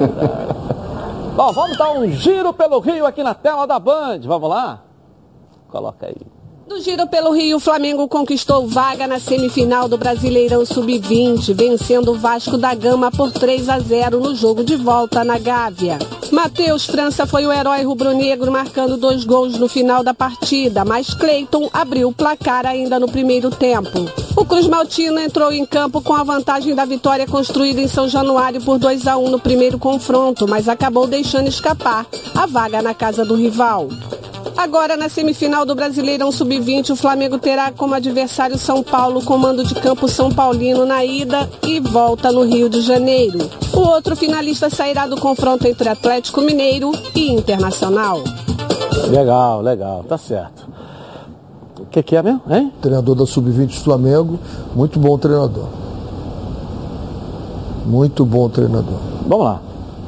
Bom, 1.35 1.51
vamos 1.53 1.77
dar 1.77 1.91
um 1.91 2.09
giro 2.11 2.51
pelo 2.53 2.79
Rio 2.79 3.05
aqui 3.05 3.23
na 3.23 3.33
tela 3.33 3.65
da 3.65 3.79
Band. 3.79 4.19
Vamos 4.25 4.49
lá? 4.49 4.79
Coloca 5.71 6.07
aí. 6.07 6.15
No 6.69 6.79
giro 6.79 7.07
pelo 7.07 7.31
Rio, 7.31 7.57
o 7.57 7.59
Flamengo 7.59 8.07
conquistou 8.07 8.67
vaga 8.67 9.07
na 9.07 9.19
semifinal 9.19 9.89
do 9.89 9.97
Brasileirão 9.97 10.63
Sub-20, 10.63 11.51
vencendo 11.55 12.11
o 12.11 12.13
Vasco 12.15 12.59
da 12.59 12.75
Gama 12.75 13.09
por 13.09 13.31
3 13.31 13.67
a 13.67 13.79
0 13.79 14.19
no 14.19 14.35
jogo 14.35 14.63
de 14.63 14.75
volta 14.75 15.23
na 15.23 15.39
Gávea. 15.39 15.97
Matheus 16.31 16.85
França 16.85 17.25
foi 17.25 17.43
o 17.47 17.51
herói 17.51 17.81
rubro-negro, 17.81 18.51
marcando 18.51 18.97
dois 18.97 19.23
gols 19.23 19.57
no 19.57 19.67
final 19.67 20.03
da 20.03 20.13
partida, 20.13 20.85
mas 20.85 21.11
Cleiton 21.15 21.67
abriu 21.73 22.09
o 22.09 22.13
placar 22.13 22.67
ainda 22.67 22.99
no 22.99 23.07
primeiro 23.07 23.49
tempo. 23.49 24.05
O 24.37 24.45
Cruz 24.45 24.67
Maltino 24.67 25.19
entrou 25.19 25.51
em 25.51 25.65
campo 25.65 26.03
com 26.03 26.13
a 26.13 26.21
vantagem 26.21 26.75
da 26.75 26.85
vitória 26.85 27.25
construída 27.25 27.81
em 27.81 27.87
São 27.87 28.07
Januário 28.07 28.61
por 28.61 28.77
2 28.77 29.07
a 29.07 29.17
1 29.17 29.31
no 29.31 29.39
primeiro 29.39 29.79
confronto, 29.79 30.47
mas 30.47 30.69
acabou 30.69 31.07
deixando 31.07 31.47
escapar 31.47 32.05
a 32.35 32.45
vaga 32.45 32.79
na 32.79 32.93
casa 32.93 33.25
do 33.25 33.33
rival. 33.33 33.89
Agora, 34.59 34.97
na 34.97 35.07
semifinal 35.07 35.65
do 35.65 35.73
Brasileirão 35.73 36.33
Sub-20, 36.33 36.89
o 36.89 36.95
Flamengo 36.97 37.39
terá 37.39 37.71
como 37.71 37.93
adversário 37.93 38.57
São 38.57 38.83
Paulo, 38.83 39.23
comando 39.23 39.63
de 39.63 39.73
campo 39.73 40.05
São 40.05 40.29
Paulino 40.29 40.85
na 40.85 41.01
ida 41.05 41.49
e 41.65 41.79
volta 41.79 42.29
no 42.29 42.43
Rio 42.43 42.67
de 42.67 42.81
Janeiro. 42.81 43.39
O 43.73 43.79
outro 43.79 44.17
finalista 44.17 44.69
sairá 44.69 45.07
do 45.07 45.15
confronto 45.15 45.65
entre 45.65 45.87
Atlético 45.87 46.41
Mineiro 46.41 46.91
e 47.15 47.31
Internacional. 47.31 48.21
Legal, 49.09 49.61
legal, 49.61 50.03
tá 50.03 50.17
certo. 50.17 50.67
O 51.79 51.85
que, 51.85 52.03
que 52.03 52.17
é 52.17 52.21
mesmo, 52.21 52.41
hein? 52.49 52.69
Treinador 52.81 53.15
da 53.15 53.25
Sub-20 53.25 53.67
do 53.67 53.81
Flamengo, 53.81 54.37
muito 54.75 54.99
bom 54.99 55.17
treinador. 55.17 55.69
Muito 57.85 58.25
bom 58.25 58.49
treinador. 58.49 58.99
Vamos 59.25 59.45
lá, 59.45 59.61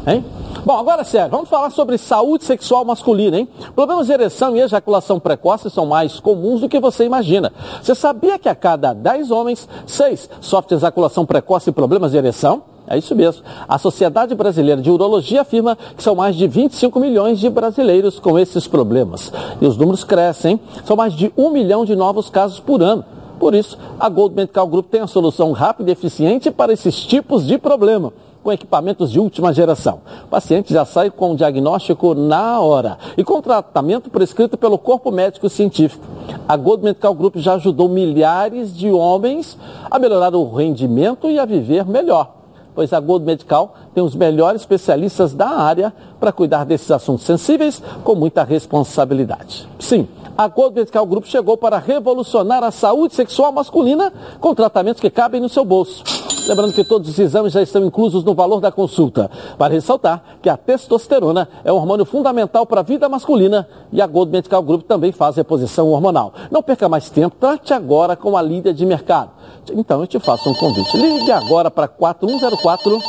hein? 0.05 0.25
Bom, 0.63 0.77
agora 0.77 1.01
é 1.01 1.03
sério, 1.03 1.31
vamos 1.31 1.49
falar 1.49 1.71
sobre 1.71 1.97
saúde 1.97 2.43
sexual 2.43 2.85
masculina, 2.85 3.39
hein? 3.39 3.47
Problemas 3.75 4.05
de 4.05 4.13
ereção 4.13 4.55
e 4.55 4.59
ejaculação 4.59 5.19
precoce 5.19 5.71
são 5.71 5.87
mais 5.87 6.19
comuns 6.19 6.61
do 6.61 6.69
que 6.69 6.79
você 6.79 7.03
imagina. 7.03 7.51
Você 7.81 7.95
sabia 7.95 8.37
que 8.37 8.47
a 8.47 8.53
cada 8.53 8.93
10 8.93 9.31
homens, 9.31 9.67
6 9.87 10.29
sofrem 10.39 10.77
ejaculação 10.77 11.25
precoce 11.25 11.71
e 11.71 11.73
problemas 11.73 12.11
de 12.11 12.17
ereção? 12.17 12.61
É 12.87 12.95
isso 12.95 13.15
mesmo. 13.15 13.43
A 13.67 13.79
Sociedade 13.79 14.35
Brasileira 14.35 14.79
de 14.79 14.91
Urologia 14.91 15.41
afirma 15.41 15.75
que 15.97 16.03
são 16.03 16.13
mais 16.13 16.35
de 16.35 16.47
25 16.47 16.99
milhões 16.99 17.39
de 17.39 17.49
brasileiros 17.49 18.19
com 18.19 18.37
esses 18.37 18.67
problemas. 18.67 19.33
E 19.59 19.65
os 19.65 19.77
números 19.77 20.03
crescem, 20.03 20.51
hein? 20.51 20.59
São 20.85 20.95
mais 20.95 21.13
de 21.13 21.33
um 21.35 21.49
milhão 21.49 21.85
de 21.85 21.95
novos 21.95 22.29
casos 22.29 22.59
por 22.59 22.83
ano. 22.83 23.03
Por 23.39 23.55
isso, 23.55 23.79
a 23.99 24.07
Gold 24.07 24.35
Medical 24.35 24.67
Group 24.67 24.91
tem 24.91 25.01
a 25.01 25.07
solução 25.07 25.53
rápida 25.53 25.89
e 25.89 25.93
eficiente 25.93 26.51
para 26.51 26.71
esses 26.71 27.03
tipos 27.03 27.47
de 27.47 27.57
problema 27.57 28.13
com 28.43 28.51
equipamentos 28.51 29.11
de 29.11 29.19
última 29.19 29.53
geração. 29.53 30.01
O 30.25 30.27
paciente 30.27 30.73
já 30.73 30.85
sai 30.85 31.09
com 31.09 31.31
o 31.33 31.35
diagnóstico 31.35 32.13
na 32.13 32.59
hora 32.59 32.97
e 33.17 33.23
com 33.23 33.41
tratamento 33.41 34.09
prescrito 34.09 34.57
pelo 34.57 34.77
corpo 34.77 35.11
médico 35.11 35.49
científico. 35.49 36.05
A 36.47 36.57
Gold 36.57 36.83
Medical 36.83 37.13
Group 37.13 37.37
já 37.37 37.53
ajudou 37.55 37.87
milhares 37.87 38.75
de 38.75 38.91
homens 38.91 39.57
a 39.89 39.99
melhorar 39.99 40.33
o 40.35 40.53
rendimento 40.53 41.29
e 41.29 41.39
a 41.39 41.45
viver 41.45 41.85
melhor. 41.85 42.41
Pois 42.73 42.93
a 42.93 42.99
Gold 42.99 43.25
Medical 43.25 43.75
tem 43.93 44.03
os 44.03 44.15
melhores 44.15 44.61
especialistas 44.61 45.33
da 45.33 45.49
área 45.49 45.93
para 46.19 46.31
cuidar 46.31 46.65
desses 46.65 46.89
assuntos 46.89 47.25
sensíveis 47.25 47.81
com 48.03 48.15
muita 48.15 48.43
responsabilidade. 48.43 49.67
Sim, 49.77 50.07
a 50.37 50.47
Gold 50.47 50.75
Medical 50.75 51.05
Group 51.05 51.25
chegou 51.25 51.57
para 51.57 51.77
revolucionar 51.77 52.63
a 52.63 52.71
saúde 52.71 53.13
sexual 53.13 53.51
masculina 53.51 54.13
com 54.39 54.55
tratamentos 54.55 55.01
que 55.01 55.09
cabem 55.09 55.41
no 55.41 55.49
seu 55.49 55.65
bolso. 55.65 56.30
Lembrando 56.47 56.73
que 56.73 56.83
todos 56.83 57.09
os 57.09 57.19
exames 57.19 57.53
já 57.53 57.61
estão 57.61 57.85
inclusos 57.85 58.23
no 58.23 58.33
valor 58.33 58.59
da 58.59 58.71
consulta. 58.71 59.29
Para 59.57 59.73
ressaltar 59.73 60.23
que 60.41 60.49
a 60.49 60.57
testosterona 60.57 61.47
é 61.63 61.71
um 61.71 61.75
hormônio 61.75 62.05
fundamental 62.05 62.65
para 62.65 62.81
a 62.81 62.83
vida 62.83 63.07
masculina 63.07 63.67
e 63.91 64.01
a 64.01 64.07
Gold 64.07 64.31
Medical 64.31 64.61
Group 64.63 64.83
também 64.83 65.11
faz 65.11 65.35
reposição 65.35 65.89
hormonal. 65.89 66.33
Não 66.49 66.63
perca 66.63 66.89
mais 66.89 67.09
tempo, 67.09 67.35
trate 67.39 67.73
agora 67.73 68.15
com 68.15 68.35
a 68.35 68.41
líder 68.41 68.73
de 68.73 68.85
mercado. 68.85 69.31
Então 69.71 70.01
eu 70.01 70.07
te 70.07 70.19
faço 70.19 70.49
um 70.49 70.53
convite. 70.53 70.97
Ligue 70.97 71.31
agora 71.31 71.69
para 71.69 71.87
4104 71.87 72.99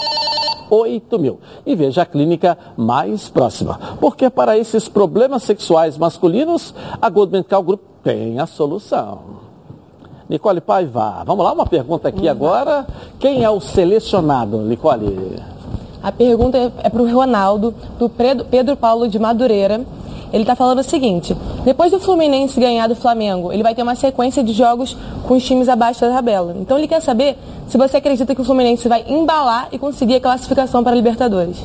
8 0.71 1.19
mil 1.19 1.39
e 1.67 1.75
veja 1.75 2.03
a 2.03 2.07
clínica 2.07 2.57
mais 2.77 3.29
próxima. 3.29 3.79
Porque 4.01 4.31
para 4.31 4.57
esses 4.57 4.89
problemas 4.89 5.43
sexuais 5.43 5.99
masculinos, 5.99 6.75
a 7.01 7.11
Gold 7.11 7.33
Medical 7.33 7.63
Group 7.63 7.81
tem 8.03 8.39
a 8.39 8.47
solução. 8.47 9.52
Nicole 10.29 10.61
Paiva, 10.61 11.23
vamos 11.27 11.45
lá, 11.45 11.53
uma 11.53 11.67
pergunta 11.67 12.09
aqui 12.09 12.29
agora. 12.29 12.87
Quem 13.19 13.43
é 13.43 13.51
o 13.51 13.61
selecionado, 13.61 14.59
Nicole? 14.59 15.41
A 16.03 16.11
pergunta 16.11 16.73
é 16.83 16.89
para 16.89 17.03
o 17.03 17.13
Ronaldo, 17.13 17.75
do 17.99 18.09
Pedro, 18.09 18.45
Pedro 18.45 18.77
Paulo 18.77 19.09
de 19.09 19.19
Madureira. 19.19 19.81
Ele 20.33 20.43
está 20.43 20.57
falando 20.57 20.81
o 20.81 20.83
seguinte: 20.83 21.37
depois 21.65 21.93
do 21.93 22.01
Fluminense 22.01 22.59
ganhar 22.59 22.89
do 22.89 22.97
Flamengo, 22.97 23.53
ele 23.53 23.63
vai 23.63 23.75
ter 23.75 23.83
uma 23.83 23.95
sequência 23.95 24.43
de 24.43 24.53
jogos 24.53 24.97
com 25.29 25.37
os 25.37 25.45
times 25.45 25.69
abaixo 25.69 26.01
da 26.01 26.11
tabela. 26.11 26.55
Então 26.59 26.79
ele 26.79 26.89
quer 26.89 27.01
saber 27.01 27.37
se 27.69 27.79
você 27.79 27.99
acredita 27.99 28.35
que 28.35 28.41
o 28.41 28.45
Fluminense 28.45 28.89
vai 28.89 29.05
embalar 29.07 29.69
e 29.71 29.79
conseguir 29.79 30.17
a 30.17 30.21
classificação 30.21 30.83
para 30.83 30.93
a 30.93 30.95
Libertadores. 30.97 31.59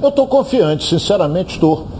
Eu 0.00 0.10
estou 0.10 0.26
confiante, 0.26 0.84
sinceramente 0.84 1.54
estou. 1.54 1.97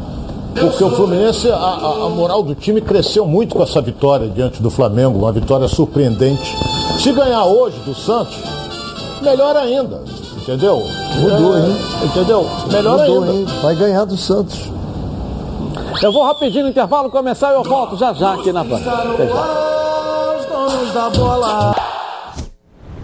Porque 0.55 0.83
o 0.83 0.91
Fluminense, 0.91 1.51
a, 1.51 1.55
a- 1.57 2.09
moral 2.11 2.43
do 2.43 2.55
time 2.55 2.81
cresceu 2.81 3.25
muito 3.27 3.55
com 3.55 3.63
essa 3.63 3.81
vitória 3.81 4.29
diante 4.29 4.61
do 4.63 4.71
Flamengo, 4.71 5.19
uma 5.19 5.31
vitória 5.33 5.69
surpreendente. 5.69 6.57
Se 6.99 7.13
ganhar 7.13 7.45
hoje 7.45 7.79
do 7.87 7.95
Santos, 7.95 8.37
melhor 9.23 9.55
ainda, 9.57 10.03
entendeu? 10.37 10.83
Mudou, 11.21 11.57
É, 11.57 11.61
hein? 11.61 11.77
Entendeu? 12.05 12.47
Melhor 12.73 12.99
Mudou, 12.99 13.23
ainda. 13.23 13.33
hein? 13.35 13.47
Vai 13.63 13.75
ganhar 13.77 14.05
do 14.05 14.17
Santos. 14.17 14.59
Eu 16.03 16.13
vou 16.13 16.25
rapidinho 16.25 16.65
no 16.65 16.71
intervalo 16.71 17.09
começar 17.11 17.53
e 17.53 17.55
eu 17.57 17.63
volto 17.63 17.97
já 17.97 18.13
já 18.13 18.35
aqui 18.35 18.53
na 18.53 18.65
Band. 18.65 18.79
Até 18.79 19.27
já. 19.29 19.35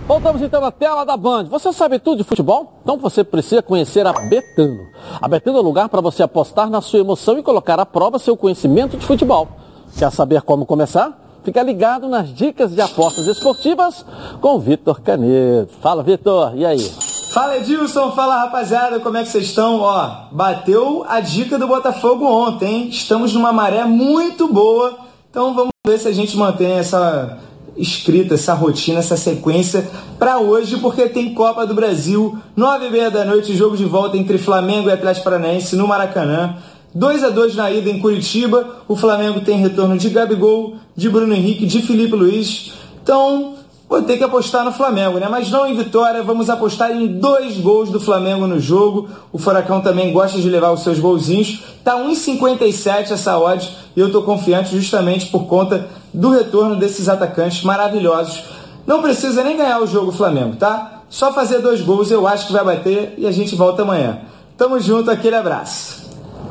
Voltamos 0.06 0.42
então 0.42 0.60
na 0.60 0.70
tela 0.70 1.02
da 1.02 1.16
Band. 1.16 1.44
Você 1.44 1.72
sabe 1.72 1.98
tudo 1.98 2.18
de 2.18 2.24
futebol? 2.24 2.74
Então 2.82 2.98
você 2.98 3.24
precisa 3.24 3.62
conhecer 3.62 4.06
a 4.06 4.12
Betano. 4.12 4.86
A 5.18 5.26
Betano 5.26 5.56
é 5.56 5.60
o 5.62 5.64
lugar 5.64 5.88
para 5.88 6.02
você 6.02 6.22
apostar 6.22 6.68
na 6.68 6.82
sua 6.82 6.98
emoção 6.98 7.38
e 7.38 7.42
colocar 7.42 7.80
à 7.80 7.86
prova 7.86 8.18
seu 8.18 8.36
conhecimento 8.36 8.98
de 8.98 9.06
futebol. 9.06 9.48
Quer 9.96 10.12
saber 10.12 10.42
como 10.42 10.66
começar? 10.66 11.40
Fica 11.42 11.62
ligado 11.62 12.06
nas 12.06 12.28
dicas 12.28 12.74
de 12.74 12.82
apostas 12.82 13.26
esportivas 13.26 14.04
com 14.42 14.58
Vitor 14.58 15.00
Canedo. 15.00 15.70
Fala, 15.80 16.02
Vitor, 16.02 16.52
e 16.54 16.66
aí? 16.66 16.92
Fala 17.32 17.56
Edilson, 17.56 18.12
fala 18.12 18.42
rapaziada, 18.42 19.00
como 19.00 19.16
é 19.16 19.22
que 19.22 19.30
vocês 19.30 19.46
estão? 19.46 19.80
Ó, 19.80 20.26
bateu 20.30 21.04
a 21.08 21.18
dica 21.20 21.58
do 21.58 21.66
Botafogo 21.66 22.26
ontem, 22.26 22.82
hein? 22.82 22.88
Estamos 22.90 23.32
numa 23.32 23.52
maré 23.52 23.84
muito 23.84 24.52
boa, 24.52 24.98
então 25.30 25.54
vamos 25.54 25.70
ver 25.86 25.98
se 25.98 26.08
a 26.08 26.12
gente 26.12 26.36
mantém 26.36 26.72
essa 26.72 27.38
escrita, 27.76 28.34
essa 28.34 28.54
rotina, 28.54 29.00
essa 29.00 29.16
sequência 29.16 29.88
para 30.18 30.38
hoje, 30.38 30.78
porque 30.78 31.08
tem 31.08 31.34
Copa 31.34 31.66
do 31.66 31.74
Brasil, 31.74 32.38
nove 32.56 32.86
e 32.86 32.90
meia 32.90 33.10
da 33.10 33.24
noite, 33.24 33.56
jogo 33.56 33.76
de 33.76 33.84
volta 33.84 34.16
entre 34.16 34.38
Flamengo 34.38 34.88
e 34.88 34.92
Atlético 34.92 35.24
Paranaense 35.24 35.76
no 35.76 35.86
Maracanã. 35.86 36.56
2 36.94 37.24
a 37.24 37.30
2 37.30 37.56
na 37.56 37.70
ida 37.72 37.90
em 37.90 37.98
Curitiba, 37.98 38.84
o 38.86 38.94
Flamengo 38.94 39.40
tem 39.40 39.58
retorno 39.58 39.98
de 39.98 40.08
Gabigol, 40.10 40.76
de 40.96 41.10
Bruno 41.10 41.34
Henrique, 41.34 41.66
de 41.66 41.82
Felipe 41.82 42.14
Luiz. 42.14 42.72
Então, 43.02 43.54
vou 43.88 44.00
ter 44.02 44.16
que 44.16 44.22
apostar 44.22 44.64
no 44.64 44.70
Flamengo, 44.70 45.18
né? 45.18 45.26
Mas 45.28 45.50
não 45.50 45.66
em 45.66 45.74
vitória, 45.74 46.22
vamos 46.22 46.48
apostar 46.48 46.92
em 46.92 47.06
dois 47.18 47.58
gols 47.58 47.90
do 47.90 47.98
Flamengo 47.98 48.46
no 48.46 48.60
jogo. 48.60 49.08
O 49.32 49.38
Furacão 49.38 49.80
também 49.80 50.12
gosta 50.12 50.40
de 50.40 50.48
levar 50.48 50.70
os 50.70 50.84
seus 50.84 51.00
golzinhos. 51.00 51.64
Tá 51.82 51.96
1,57 51.96 53.10
essa 53.10 53.36
odd 53.38 53.68
e 53.96 53.98
eu 53.98 54.12
tô 54.12 54.22
confiante 54.22 54.76
justamente 54.76 55.26
por 55.26 55.46
conta 55.46 55.88
do 56.14 56.30
retorno 56.30 56.76
desses 56.76 57.08
atacantes 57.08 57.62
maravilhosos. 57.64 58.44
Não 58.86 59.02
precisa 59.02 59.42
nem 59.42 59.56
ganhar 59.56 59.80
o 59.80 59.86
jogo 59.86 60.12
Flamengo, 60.12 60.56
tá? 60.56 61.02
Só 61.08 61.32
fazer 61.32 61.58
dois 61.58 61.80
gols 61.80 62.10
eu 62.10 62.26
acho 62.26 62.46
que 62.46 62.52
vai 62.52 62.64
bater 62.64 63.14
e 63.18 63.26
a 63.26 63.32
gente 63.32 63.54
volta 63.54 63.82
amanhã. 63.82 64.20
Tamo 64.56 64.78
junto, 64.78 65.10
aquele 65.10 65.36
abraço. 65.36 66.04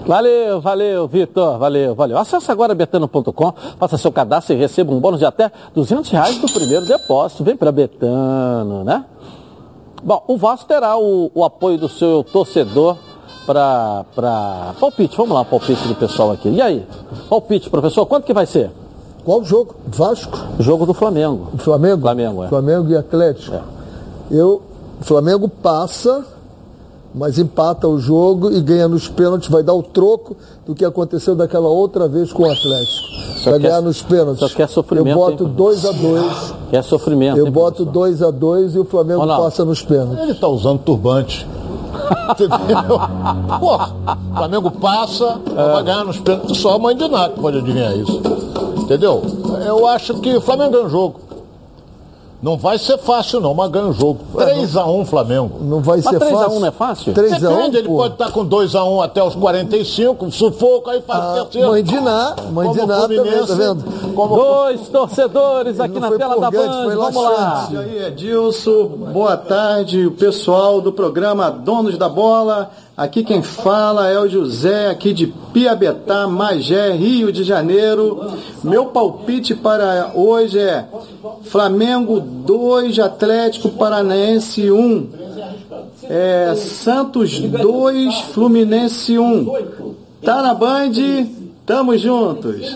Valeu, 0.06 0.60
valeu, 0.60 1.08
Vitor, 1.08 1.58
valeu, 1.58 1.96
valeu. 1.96 2.18
Acesse 2.18 2.52
agora 2.52 2.76
betano.com, 2.76 3.54
faça 3.80 3.98
seu 3.98 4.12
cadastro 4.12 4.54
e 4.54 4.58
receba 4.58 4.94
um 4.94 5.00
bônus 5.00 5.20
de 5.20 5.26
até 5.26 5.50
200 5.74 6.10
reais 6.12 6.38
do 6.38 6.52
primeiro 6.52 6.86
depósito. 6.86 7.44
Vem 7.44 7.56
para 7.56 7.72
Betano, 7.72 8.84
né? 8.84 9.06
Bom, 10.04 10.22
o 10.28 10.36
Vasco 10.36 10.68
terá 10.68 10.98
o, 10.98 11.32
o 11.34 11.46
apoio 11.46 11.78
do 11.78 11.88
seu 11.88 12.26
torcedor 12.26 12.98
para 13.46 14.74
palpite. 14.78 15.16
Vamos 15.16 15.34
lá, 15.34 15.46
palpite 15.46 15.88
do 15.88 15.96
pessoal 15.96 16.32
aqui. 16.32 16.50
E 16.50 16.62
aí? 16.62 16.86
Palpite, 17.30 17.70
professor, 17.70 18.06
quanto 18.06 18.26
que 18.26 18.34
vai 18.34 18.46
ser? 18.46 18.70
Qual 19.24 19.44
jogo? 19.44 19.76
Vasco? 19.88 20.38
Jogo 20.60 20.86
do 20.86 20.94
Flamengo. 20.94 21.48
O 21.54 21.58
Flamengo? 21.58 22.02
Flamengo, 22.02 22.44
é. 22.44 22.48
Flamengo 22.50 22.90
e 22.90 22.96
Atlético. 22.96 23.56
É. 23.56 23.62
Eu, 24.32 24.62
o 25.00 25.04
Flamengo 25.04 25.48
passa, 25.48 26.26
mas 27.14 27.38
empata 27.40 27.88
o 27.88 28.00
jogo 28.00 28.52
e 28.52 28.60
ganha 28.62 28.88
nos 28.88 29.08
pênaltis, 29.08 29.48
vai 29.50 29.64
dar 29.64 29.74
o 29.74 29.84
troco 29.84 30.36
do 30.66 30.76
que 30.76 30.84
aconteceu 30.84 31.36
daquela 31.36 31.68
outra 31.68 32.08
vez 32.08 32.34
com 32.34 32.44
o 32.44 32.52
Atlético. 32.52 33.14
Só 33.38 33.52
vai 33.52 33.60
ganhar 33.60 33.82
nos 33.82 34.02
pênaltis. 34.02 34.40
só 34.40 34.50
quer 34.50 34.68
sofrimento, 34.68 35.10
Eu 35.10 35.16
boto 35.16 35.44
hein? 35.46 35.54
2 35.56 35.86
a 35.86 35.92
2 35.92 36.54
Que 36.70 36.78
é 36.78 36.82
sofrimento. 36.82 37.38
Eu 37.38 37.46
hein, 37.46 37.52
boto 37.52 37.86
2 37.86 38.22
a 38.22 38.32
2 38.32 38.76
e 38.76 38.80
o 38.80 38.86
Flamengo 38.86 39.22
Ronaldo. 39.22 39.44
passa 39.44 39.64
nos 39.64 39.82
pênaltis. 39.82 40.20
Ele 40.20 40.34
tá 40.34 40.48
usando 40.48 40.80
turbante. 40.80 41.48
Entendeu? 42.32 43.00
Porra, 43.60 43.94
o 44.32 44.36
Flamengo 44.38 44.72
passa, 44.72 45.40
vai 45.56 45.84
ganhar 45.84 46.04
nos 46.06 46.20
pênaltis 46.20 46.58
só 46.58 46.76
a 46.76 46.80
mãe 46.80 46.96
de 46.96 47.08
Nath 47.08 47.34
pode 47.36 47.58
adivinhar 47.60 47.96
isso. 47.96 48.22
Entendeu? 48.84 49.22
Eu 49.66 49.88
acho 49.88 50.20
que 50.20 50.36
o 50.36 50.42
Flamengo 50.42 50.72
ganha 50.72 50.86
o 50.86 50.90
jogo. 50.90 51.22
Não 52.44 52.58
vai 52.58 52.78
ser 52.78 52.98
fácil 52.98 53.40
não, 53.40 53.54
mas 53.54 53.72
ganha 53.72 53.86
o 53.86 53.94
jogo. 53.94 54.20
3x1 54.36 55.06
Flamengo. 55.06 55.60
Não 55.62 55.80
vai 55.80 56.02
Mas 56.04 56.20
3 56.20 56.34
a 56.34 56.48
1 56.50 56.60
não 56.60 56.68
é 56.68 56.72
fácil? 56.72 57.14
3 57.14 57.42
a 57.42 57.50
1 57.50 57.56
Depende, 57.56 57.78
ele 57.78 57.88
pode 57.88 58.16
estar 58.16 58.32
com 58.32 58.46
2x1 58.46 59.02
até 59.02 59.24
os 59.24 59.34
45, 59.34 60.30
sufoco, 60.30 60.90
aí 60.90 61.02
faz 61.02 61.24
Ah, 61.24 61.34
terceiro. 61.46 61.70
mãe 61.70 61.82
de 61.82 62.02
Ná, 62.02 62.36
mãe 62.52 62.68
Como 62.68 62.82
de 62.82 62.86
Ná 62.86 63.02
também, 63.02 63.46
tá 63.48 63.54
vendo? 63.56 64.14
Como 64.14 64.36
Dois 64.36 64.90
torcedores 64.90 65.80
aqui 65.80 65.98
na 65.98 66.12
tela 66.12 66.38
da 66.38 66.52
Band. 66.52 66.84
foi 66.84 66.96
Vamos 66.98 67.24
lá. 67.24 67.70
E 67.72 67.78
aí, 67.78 68.06
Edilson, 68.08 68.88
boa 69.14 69.38
tarde, 69.38 70.06
o 70.06 70.12
pessoal 70.12 70.82
do 70.82 70.92
programa 70.92 71.50
Donos 71.50 71.98
da 71.98 72.10
Bola. 72.10 72.72
Aqui 72.96 73.24
quem 73.24 73.42
fala 73.42 74.08
é 74.10 74.20
o 74.20 74.28
José, 74.30 74.90
aqui 74.90 75.14
de 75.14 75.26
Piabetá, 75.26 76.28
Magé, 76.28 76.92
Rio 76.92 77.32
de 77.32 77.44
Janeiro. 77.44 78.34
Meu 78.64 78.88
palpite 78.88 79.56
para 79.56 80.12
hoje 80.14 80.60
é 80.60 80.86
Flamengo 81.44 82.20
2, 82.20 83.00
Atlético 83.00 83.70
Paranaense 83.70 84.72
1. 84.72 85.10
É, 86.04 86.56
Santos 86.56 87.40
2, 87.40 88.16
Fluminense 88.34 89.18
1. 89.18 89.96
Tá 90.22 90.42
na 90.42 90.54
Band? 90.54 90.92
Tamo 91.66 91.98
juntos. 91.98 92.76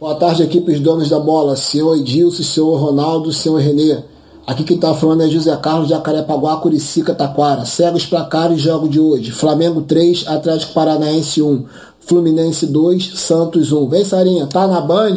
Boa 0.00 0.14
tarde, 0.16 0.42
equipes 0.42 0.80
donos 0.80 1.08
da 1.08 1.18
bola, 1.18 1.54
senhor 1.56 1.96
Edilson, 1.96 2.42
senhor 2.42 2.76
Ronaldo, 2.76 3.32
senhor 3.32 3.58
Renê. 3.60 3.98
Aqui 4.46 4.64
quem 4.64 4.78
tá 4.78 4.94
falando 4.94 5.22
é 5.22 5.28
José 5.28 5.54
Carlos 5.56 5.88
de 5.88 5.94
Jacarepaguá, 5.94 6.56
Curicica, 6.56 7.14
Taquara. 7.14 7.64
Segue 7.64 7.96
os 7.96 8.06
placares 8.06 8.60
jogo 8.60 8.88
de 8.88 9.00
hoje. 9.00 9.32
Flamengo 9.32 9.82
3, 9.82 10.26
Atlético 10.28 10.72
Paranaense 10.72 11.42
1. 11.42 11.64
Fluminense 12.00 12.66
2, 12.66 13.18
Santos 13.18 13.72
1. 13.72 13.88
Vem, 13.88 14.04
Sarinha, 14.04 14.46
tá 14.46 14.66
na 14.66 14.80
Band? 14.80 15.16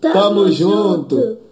Tamo, 0.00 0.50
junto. 0.50 1.45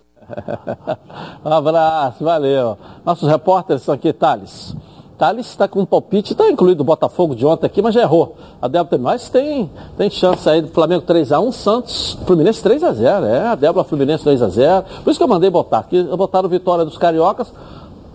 Um 1.45 1.49
abraço, 1.53 2.25
valeu. 2.25 2.77
Nossos 3.05 3.29
repórteres 3.29 3.83
estão 3.83 3.95
aqui, 3.95 4.13
Thales. 4.13 4.75
Thales 5.17 5.47
está 5.47 5.69
com 5.69 5.81
um 5.81 5.87
palpite, 5.87 6.33
está 6.33 6.51
incluído 6.51 6.83
o 6.83 6.85
Botafogo 6.85 7.37
de 7.37 7.47
ontem 7.47 7.67
aqui, 7.67 7.81
mas 7.81 7.95
já 7.95 8.03
errou. 8.03 8.37
A 8.61 8.69
tem 8.85 8.99
mais, 8.99 9.29
tem, 9.29 9.71
tem 9.97 10.11
chance 10.11 10.49
aí 10.49 10.61
do 10.61 10.69
Flamengo 10.69 11.05
3x1, 11.07 11.53
Santos, 11.53 12.19
Fluminense 12.27 12.63
3x0. 12.63 13.25
É, 13.25 13.47
a 13.49 13.55
Débora 13.55 13.85
Fluminense 13.85 14.25
2x0. 14.25 14.85
Por 15.05 15.11
isso 15.11 15.19
que 15.19 15.25
eu 15.25 15.29
mandei 15.29 15.51
botar 15.51 15.79
aqui. 15.79 16.03
Botaram 16.03 16.49
vitória 16.49 16.85
dos 16.85 16.99
cariocas, 16.99 17.53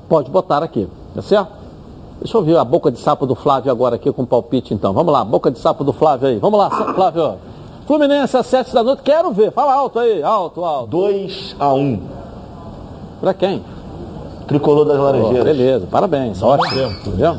pode 0.09 0.29
botar 0.29 0.61
aqui, 0.61 0.87
tá 1.15 1.21
certo? 1.21 1.59
Deixa 2.19 2.37
eu 2.37 2.43
ver 2.43 2.57
a 2.57 2.65
boca 2.65 2.91
de 2.91 2.99
sapo 2.99 3.25
do 3.25 3.33
Flávio 3.33 3.71
agora 3.71 3.95
aqui 3.95 4.11
com 4.11 4.23
o 4.23 4.27
palpite 4.27 4.73
então. 4.73 4.91
Vamos 4.91 5.13
lá, 5.13 5.23
boca 5.23 5.49
de 5.49 5.57
sapo 5.57 5.85
do 5.85 5.93
Flávio 5.93 6.27
aí. 6.27 6.37
Vamos 6.37 6.59
lá, 6.59 6.69
Flávio. 6.69 7.35
Fluminense 7.93 8.37
às 8.37 8.45
7 8.45 8.71
da 8.71 8.83
noite, 8.83 9.01
quero 9.01 9.31
ver. 9.31 9.51
Fala 9.51 9.73
alto 9.73 9.97
aí, 9.97 10.21
alto, 10.21 10.63
alto. 10.63 10.95
2x1. 10.95 11.99
Pra 13.19 13.33
quem? 13.33 13.63
Tricolor 14.47 14.85
das 14.85 14.99
Laranjeiras. 14.99 15.43
beleza, 15.43 15.87
parabéns, 15.89 16.39
ótimo. 16.43 16.81
Entendeu? 16.83 17.35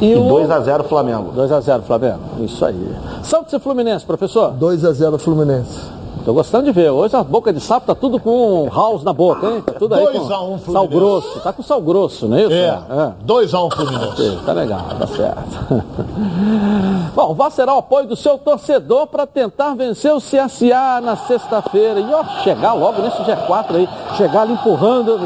E, 0.00 0.06
E 0.10 0.14
o- 0.16 0.28
2x0 0.28 0.82
Flamengo. 0.82 1.30
2x0 1.32 1.80
Flamengo, 1.82 2.18
isso 2.40 2.64
aí. 2.64 2.92
Santos 3.22 3.52
e 3.52 3.60
Fluminense, 3.60 4.04
professor? 4.04 4.52
2x0 4.58 5.16
Fluminense. 5.20 5.80
Tô 6.24 6.32
gostando 6.32 6.64
de 6.64 6.72
ver. 6.72 6.90
Hoje 6.90 7.16
a 7.16 7.22
boca 7.22 7.52
de 7.52 7.60
sapo 7.60 7.86
tá 7.86 7.94
tudo 7.94 8.20
com 8.20 8.68
house 8.72 9.02
na 9.02 9.12
boca, 9.12 9.46
hein? 9.46 9.60
Tá 9.60 9.72
tudo 9.72 9.94
aí 9.94 10.04
2 10.04 10.18
com 10.18 10.32
a 10.32 10.42
1 10.42 10.58
sal 10.58 10.58
Fluminense. 10.58 10.94
grosso. 10.94 11.40
Tá 11.40 11.52
com 11.52 11.62
sal 11.62 11.80
grosso, 11.80 12.28
não 12.28 12.36
é 12.36 12.42
isso? 12.42 12.52
É, 12.52 13.12
2x1 13.26 13.74
Fluminense. 13.74 14.38
Tá 14.46 14.52
legal, 14.52 14.80
tá 14.98 15.06
certo. 15.06 15.84
Bom, 17.14 17.34
vai 17.34 17.50
será 17.50 17.74
o 17.74 17.78
apoio 17.78 18.06
do 18.06 18.14
seu 18.14 18.38
torcedor 18.38 19.08
para 19.08 19.26
tentar 19.26 19.74
vencer 19.74 20.12
o 20.12 20.18
CSA 20.18 21.00
na 21.02 21.16
sexta-feira. 21.16 21.98
E 21.98 22.14
ó, 22.14 22.24
chegar 22.42 22.72
logo 22.74 23.02
nesse 23.02 23.18
G4 23.22 23.74
aí. 23.74 23.88
Chegar 24.16 24.42
ali 24.42 24.52
empurrando 24.52 25.14
o 25.14 25.18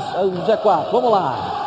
G4. 0.46 0.86
Vamos 0.90 1.10
lá. 1.10 1.65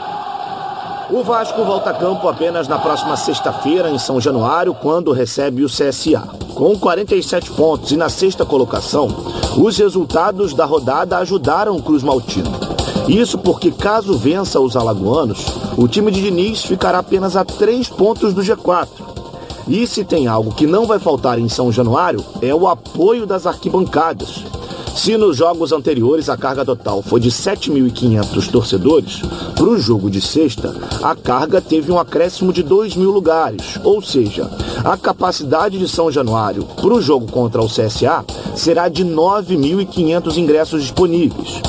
O 1.11 1.23
Vasco 1.23 1.63
volta 1.63 1.89
a 1.89 1.93
campo 1.93 2.29
apenas 2.29 2.67
na 2.67 2.77
próxima 2.77 3.17
sexta-feira, 3.17 3.89
em 3.89 3.97
São 3.97 4.21
Januário, 4.21 4.75
quando 4.75 5.11
recebe 5.11 5.63
o 5.63 5.67
CSA. 5.67 6.21
Com 6.53 6.77
47 6.77 7.49
pontos 7.51 7.91
e 7.91 7.97
na 7.97 8.09
sexta 8.09 8.45
colocação, 8.45 9.07
os 9.57 9.75
resultados 9.75 10.53
da 10.53 10.65
rodada 10.65 11.17
ajudaram 11.17 11.75
o 11.75 11.81
Cruz 11.81 12.03
Maltino. 12.03 12.51
Isso 13.07 13.39
porque, 13.39 13.71
caso 13.71 14.19
vença 14.19 14.59
os 14.59 14.75
alagoanos, 14.75 15.43
o 15.75 15.87
time 15.87 16.11
de 16.11 16.21
Diniz 16.21 16.63
ficará 16.63 16.99
apenas 16.99 17.35
a 17.35 17.43
três 17.43 17.89
pontos 17.89 18.31
do 18.31 18.43
G4. 18.43 18.87
E 19.67 19.87
se 19.87 20.03
tem 20.03 20.27
algo 20.27 20.53
que 20.53 20.67
não 20.67 20.85
vai 20.85 20.99
faltar 20.99 21.39
em 21.39 21.49
São 21.49 21.71
Januário, 21.71 22.23
é 22.39 22.53
o 22.53 22.67
apoio 22.67 23.25
das 23.25 23.47
arquibancadas. 23.47 24.43
Se 24.99 25.15
nos 25.15 25.37
jogos 25.37 25.71
anteriores 25.71 26.27
a 26.27 26.35
carga 26.35 26.65
total 26.65 27.01
foi 27.01 27.21
de 27.21 27.31
7.500 27.31 28.51
torcedores, 28.51 29.21
para 29.55 29.63
o 29.63 29.79
jogo 29.79 30.09
de 30.09 30.19
sexta, 30.19 30.75
a 31.01 31.15
carga 31.15 31.61
teve 31.61 31.89
um 31.89 31.97
acréscimo 31.97 32.51
de 32.51 32.61
2 32.61 32.97
mil 32.97 33.09
lugares, 33.09 33.79
ou 33.81 34.01
seja, 34.01 34.51
a 34.83 34.97
capacidade 34.97 35.79
de 35.79 35.87
São 35.87 36.11
Januário 36.11 36.65
para 36.65 36.93
o 36.93 37.01
jogo 37.01 37.31
contra 37.31 37.61
o 37.61 37.67
CSA 37.67 38.25
será 38.57 38.89
de 38.89 39.05
9.500 39.05 40.35
ingressos 40.35 40.81
disponíveis. 40.81 41.61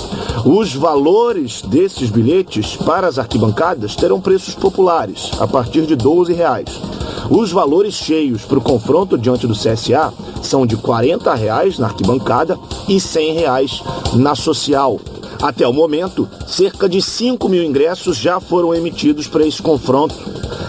Os 0.44 0.74
valores 0.74 1.62
desses 1.62 2.10
bilhetes 2.10 2.74
para 2.74 3.06
as 3.06 3.16
arquibancadas 3.16 3.94
terão 3.94 4.20
preços 4.20 4.56
populares, 4.56 5.30
a 5.38 5.46
partir 5.46 5.82
de 5.86 5.94
12 5.94 6.32
reais. 6.32 6.80
Os 7.28 7.52
valores 7.52 7.94
cheios 7.94 8.42
para 8.42 8.58
o 8.58 8.62
confronto 8.62 9.18
diante 9.18 9.46
do 9.46 9.54
CSA 9.54 10.12
são 10.42 10.66
de 10.66 10.76
40 10.76 11.34
reais 11.34 11.78
na 11.78 11.88
arquibancada 11.88 12.58
e 12.88 13.00
100 13.00 13.34
reais 13.34 13.82
na 14.14 14.34
social. 14.34 14.98
Até 15.42 15.66
o 15.66 15.72
momento, 15.72 16.28
cerca 16.46 16.86
de 16.86 17.00
5 17.00 17.48
mil 17.48 17.64
ingressos 17.64 18.18
já 18.18 18.38
foram 18.38 18.74
emitidos 18.74 19.26
para 19.26 19.46
esse 19.46 19.62
confronto. 19.62 20.14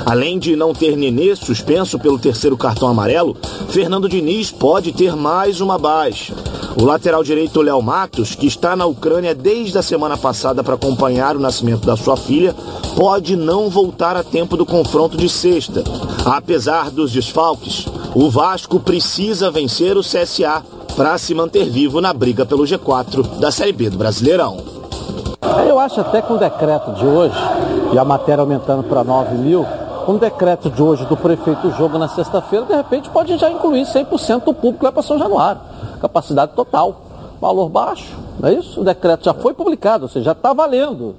Além 0.06 0.40
de 0.40 0.56
não 0.56 0.74
ter 0.74 0.96
Nenê 0.96 1.36
suspenso 1.36 2.00
pelo 2.00 2.18
terceiro 2.18 2.58
cartão 2.58 2.88
amarelo, 2.88 3.36
Fernando 3.70 4.08
Diniz 4.08 4.50
pode 4.50 4.94
ter 4.94 5.16
mais 5.16 5.60
uma 5.60 5.78
baixa. 5.78 6.34
O 6.78 6.86
lateral 6.86 7.22
direito 7.22 7.62
Léo 7.62 7.82
Matos, 7.82 8.34
que 8.34 8.48
está 8.48 8.76
na 8.76 8.86
Ucrânia 8.86 9.36
desde 9.36 9.78
a 9.78 9.82
semana 9.82 10.18
passada 10.18 10.64
para 10.64 10.76
acompanhar 10.76 11.36
o 11.36 11.40
nascimento 11.40 11.86
da 11.86 11.98
sua 11.98 12.16
filha, 12.16 12.56
pode 12.96 13.36
não 13.36 13.70
voltar 13.70 14.16
a 14.16 14.24
tempo 14.24 14.56
do 14.56 14.66
confronto 14.66 15.18
de 15.18 15.28
sexta. 15.28 15.84
Apesar 16.26 16.90
dos 16.90 17.12
desfalques, 17.12 17.86
o 18.16 18.30
Vasco 18.30 18.80
precisa 18.80 19.52
vencer 19.52 19.98
o 19.98 20.02
CSA 20.02 20.64
para 20.96 21.18
se 21.18 21.34
manter 21.34 21.70
vivo 21.70 22.02
na 22.02 22.14
briga 22.14 22.46
pelo 22.46 22.64
G4 22.64 23.40
da 23.40 23.52
Série 23.52 23.72
B 23.72 23.90
do 23.90 23.98
Brasileirão. 23.98 24.58
Eu 25.68 25.80
acho 25.80 26.02
até 26.02 26.22
que 26.22 26.32
o 26.32 26.38
decreto 26.38 26.92
de 26.94 27.06
hoje, 27.06 27.36
e 27.94 27.98
a 27.98 28.06
matéria 28.06 28.42
aumentando 28.42 28.84
para 28.84 29.04
9 29.04 29.36
mil, 29.36 29.66
com 30.06 30.14
o 30.14 30.20
decreto 30.20 30.70
de 30.70 30.82
hoje 30.82 31.06
do 31.06 31.16
prefeito 31.16 31.62
do 31.62 31.76
jogo 31.76 31.98
na 31.98 32.08
sexta-feira, 32.08 32.66
de 32.66 32.74
repente 32.74 33.10
pode 33.10 33.38
já 33.38 33.50
incluir 33.50 33.84
100% 33.84 34.44
do 34.44 34.54
público 34.54 34.84
lá 34.84 34.92
para 34.92 35.02
São 35.02 35.18
Januário. 35.18 35.62
Capacidade 36.00 36.54
total. 36.54 37.02
Valor 37.40 37.70
baixo, 37.70 38.16
não 38.40 38.50
é 38.50 38.54
isso? 38.54 38.82
O 38.82 38.84
decreto 38.84 39.26
já 39.26 39.34
foi 39.34 39.54
publicado, 39.54 40.04
ou 40.04 40.10
seja, 40.10 40.26
já 40.26 40.32
está 40.34 40.54
valendo. 40.54 41.16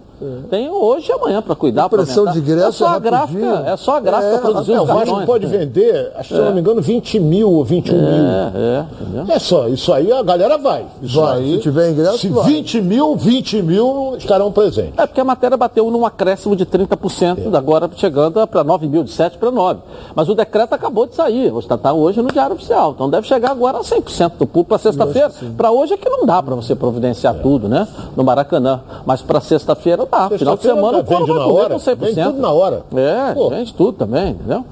Tem 0.50 0.70
hoje 0.70 1.10
e 1.10 1.12
amanhã 1.12 1.42
para 1.42 1.54
cuidar. 1.54 1.86
Impressão 1.86 2.26
aumentar. 2.28 2.40
de 2.40 2.50
ingresso 2.52 2.68
é 2.68 2.72
só 2.72 2.86
a 2.92 2.96
é 2.96 3.00
gráfica, 3.00 3.46
rapidinho. 3.46 3.72
é 3.72 3.76
só 3.76 3.96
a 3.96 4.00
gráfica 4.00 4.34
É, 4.34 4.38
produzindo 4.38 4.78
É, 4.78 4.80
o 4.80 4.86
Vasco 4.86 5.04
cartões. 5.04 5.26
pode 5.26 5.46
vender, 5.46 6.12
acho 6.16 6.28
que 6.30 6.34
se 6.34 6.40
não 6.40 6.52
me 6.54 6.60
engano, 6.60 6.80
20 6.82 7.20
mil 7.20 7.50
ou 7.50 7.64
21 7.64 7.96
mil. 7.98 8.06
É, 8.06 8.86
é? 9.30 9.34
É 9.34 9.38
só, 9.38 9.68
isso 9.68 9.92
aí 9.92 10.12
a 10.12 10.22
galera 10.22 10.56
vai. 10.58 10.86
Isso 11.02 11.20
Vai, 11.20 11.38
aí, 11.38 11.54
se 11.54 11.60
tiver 11.60 11.90
ingresso, 11.90 12.18
se 12.18 12.28
vai. 12.28 12.44
20 12.44 12.80
mil, 12.80 13.16
20 13.16 13.62
mil 13.62 14.14
estarão 14.16 14.50
presentes. 14.52 14.94
É 14.98 15.06
porque 15.06 15.20
a 15.20 15.24
matéria 15.24 15.56
bateu 15.56 15.90
num 15.90 16.04
acréscimo 16.06 16.54
de 16.56 16.64
30%, 16.66 17.54
agora 17.54 17.90
chegando 17.96 18.46
para 18.46 18.64
9 18.64 18.86
mil, 18.88 19.02
de 19.04 19.10
7 19.10 19.38
para 19.38 19.50
9. 19.50 19.80
Mas 20.14 20.28
o 20.28 20.34
decreto 20.34 20.72
acabou 20.74 21.06
de 21.06 21.14
sair, 21.14 21.52
está 21.58 21.92
hoje 21.92 22.20
no 22.22 22.28
Diário 22.28 22.54
Oficial. 22.54 22.92
Então 22.94 23.08
deve 23.08 23.26
chegar 23.26 23.50
agora 23.50 23.78
a 23.78 23.82
100% 23.82 24.32
do 24.38 24.46
público 24.46 24.64
para 24.68 24.78
sexta-feira. 24.78 25.30
Para 25.56 25.70
hoje 25.70 25.94
é 25.94 25.96
que 25.96 26.08
não 26.08 26.24
dá 26.26 26.42
para 26.42 26.54
você 26.54 26.74
providenciar 26.74 27.34
tudo, 27.36 27.68
né? 27.68 27.86
No 28.16 28.22
Maracanã. 28.24 28.80
Mas 29.06 29.22
para 29.22 29.40
sexta-feira 29.40 30.06
dá. 30.12 30.28
Final 30.28 30.56
de 30.56 30.62
Sexta-feira 30.62 30.76
semana 30.76 30.98
o 30.98 31.04
couro 31.04 31.26
vai 31.26 31.36
na 31.36 31.46
hora, 31.46 31.74
com 31.74 31.80
100%. 31.80 31.96
vende 31.96 32.22
tudo 32.24 32.38
na 32.38 32.52
hora. 32.52 32.82
É, 32.94 33.34
Pô. 33.34 33.48
vende 33.48 33.74
tudo 33.74 33.92
também, 33.92 34.30
entendeu? 34.30 34.64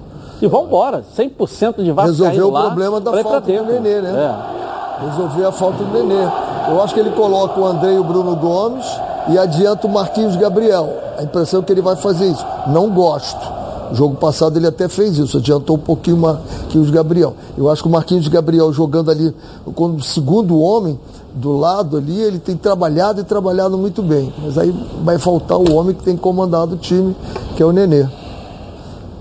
E 0.42 0.46
vamos 0.46 0.66
embora, 0.68 1.02
100% 1.16 1.82
de 1.82 1.92
Vasco 1.92 2.10
Resolveu 2.10 2.48
o 2.48 2.50
lá, 2.50 2.62
problema 2.66 3.00
da 3.00 3.12
falta 3.22 3.40
do. 3.40 3.64
Nenê, 3.64 4.00
né? 4.00 4.10
É. 4.10 5.06
Resolver 5.06 5.44
a 5.46 5.52
falta 5.52 5.82
do 5.82 5.92
Nenê. 5.92 6.28
Eu 6.68 6.82
acho 6.82 6.94
que 6.94 7.00
ele 7.00 7.10
coloca 7.10 7.58
o 7.58 7.66
André 7.66 7.94
e 7.94 7.98
o 7.98 8.04
Bruno 8.04 8.36
Gomes 8.36 8.86
e 9.28 9.38
adianta 9.38 9.86
o 9.86 9.90
Marquinhos 9.90 10.36
Gabriel. 10.36 10.88
A 11.18 11.22
impressão 11.22 11.60
é 11.60 11.62
que 11.62 11.72
ele 11.72 11.82
vai 11.82 11.96
fazer 11.96 12.30
isso. 12.30 12.46
Não 12.68 12.88
gosto. 12.90 13.59
O 13.90 13.94
jogo 13.94 14.16
passado 14.16 14.56
ele 14.56 14.66
até 14.66 14.88
fez 14.88 15.18
isso, 15.18 15.38
adiantou 15.38 15.76
um 15.76 15.80
pouquinho 15.80 16.16
o 16.16 16.20
Marquinhos 16.20 16.90
Gabriel. 16.90 17.34
Eu 17.58 17.68
acho 17.68 17.82
que 17.82 17.88
o 17.88 17.90
Marquinhos 17.90 18.28
Gabriel 18.28 18.72
jogando 18.72 19.10
ali 19.10 19.34
como 19.74 20.00
segundo 20.02 20.60
homem, 20.60 20.98
do 21.34 21.56
lado 21.56 21.96
ali, 21.96 22.20
ele 22.20 22.38
tem 22.38 22.56
trabalhado 22.56 23.20
e 23.20 23.24
trabalhado 23.24 23.78
muito 23.78 24.02
bem. 24.02 24.32
Mas 24.42 24.58
aí 24.58 24.70
vai 25.02 25.18
faltar 25.18 25.58
o 25.58 25.74
homem 25.74 25.94
que 25.94 26.02
tem 26.02 26.16
comandado 26.16 26.74
o 26.74 26.78
time, 26.78 27.14
que 27.56 27.62
é 27.62 27.66
o 27.66 27.72
Nenê. 27.72 28.06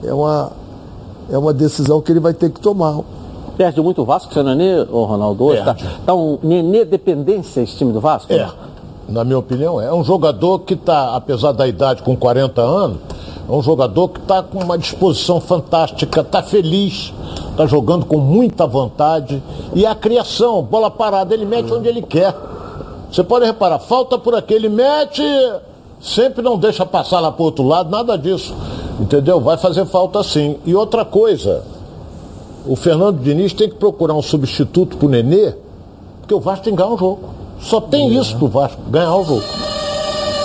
É 0.03 0.13
uma, 0.13 0.51
é 1.31 1.37
uma 1.37 1.53
decisão 1.53 2.01
que 2.01 2.11
ele 2.11 2.19
vai 2.19 2.33
ter 2.33 2.49
que 2.49 2.59
tomar. 2.59 2.99
Perde 3.57 3.81
muito 3.81 4.01
o 4.01 4.05
Vasco, 4.05 4.33
seu 4.33 4.43
Nenê, 4.43 4.81
ô 4.89 5.03
Ronaldo? 5.03 5.43
Hoje 5.43 5.63
tá, 5.63 5.75
tá 6.05 6.13
um 6.15 6.39
Nenê 6.41 6.85
dependência 6.85 7.61
esse 7.61 7.75
time 7.75 7.91
do 7.91 7.99
Vasco? 7.99 8.31
É, 8.31 8.49
na 9.09 9.23
minha 9.23 9.39
opinião, 9.39 9.81
é. 9.81 9.87
É 9.87 9.93
um 9.93 10.03
jogador 10.03 10.59
que 10.59 10.73
está, 10.73 11.15
apesar 11.15 11.51
da 11.51 11.67
idade 11.67 12.03
com 12.03 12.15
40 12.15 12.61
anos, 12.61 12.97
é 13.47 13.51
um 13.51 13.61
jogador 13.63 14.09
que 14.09 14.19
está 14.19 14.43
com 14.43 14.59
uma 14.59 14.77
disposição 14.77 15.41
fantástica, 15.41 16.21
está 16.21 16.43
feliz, 16.43 17.11
está 17.49 17.65
jogando 17.65 18.05
com 18.05 18.19
muita 18.19 18.67
vontade. 18.67 19.41
E 19.73 19.85
a 19.85 19.95
criação, 19.95 20.61
bola 20.61 20.91
parada, 20.91 21.33
ele 21.33 21.45
mete 21.45 21.73
onde 21.73 21.87
ele 21.87 22.03
quer. 22.03 22.35
Você 23.11 23.23
pode 23.23 23.45
reparar, 23.45 23.79
falta 23.79 24.19
por 24.19 24.35
aqui, 24.35 24.53
ele 24.53 24.69
mete, 24.69 25.23
sempre 25.99 26.43
não 26.43 26.59
deixa 26.59 26.85
passar 26.85 27.19
lá 27.19 27.31
para 27.31 27.41
o 27.41 27.45
outro 27.45 27.65
lado, 27.65 27.89
nada 27.89 28.15
disso. 28.17 28.55
Entendeu? 28.99 29.39
Vai 29.39 29.57
fazer 29.57 29.85
falta 29.85 30.21
sim. 30.23 30.57
E 30.63 30.75
outra 30.75 31.03
coisa, 31.03 31.63
o 32.67 32.75
Fernando 32.75 33.19
Diniz 33.19 33.51
tem 33.53 33.67
que 33.67 33.75
procurar 33.75 34.13
um 34.13 34.21
substituto 34.21 34.95
para 34.95 35.07
o 35.07 35.09
Nenê, 35.09 35.55
porque 36.19 36.35
o 36.35 36.39
Vasco 36.39 36.65
tem 36.65 36.73
que 36.75 36.77
ganhar 36.77 36.93
um 36.93 36.97
jogo. 36.97 37.38
Só 37.61 37.81
tem 37.81 38.13
isso 38.15 38.37
pro 38.37 38.47
Vasco, 38.47 38.81
ganhar 38.89 39.15
o 39.15 39.23
jogo. 39.23 39.43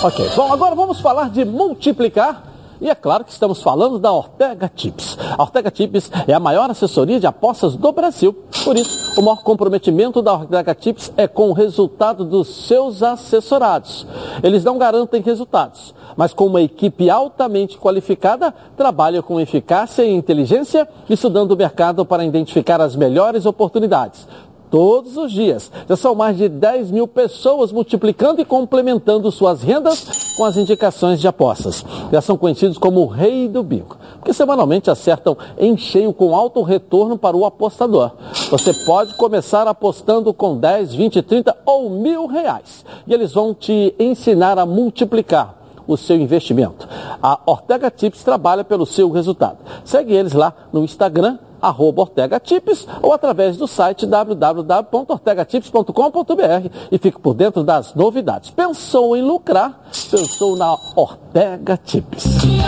Ok, 0.03 0.29
bom, 0.35 0.51
agora 0.51 0.75
vamos 0.75 0.99
falar 0.99 1.29
de 1.29 1.43
multiplicar. 1.43 2.43
E 2.81 2.89
é 2.89 2.93
claro 2.93 3.23
que 3.23 3.31
estamos 3.31 3.61
falando 3.61 3.97
da 3.97 4.11
Ortega 4.11 4.69
Tips. 4.73 5.17
A 5.37 5.41
Ortega 5.41 5.71
Tips 5.71 6.11
é 6.27 6.33
a 6.33 6.39
maior 6.39 6.69
assessoria 6.69 7.19
de 7.19 7.25
apostas 7.25 7.75
do 7.75 7.91
Brasil. 7.91 8.35
Por 8.65 8.75
isso, 8.75 9.19
o 9.19 9.23
maior 9.23 9.41
comprometimento 9.43 10.21
da 10.21 10.33
Ortega 10.33 10.75
Tips 10.75 11.11
é 11.15 11.25
com 11.27 11.49
o 11.49 11.53
resultado 11.53 12.25
dos 12.25 12.67
seus 12.67 13.01
assessorados. 13.01 14.05
Eles 14.43 14.63
não 14.63 14.77
garantem 14.77 15.21
resultados, 15.21 15.95
mas 16.17 16.33
com 16.33 16.47
uma 16.47 16.61
equipe 16.61 17.09
altamente 17.09 17.77
qualificada, 17.77 18.53
trabalham 18.75 19.23
com 19.23 19.39
eficácia 19.39 20.03
e 20.03 20.13
inteligência, 20.13 20.87
estudando 21.09 21.51
o 21.51 21.57
mercado 21.57 22.05
para 22.05 22.25
identificar 22.25 22.81
as 22.81 22.95
melhores 22.95 23.45
oportunidades 23.45 24.27
todos 24.75 25.15
os 25.15 25.31
dias. 25.31 25.71
Já 25.87 25.95
são 25.95 26.13
mais 26.13 26.35
de 26.35 26.49
10 26.49 26.91
mil 26.91 27.07
pessoas 27.07 27.71
multiplicando 27.71 28.41
e 28.41 28.45
complementando 28.45 29.31
suas 29.31 29.63
rendas 29.63 30.33
com 30.35 30.43
as 30.43 30.57
indicações 30.57 31.21
de 31.21 31.29
apostas. 31.29 31.85
Já 32.11 32.19
são 32.19 32.35
conhecidos 32.35 32.77
como 32.77 32.99
o 32.99 33.07
rei 33.07 33.47
do 33.47 33.63
bico, 33.63 33.97
porque 34.17 34.33
semanalmente 34.33 34.91
acertam 34.91 35.37
em 35.57 35.77
cheio 35.77 36.11
com 36.11 36.35
alto 36.35 36.61
retorno 36.61 37.17
para 37.17 37.37
o 37.37 37.45
apostador. 37.45 38.11
Você 38.51 38.73
pode 38.85 39.15
começar 39.15 39.65
apostando 39.65 40.33
com 40.33 40.57
10, 40.57 40.93
20, 40.93 41.21
30 41.21 41.55
ou 41.65 41.89
mil 41.89 42.25
reais. 42.25 42.83
E 43.07 43.13
eles 43.13 43.31
vão 43.31 43.53
te 43.53 43.95
ensinar 43.97 44.59
a 44.59 44.65
multiplicar 44.65 45.64
o 45.87 45.97
seu 45.97 46.17
investimento. 46.17 46.87
A 47.21 47.39
Ortega 47.45 47.91
Tips 47.91 48.23
trabalha 48.23 48.63
pelo 48.63 48.85
seu 48.85 49.11
resultado. 49.11 49.57
Segue 49.83 50.13
eles 50.13 50.31
lá 50.33 50.53
no 50.71 50.81
Instagram, 50.83 51.37
arroba 51.61 52.01
Ortega 52.01 52.39
Tips, 52.39 52.87
ou 53.01 53.11
através 53.13 53.57
do 53.57 53.67
site 53.67 54.05
www.ortegatips.com.br 54.05 56.69
e 56.91 56.97
fique 56.97 57.19
por 57.19 57.33
dentro 57.33 57.63
das 57.63 57.95
novidades. 57.95 58.51
Pensou 58.51 59.17
em 59.17 59.21
lucrar? 59.21 59.81
Pensou 60.09 60.55
na 60.55 60.77
Ortega 60.95 61.77
Tips. 61.83 62.23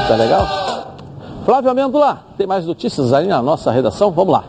Tá 0.08 0.16
legal? 0.16 0.46
Flávio 1.46 1.72
Amendola, 1.72 2.26
tem 2.38 2.46
mais 2.46 2.66
notícias 2.66 3.14
aí 3.14 3.26
na 3.28 3.42
nossa 3.42 3.72
redação? 3.72 4.12
Vamos 4.12 4.34
lá. 4.34 4.44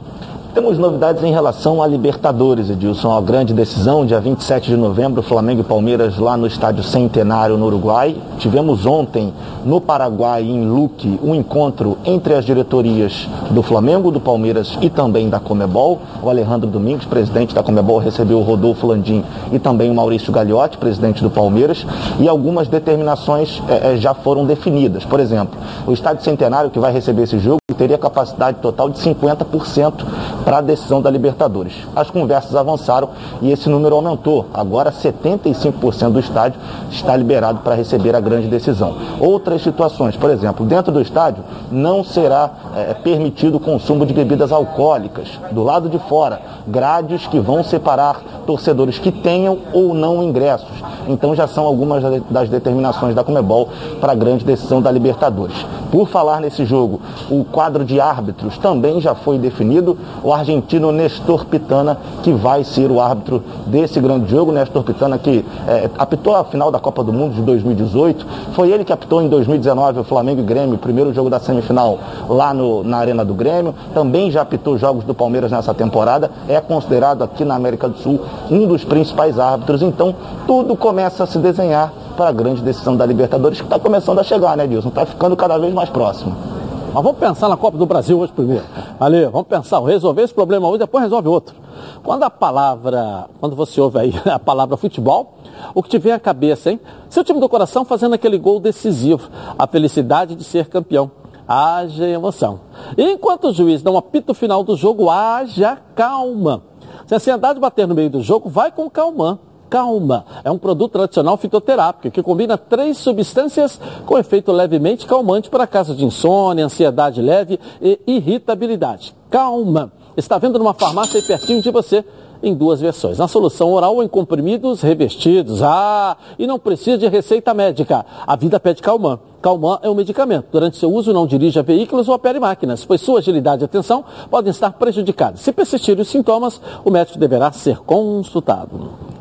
Temos 0.55 0.78
novidades 0.78 1.22
em 1.22 1.30
relação 1.30 1.82
a 1.82 1.86
Libertadores, 1.86 2.70
Edilson. 2.70 3.14
A 3.14 3.20
grande 3.20 3.53
decisão, 3.53 4.07
dia 4.07 4.18
27 4.18 4.70
de 4.70 4.76
novembro, 4.76 5.22
Flamengo 5.22 5.61
e 5.61 5.64
Palmeiras 5.64 6.16
lá 6.18 6.38
no 6.38 6.46
Estádio 6.46 6.82
Centenário, 6.82 7.59
no 7.59 7.66
Uruguai. 7.66 8.16
Tivemos 8.38 8.86
ontem, 8.86 9.32
no 9.64 9.78
Paraguai, 9.78 10.42
em 10.42 10.66
Luque, 10.66 11.20
um 11.22 11.34
encontro 11.34 11.99
entre 12.03 12.34
as 12.34 12.46
diretorias 12.46 13.28
do 13.51 13.62
Flamengo, 13.62 14.11
do 14.11 14.20
Palmeiras 14.20 14.78
e 14.80 14.88
também 14.88 15.28
da 15.28 15.38
Comebol. 15.38 16.01
O 16.22 16.30
Alejandro 16.30 16.68
Domingos, 16.68 17.05
presidente 17.05 17.55
da 17.55 17.62
Comebol, 17.62 17.99
recebeu 17.99 18.38
o 18.38 18.42
Rodolfo 18.42 18.86
Landim 18.86 19.22
e 19.53 19.59
também 19.59 19.90
o 19.90 19.94
Maurício 19.94 20.32
Gagliotti, 20.32 20.78
presidente 20.78 21.22
do 21.22 21.30
Palmeiras. 21.30 21.86
E 22.18 22.26
algumas 22.26 22.68
determinações 22.68 23.62
eh, 23.68 23.92
eh, 23.92 23.96
já 23.99 24.14
foram 24.14 24.46
definidas. 24.46 25.05
Por 25.05 25.20
exemplo, 25.20 25.61
o 25.86 25.92
Estádio 25.92 26.24
Centenário, 26.24 26.70
que 26.70 26.78
vai 26.78 26.90
receber 26.90 27.24
esse 27.24 27.38
jogo, 27.38 27.59
teria 27.79 27.97
capacidade 27.97 28.59
total 28.59 28.91
de 28.91 28.99
50% 28.99 30.05
para 30.45 30.59
a 30.59 30.61
decisão 30.61 31.01
da 31.01 31.09
Libertadores. 31.09 31.72
As 31.95 32.11
conversas 32.11 32.55
avançaram 32.57 33.11
e 33.41 33.53
esse 33.53 33.68
número 33.68 33.95
aumentou. 33.95 34.47
Agora 34.53 34.91
75% 34.91 36.11
do 36.11 36.18
estádio 36.18 36.61
está 36.91 37.16
liberado 37.16 37.61
para 37.61 37.76
receber 37.76 38.16
a 38.16 38.20
grande 38.20 38.49
decisão. 38.49 38.97
Outras 39.20 39.62
situações, 39.62 40.16
por 40.16 40.31
exemplo, 40.31 40.66
dentro 40.66 40.93
do 40.93 41.01
estádio 41.01 41.45
não 41.70 42.03
será 42.03 42.51
é, 42.74 42.95
permitido 42.95 43.57
o 43.57 43.61
consumo 43.61 44.05
de 44.05 44.12
bebidas 44.12 44.51
alcoólicas. 44.51 45.29
Do 45.53 45.62
lado 45.62 45.89
de 45.89 45.99
fora, 46.01 46.41
grades 46.66 47.26
que 47.26 47.39
vão 47.39 47.62
separar 47.62 48.20
torcedores 48.45 48.99
que 48.99 49.12
tenham 49.12 49.59
ou 49.72 49.95
não 49.95 50.22
ingressos. 50.22 50.83
Então 51.07 51.35
já 51.35 51.47
são 51.47 51.64
algumas 51.64 52.03
das 52.31 52.49
determinações 52.49 53.14
da 53.14 53.22
Comebol 53.22 53.68
para 54.01 54.12
a 54.12 54.14
grande 54.14 54.45
decisão 54.45 54.83
da 54.83 54.91
Libertadores. 54.91 55.57
Por 55.93 56.09
falar 56.09 56.41
nesse 56.41 56.64
jogo, 56.64 57.01
o 57.31 57.45
quadro 57.45 57.68
de 57.85 58.01
árbitros 58.01 58.57
também 58.59 59.01
já 59.01 59.14
foi 59.14 59.39
definido. 59.39 59.97
O 60.23 60.33
argentino 60.33 60.91
Nestor 60.91 61.45
Pitana, 61.45 61.99
que 62.23 62.33
vai 62.33 62.64
ser 62.64 62.91
o 62.91 63.01
árbitro 63.01 63.43
desse 63.66 64.01
grande 64.01 64.31
jogo. 64.31 64.53
Nestor 64.53 64.83
Pitana, 64.83 65.19
que 65.19 65.45
é, 65.66 65.91
apitou 65.99 66.35
a 66.35 66.45
final 66.45 66.71
da 66.71 66.79
Copa 66.79 67.05
do 67.05 67.12
Mundo 67.12 67.35
de 67.35 67.43
2018. 67.43 68.27
Foi 68.53 68.71
ele 68.71 68.85
que 68.85 68.93
apitou 68.93 69.21
em 69.21 69.29
2019 69.29 70.01
o 70.01 70.05
Flamengo 70.05 70.41
e 70.41 70.45
Grêmio, 70.45 70.77
o 70.77 70.79
primeiro 70.79 71.12
jogo 71.12 71.29
da 71.29 71.39
semifinal 71.39 71.99
lá 72.29 72.55
no, 72.55 72.83
na 72.83 72.99
Arena 72.99 73.25
do 73.25 73.35
Grêmio. 73.35 73.75
Também 73.93 74.31
já 74.31 74.43
apitou 74.43 74.79
jogos 74.79 75.05
do 75.05 75.14
Palmeiras 75.14 75.51
nessa 75.51 75.75
temporada. 75.75 76.31
É 76.49 76.61
considerado 76.61 77.23
aqui 77.23 77.45
na 77.45 77.55
América 77.55 77.89
do 77.89 77.99
Sul 77.99 78.21
um 78.51 78.66
dos 78.66 78.85
principais 78.85 79.39
árbitros. 79.39 79.83
Então, 79.83 80.14
tudo 80.47 80.77
começa 80.77 81.25
a 81.25 81.27
se 81.27 81.39
desenhar 81.39 81.93
para 82.16 82.31
a 82.31 82.33
grande 82.33 82.62
decisão 82.62 82.97
da 82.97 83.07
Libertadores, 83.07 83.61
que 83.61 83.66
está 83.66 83.79
começando 83.79 84.19
a 84.19 84.25
chegar, 84.25 84.57
né, 84.57 84.66
Dilson? 84.66 84.89
Está 84.89 85.07
ficando 85.07 85.37
cada 85.37 85.57
vez 85.57 85.73
mais 85.73 85.89
próximo. 85.89 86.58
Mas 86.93 87.05
vamos 87.05 87.18
pensar 87.18 87.49
na 87.49 87.57
Copa 87.57 87.76
do 87.76 87.84
Brasil 87.84 88.18
hoje 88.18 88.32
primeiro. 88.32 88.64
Ali, 88.99 89.26
vamos 89.26 89.47
pensar, 89.47 89.80
resolver 89.80 90.22
esse 90.22 90.32
problema 90.32 90.68
hoje, 90.68 90.78
depois 90.78 91.05
resolve 91.05 91.28
outro. 91.28 91.55
Quando 92.03 92.22
a 92.22 92.30
palavra, 92.30 93.28
quando 93.39 93.55
você 93.55 93.80
ouve 93.80 93.99
aí 93.99 94.14
a 94.24 94.39
palavra 94.39 94.76
futebol, 94.76 95.34
o 95.74 95.82
que 95.82 95.91
te 95.91 95.99
vem 95.99 96.12
à 96.12 96.18
cabeça, 96.18 96.70
hein? 96.70 96.80
Seu 97.11 97.22
time 97.22 97.41
do 97.41 97.49
coração 97.49 97.84
fazendo 97.84 98.14
aquele 98.14 98.39
gol 98.39 98.59
decisivo, 98.59 99.28
a 99.59 99.66
felicidade 99.66 100.34
de 100.34 100.45
ser 100.45 100.68
campeão. 100.68 101.11
Haja 101.47 102.07
emoção. 102.07 102.61
E 102.97 103.12
enquanto 103.12 103.49
o 103.49 103.53
juiz 103.53 103.82
não 103.82 103.97
apita 103.97 104.32
o 104.32 104.34
final 104.34 104.62
do 104.62 104.76
jogo, 104.76 105.09
haja 105.09 105.78
calma. 105.95 106.62
Se 107.07 107.14
a 107.14 107.16
ansiedade 107.16 107.59
bater 107.59 107.86
no 107.86 107.95
meio 107.95 108.11
do 108.11 108.20
jogo, 108.20 108.51
vai 108.51 108.70
com 108.70 108.89
calma. 108.91 109.41
Calma. 109.69 110.25
É 110.43 110.51
um 110.51 110.59
produto 110.59 110.93
tradicional 110.93 111.37
fitoterápico 111.37 112.11
que 112.11 112.23
combina 112.23 112.57
três 112.57 112.99
substâncias 112.99 113.81
com 114.07 114.19
efeito 114.19 114.51
levemente 114.51 115.07
calmante 115.07 115.51
para 115.51 115.66
casos 115.66 115.97
de 115.97 116.05
insônia, 116.05 116.64
ansiedade 116.64 117.21
leve 117.21 117.61
e 117.81 117.99
irritabilidade. 118.07 119.14
Calma. 119.31 119.93
Está 120.16 120.39
vendo 120.39 120.59
numa 120.59 120.75
farmácia 120.75 121.21
aí 121.21 121.27
pertinho 121.27 121.62
de 121.62 121.71
você. 121.71 122.05
em 122.43 122.55
duas 122.55 122.81
versões. 122.81 123.19
Na 123.19 123.29
solução 123.29 123.73
oral 123.73 123.97
ou 123.97 124.03
em 124.03 124.09
comprimidos 124.09 124.81
revestidos. 124.81 125.62
Ah, 125.62 126.16
e 126.39 126.47
não 126.47 126.59
precisa 126.59 126.97
de 126.97 127.09
receita 127.09 127.53
médica. 127.53 128.07
A 128.27 128.37
vida 128.37 128.61
pede 128.61 128.83
Calman. 128.83 129.19
Calman 129.43 129.79
é 129.83 129.91
um 129.91 129.95
medicamento. 129.95 130.47
Durante 130.51 130.77
seu 130.77 130.93
uso, 130.93 131.12
não 131.12 131.27
dirija 131.27 131.62
veículos 131.62 132.09
ou 132.09 132.14
opere 132.14 132.39
máquinas, 132.39 132.85
pois 132.85 133.01
sua 133.01 133.19
agilidade 133.19 133.62
e 133.62 133.64
atenção 133.64 134.05
podem 134.31 134.51
estar 134.51 134.73
prejudicadas. 134.73 135.41
Se 135.41 135.53
persistirem 135.53 136.03
os 136.03 136.09
sintomas, 136.09 136.61
o 136.85 136.91
médico 136.91 137.19
deverá 137.19 137.51
ser 137.53 137.79
consultado. 137.79 139.18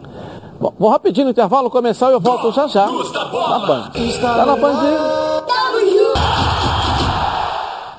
Bom, 0.60 0.74
vou 0.78 0.90
rapidinho 0.90 1.26
no 1.26 1.32
intervalo 1.32 1.70
começar 1.70 2.10
e 2.10 2.14
eu 2.14 2.20
volto 2.20 2.52
já 2.52 2.68
já. 2.68 2.88
Na 2.88 3.60
Band. 3.60 3.92
Tá 4.22 4.46
na 4.46 4.56
Band. 4.56 4.80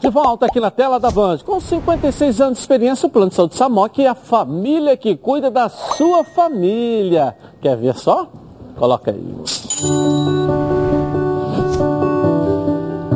De 0.00 0.10
volta 0.10 0.46
aqui 0.46 0.60
na 0.60 0.70
tela 0.70 0.98
da 0.98 1.10
Band. 1.10 1.38
Com 1.44 1.60
56 1.60 2.40
anos 2.40 2.58
de 2.58 2.60
experiência, 2.60 3.06
o 3.06 3.10
Plano 3.10 3.28
de 3.28 3.34
Saúde 3.34 3.54
Samok 3.54 4.02
é 4.02 4.08
a 4.08 4.14
família 4.14 4.96
que 4.96 5.16
cuida 5.16 5.50
da 5.50 5.68
sua 5.68 6.24
família. 6.24 7.36
Quer 7.60 7.76
ver 7.76 7.96
só? 7.96 8.26
Coloca 8.76 9.10
aí. 9.10 10.77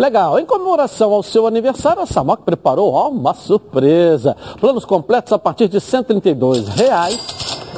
Legal. 0.00 0.38
Em 0.38 0.46
comemoração 0.46 1.12
ao 1.12 1.22
seu 1.22 1.46
aniversário, 1.46 2.00
a 2.00 2.06
Samok 2.06 2.42
preparou 2.42 2.90
ó, 2.90 3.10
uma 3.10 3.34
surpresa. 3.34 4.34
Planos 4.58 4.86
completos 4.86 5.30
a 5.30 5.38
partir 5.38 5.68
de 5.68 5.78
132 5.78 6.68
reais 6.68 7.18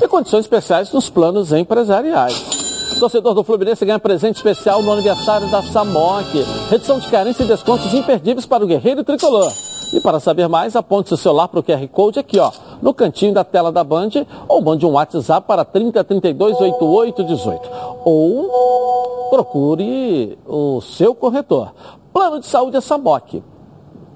e 0.01 0.07
condições 0.07 0.45
especiais 0.45 0.93
nos 0.93 1.11
planos 1.11 1.53
empresariais. 1.53 2.95
Torcedor 3.01 3.35
do 3.35 3.43
Fluminense 3.43 3.85
ganha 3.85 3.99
presente 3.99 4.37
especial 4.37 4.85
no 4.85 4.93
aniversário 4.93 5.51
da 5.51 5.65
Samok. 5.65 6.45
Redução 6.71 7.01
de 7.01 7.09
carência 7.09 7.43
e 7.43 7.49
descontos 7.49 7.93
imperdíveis 7.93 8.47
para 8.47 8.63
o 8.63 8.69
guerreiro 8.69 9.03
tricolor. 9.03 9.53
E 9.93 10.01
para 10.01 10.21
saber 10.21 10.47
mais, 10.47 10.77
aponte 10.77 11.09
seu 11.09 11.19
celular 11.19 11.49
para 11.49 11.59
o 11.59 11.63
QR 11.63 11.89
Code 11.89 12.21
aqui, 12.21 12.39
ó, 12.39 12.53
no 12.81 12.95
cantinho 12.95 13.35
da 13.35 13.43
tela 13.43 13.73
da 13.73 13.83
Band, 13.83 14.11
ou 14.49 14.63
mande 14.63 14.87
um 14.87 14.93
WhatsApp 14.93 15.45
para 15.45 15.65
3032 15.65 16.61
8818. 16.61 17.71
Ou 18.05 19.29
procure 19.29 20.39
o 20.47 20.81
seu 20.81 21.17
corretor. 21.17 21.73
Plano 22.13 22.41
de 22.41 22.47
saúde 22.47 22.77
é 22.77 22.81
Samok. 22.81 23.43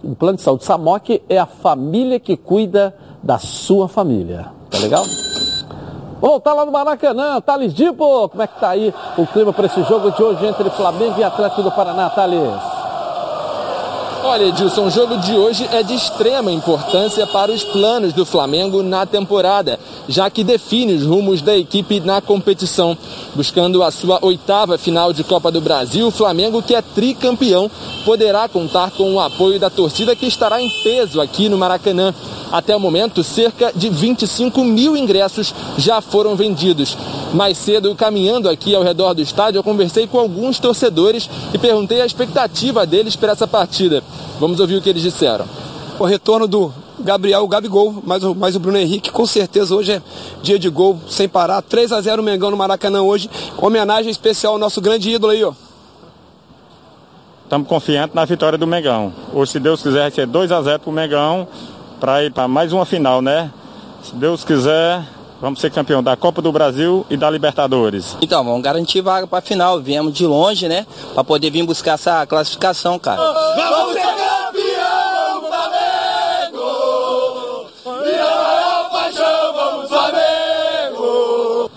O 0.05 0.15
plano 0.15 0.37
de 0.37 0.43
saúde 0.43 0.65
Samok 0.65 1.23
é 1.29 1.39
a 1.39 1.47
família 1.47 2.21
que 2.21 2.37
cuida 2.37 2.95
da 3.23 3.39
sua 3.39 3.89
família. 3.89 4.51
Tá 4.71 4.79
legal? 4.79 5.05
Vou 6.21 6.31
voltar 6.31 6.53
lá 6.55 6.65
no 6.65 6.73
Maracanã. 6.73 7.41
Thales 7.41 7.73
Dipo, 7.73 8.29
como 8.29 8.43
é 8.43 8.47
que 8.47 8.61
tá 8.61 8.71
aí 8.71 8.93
o 9.17 9.27
clima 9.27 9.53
para 9.53 9.67
esse 9.67 9.83
jogo 9.85 10.11
de 10.11 10.23
hoje 10.23 10.47
entre 10.47 10.69
Flamengo 10.71 11.19
e 11.19 11.25
Atlético 11.25 11.63
do 11.63 11.73
Paraná, 11.73 12.11
Thales? 12.11 12.76
Olha, 14.29 14.47
Edilson, 14.47 14.87
o 14.87 14.91
jogo 14.91 15.16
de 15.18 15.37
hoje 15.37 15.68
é 15.70 15.85
de 15.85 15.95
extrema 15.95 16.51
importância 16.51 17.24
para 17.29 17.53
os 17.53 17.62
planos 17.62 18.12
do 18.12 18.27
Flamengo 18.27 18.83
na 18.83 19.07
temporada, 19.07 19.79
já 20.09 20.29
que 20.29 20.43
define 20.43 20.95
os 20.95 21.05
rumos 21.05 21.41
da 21.41 21.57
equipe 21.57 22.01
na 22.01 22.20
competição. 22.20 22.99
Buscando 23.37 23.85
a 23.85 23.91
sua 23.93 24.18
oitava 24.20 24.77
final 24.77 25.12
de 25.12 25.22
Copa 25.22 25.53
do 25.53 25.61
Brasil, 25.61 26.09
o 26.09 26.11
Flamengo, 26.11 26.61
que 26.61 26.74
é 26.74 26.83
tricampeão, 26.83 27.70
poderá 28.05 28.49
contar 28.49 28.91
com 28.91 29.14
o 29.14 29.20
apoio 29.20 29.61
da 29.61 29.70
torcida 29.70 30.16
que 30.16 30.27
estará 30.27 30.61
em 30.61 30.68
peso 30.83 31.20
aqui 31.20 31.49
no 31.49 31.57
Maracanã. 31.57 32.12
Até 32.51 32.74
o 32.74 32.81
momento, 32.81 33.22
cerca 33.22 33.72
de 33.74 33.89
25 33.89 34.64
mil 34.64 34.97
ingressos 34.97 35.55
já 35.79 36.01
foram 36.01 36.35
vendidos. 36.35 36.97
Mais 37.33 37.59
cedo, 37.59 37.95
caminhando 37.95 38.49
aqui 38.49 38.74
ao 38.74 38.83
redor 38.83 39.14
do 39.14 39.22
estádio, 39.22 39.59
eu 39.59 39.64
conversei 39.64 40.07
com 40.07 40.18
alguns 40.18 40.59
torcedores 40.59 41.29
e 41.53 41.59
perguntei 41.59 42.01
a 42.01 42.07
expectativa 42.07 42.85
deles 42.85 43.14
para 43.14 43.33
essa 43.33 43.47
partida. 43.47 44.03
Vamos 44.39 44.61
ouvir 44.61 44.77
o 44.77 44.83
que 44.83 44.89
eles 44.89 45.03
disseram. 45.03 45.47
O 45.99 46.05
retorno 46.05 46.47
do 46.47 46.73
Gabriel, 46.99 47.47
Gabigol, 47.47 48.03
mais 48.05 48.23
o, 48.23 48.35
mais 48.35 48.57
o 48.57 48.61
Bruno 48.61 48.79
Henrique, 48.79 49.11
com 49.11 49.27
certeza 49.27 49.75
hoje 49.75 49.93
é 49.93 50.03
dia 50.43 50.59
de 50.59 50.69
gol, 50.69 50.99
sem 51.09 51.29
parar. 51.29 51.62
3 51.62 51.93
a 51.93 52.01
0 52.01 52.23
Mengão 52.23 52.51
no 52.51 52.57
Maracanã 52.57 53.03
hoje. 53.03 53.31
Homenagem 53.57 54.11
especial 54.11 54.55
ao 54.55 54.59
nosso 54.59 54.81
grande 54.81 55.11
ídolo 55.11 55.33
aí, 55.33 55.45
ó. 55.45 55.53
Estamos 57.45 57.69
confiantes 57.69 58.14
na 58.14 58.25
vitória 58.25 58.59
do 58.59 58.67
Mengão. 58.67 59.12
Hoje, 59.33 59.53
se 59.53 59.61
Deus 59.61 59.81
quiser, 59.81 60.01
vai 60.01 60.11
ser 60.11 60.27
2 60.27 60.51
a 60.51 60.62
0 60.62 60.81
para 60.81 60.91
o 60.91 60.93
Mengão, 60.93 61.47
para 62.01 62.25
ir 62.25 62.33
para 62.33 62.49
mais 62.49 62.73
uma 62.73 62.85
final, 62.85 63.23
né? 63.23 63.53
Se 64.03 64.14
Deus 64.14 64.43
quiser, 64.43 65.03
vamos 65.41 65.61
ser 65.61 65.70
campeão 65.70 66.03
da 66.03 66.16
Copa 66.16 66.41
do 66.43 66.51
Brasil 66.53 67.07
e 67.11 67.16
da 67.16 67.30
Libertadores. 67.30 68.16
Então, 68.20 68.45
vamos 68.45 68.62
garantir 68.62 69.01
vaga 69.01 69.26
para 69.26 69.39
a 69.39 69.43
final. 69.43 69.80
Viemos 69.80 70.12
de 70.12 70.26
longe, 70.26 70.68
né? 70.68 70.87
Para 71.14 71.24
poder 71.24 71.51
vir 71.51 71.64
buscar 71.64 71.93
essa 71.95 72.26
classificação, 72.26 72.99
cara. 72.99 73.20
Vamos 73.22 73.95
ser 73.95 74.03
campeão, 74.03 75.43
Flamengo! 75.49 76.66
E 78.05 78.14
a 78.14 78.24
maior 78.24 78.91
paixão, 78.91 79.53
vamos 79.55 79.89
Flamengo! 79.89 81.70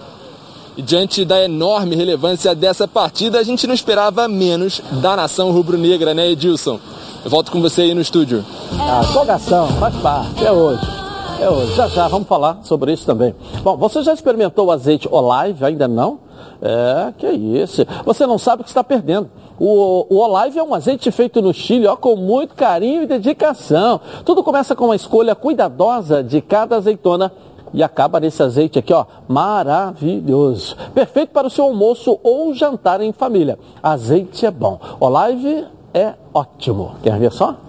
E 0.78 0.82
diante 0.82 1.26
da 1.26 1.43
enorme 1.43 1.95
relevância 1.95 2.55
dessa 2.55 2.88
partida, 2.88 3.39
a 3.39 3.43
gente 3.43 3.68
não 3.68 3.74
esperava 3.74 4.28
menos 4.28 4.82
da 4.91 5.16
nação 5.16 5.51
rubro-negra, 5.51 6.14
né, 6.14 6.30
Edilson? 6.30 6.80
Eu 7.24 7.30
volto 7.30 7.51
com 7.51 7.62
você 7.62 7.82
aí 7.82 7.93
no 7.93 7.99
estúdio. 7.99 8.45
A 8.72 9.03
empolgação 9.03 9.68
faz 9.78 9.93
parte, 9.97 10.45
é 10.45 10.51
hoje. 10.51 10.99
É 11.42 11.50
hoje. 11.50 11.74
Já 11.74 11.88
já 11.88 12.08
vamos 12.10 12.28
falar 12.28 12.60
sobre 12.64 12.92
isso 12.92 13.06
também. 13.06 13.34
Bom, 13.64 13.78
você 13.78 14.04
já 14.04 14.14
experimentou 14.14 14.68
o 14.68 14.72
azeite 14.72 15.08
Olive? 15.10 15.64
Ainda 15.64 15.88
não? 15.88 16.20
É, 16.62 17.14
que 17.18 17.28
isso. 17.28 17.86
Você 18.04 18.26
não 18.26 18.38
sabe 18.38 18.62
o 18.62 18.64
que 18.66 18.70
está 18.70 18.84
perdendo. 18.84 19.30
O, 19.58 20.06
o 20.10 20.18
Olive 20.18 20.60
é 20.60 20.64
um 20.64 20.74
azeite 20.74 21.10
feito 21.12 21.42
no 21.42 21.54
Chile, 21.54 21.88
ó, 21.88 21.96
com 21.96 22.18
muito 22.18 22.56
carinho 22.56 23.04
e 23.04 23.08
dedicação. 23.08 24.02
Tudo 24.26 24.44
começa 24.44 24.76
com 24.76 24.86
uma 24.86 24.96
escolha 24.98 25.34
cuidadosa 25.34 26.22
de 26.22 26.42
cada 26.42 26.76
azeitona 26.76 27.32
e 27.74 27.82
acaba 27.82 28.20
nesse 28.20 28.44
azeite 28.44 28.78
aqui, 28.78 28.92
ó, 28.92 29.06
maravilhoso. 29.28 30.76
Perfeito 30.94 31.32
para 31.32 31.48
o 31.48 31.50
seu 31.50 31.66
almoço 31.66 32.20
ou 32.22 32.54
jantar 32.54 33.00
em 33.00 33.14
família. 33.14 33.58
Azeite 33.82 34.46
é 34.46 34.52
bom. 34.52 34.78
Olive 35.00 35.66
é 35.94 36.16
ótimo. 36.34 36.96
Quer 37.02 37.18
ver 37.18 37.32
só? 37.32 37.69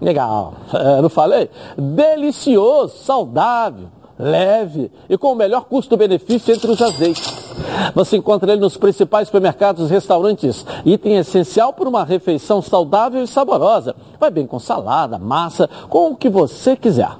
Legal. 0.00 0.54
É, 0.72 1.02
não 1.02 1.10
falei? 1.10 1.50
Delicioso, 1.76 2.96
saudável, 2.98 3.88
leve 4.18 4.90
e 5.08 5.18
com 5.18 5.32
o 5.32 5.36
melhor 5.36 5.64
custo-benefício 5.64 6.54
entre 6.54 6.70
os 6.70 6.80
azeites. 6.80 7.40
Você 7.94 8.16
encontra 8.16 8.52
ele 8.52 8.60
nos 8.60 8.76
principais 8.76 9.28
supermercados 9.28 9.90
e 9.90 9.92
restaurantes. 9.92 10.64
Item 10.84 11.16
essencial 11.16 11.72
para 11.72 11.88
uma 11.88 12.04
refeição 12.04 12.62
saudável 12.62 13.22
e 13.22 13.26
saborosa. 13.26 13.94
Vai 14.18 14.30
bem 14.30 14.46
com 14.46 14.58
salada, 14.58 15.18
massa, 15.18 15.68
com 15.88 16.10
o 16.10 16.16
que 16.16 16.28
você 16.28 16.76
quiser. 16.76 17.10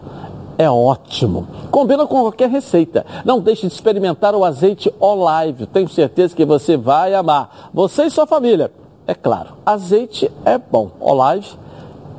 É 0.57 0.71
ótimo. 0.71 1.49
Combina 1.71 2.07
com 2.07 2.21
qualquer 2.21 2.51
receita. 2.51 3.05
Não 3.25 3.41
deixe 3.41 3.67
de 3.67 3.73
experimentar 3.73 4.35
o 4.35 4.45
azeite 4.45 4.93
Olive. 5.01 5.67
Tenho 5.67 5.89
certeza 5.89 6.37
que 6.37 6.45
você 6.45 6.77
vai 6.77 7.15
amar. 7.15 7.71
Você 7.73 8.05
e 8.05 8.11
sua 8.11 8.27
família. 8.27 8.71
é 9.07 9.15
claro. 9.15 9.55
Azeite 9.65 10.31
é 10.45 10.59
bom. 10.59 10.91
Olive 11.01 11.57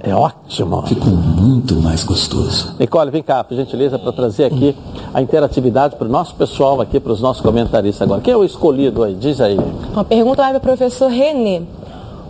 é 0.04 0.14
ótimo. 0.14 0.82
Ficou 0.84 1.10
muito 1.10 1.76
mais 1.82 2.04
gostoso. 2.04 2.76
Nicole, 2.80 3.12
vem 3.12 3.22
cá, 3.22 3.43
por 3.43 3.56
gentileza, 3.56 3.99
para 3.99 4.12
trazer 4.12 4.45
aqui 4.45 4.76
a 5.14 5.22
interatividade 5.22 5.95
para 5.95 6.08
o 6.08 6.12
nosso 6.12 6.34
pessoal 6.36 6.82
aqui, 6.82 6.99
para 6.99 7.12
os 7.12 7.22
nossos 7.22 7.41
comentaristas 7.41 8.02
agora. 8.02 8.22
Quem 8.22 8.34
é 8.34 8.38
o 8.38 8.43
escolhido 8.43 9.04
aí? 9.04 9.14
Diz 9.14 9.39
aí. 9.39 9.60
Uma 9.93 10.04
pergunta 10.04 10.41
vai 10.41 10.52
para 10.52 10.58
o 10.58 10.62
professor 10.62 11.10
Renê. 11.10 11.62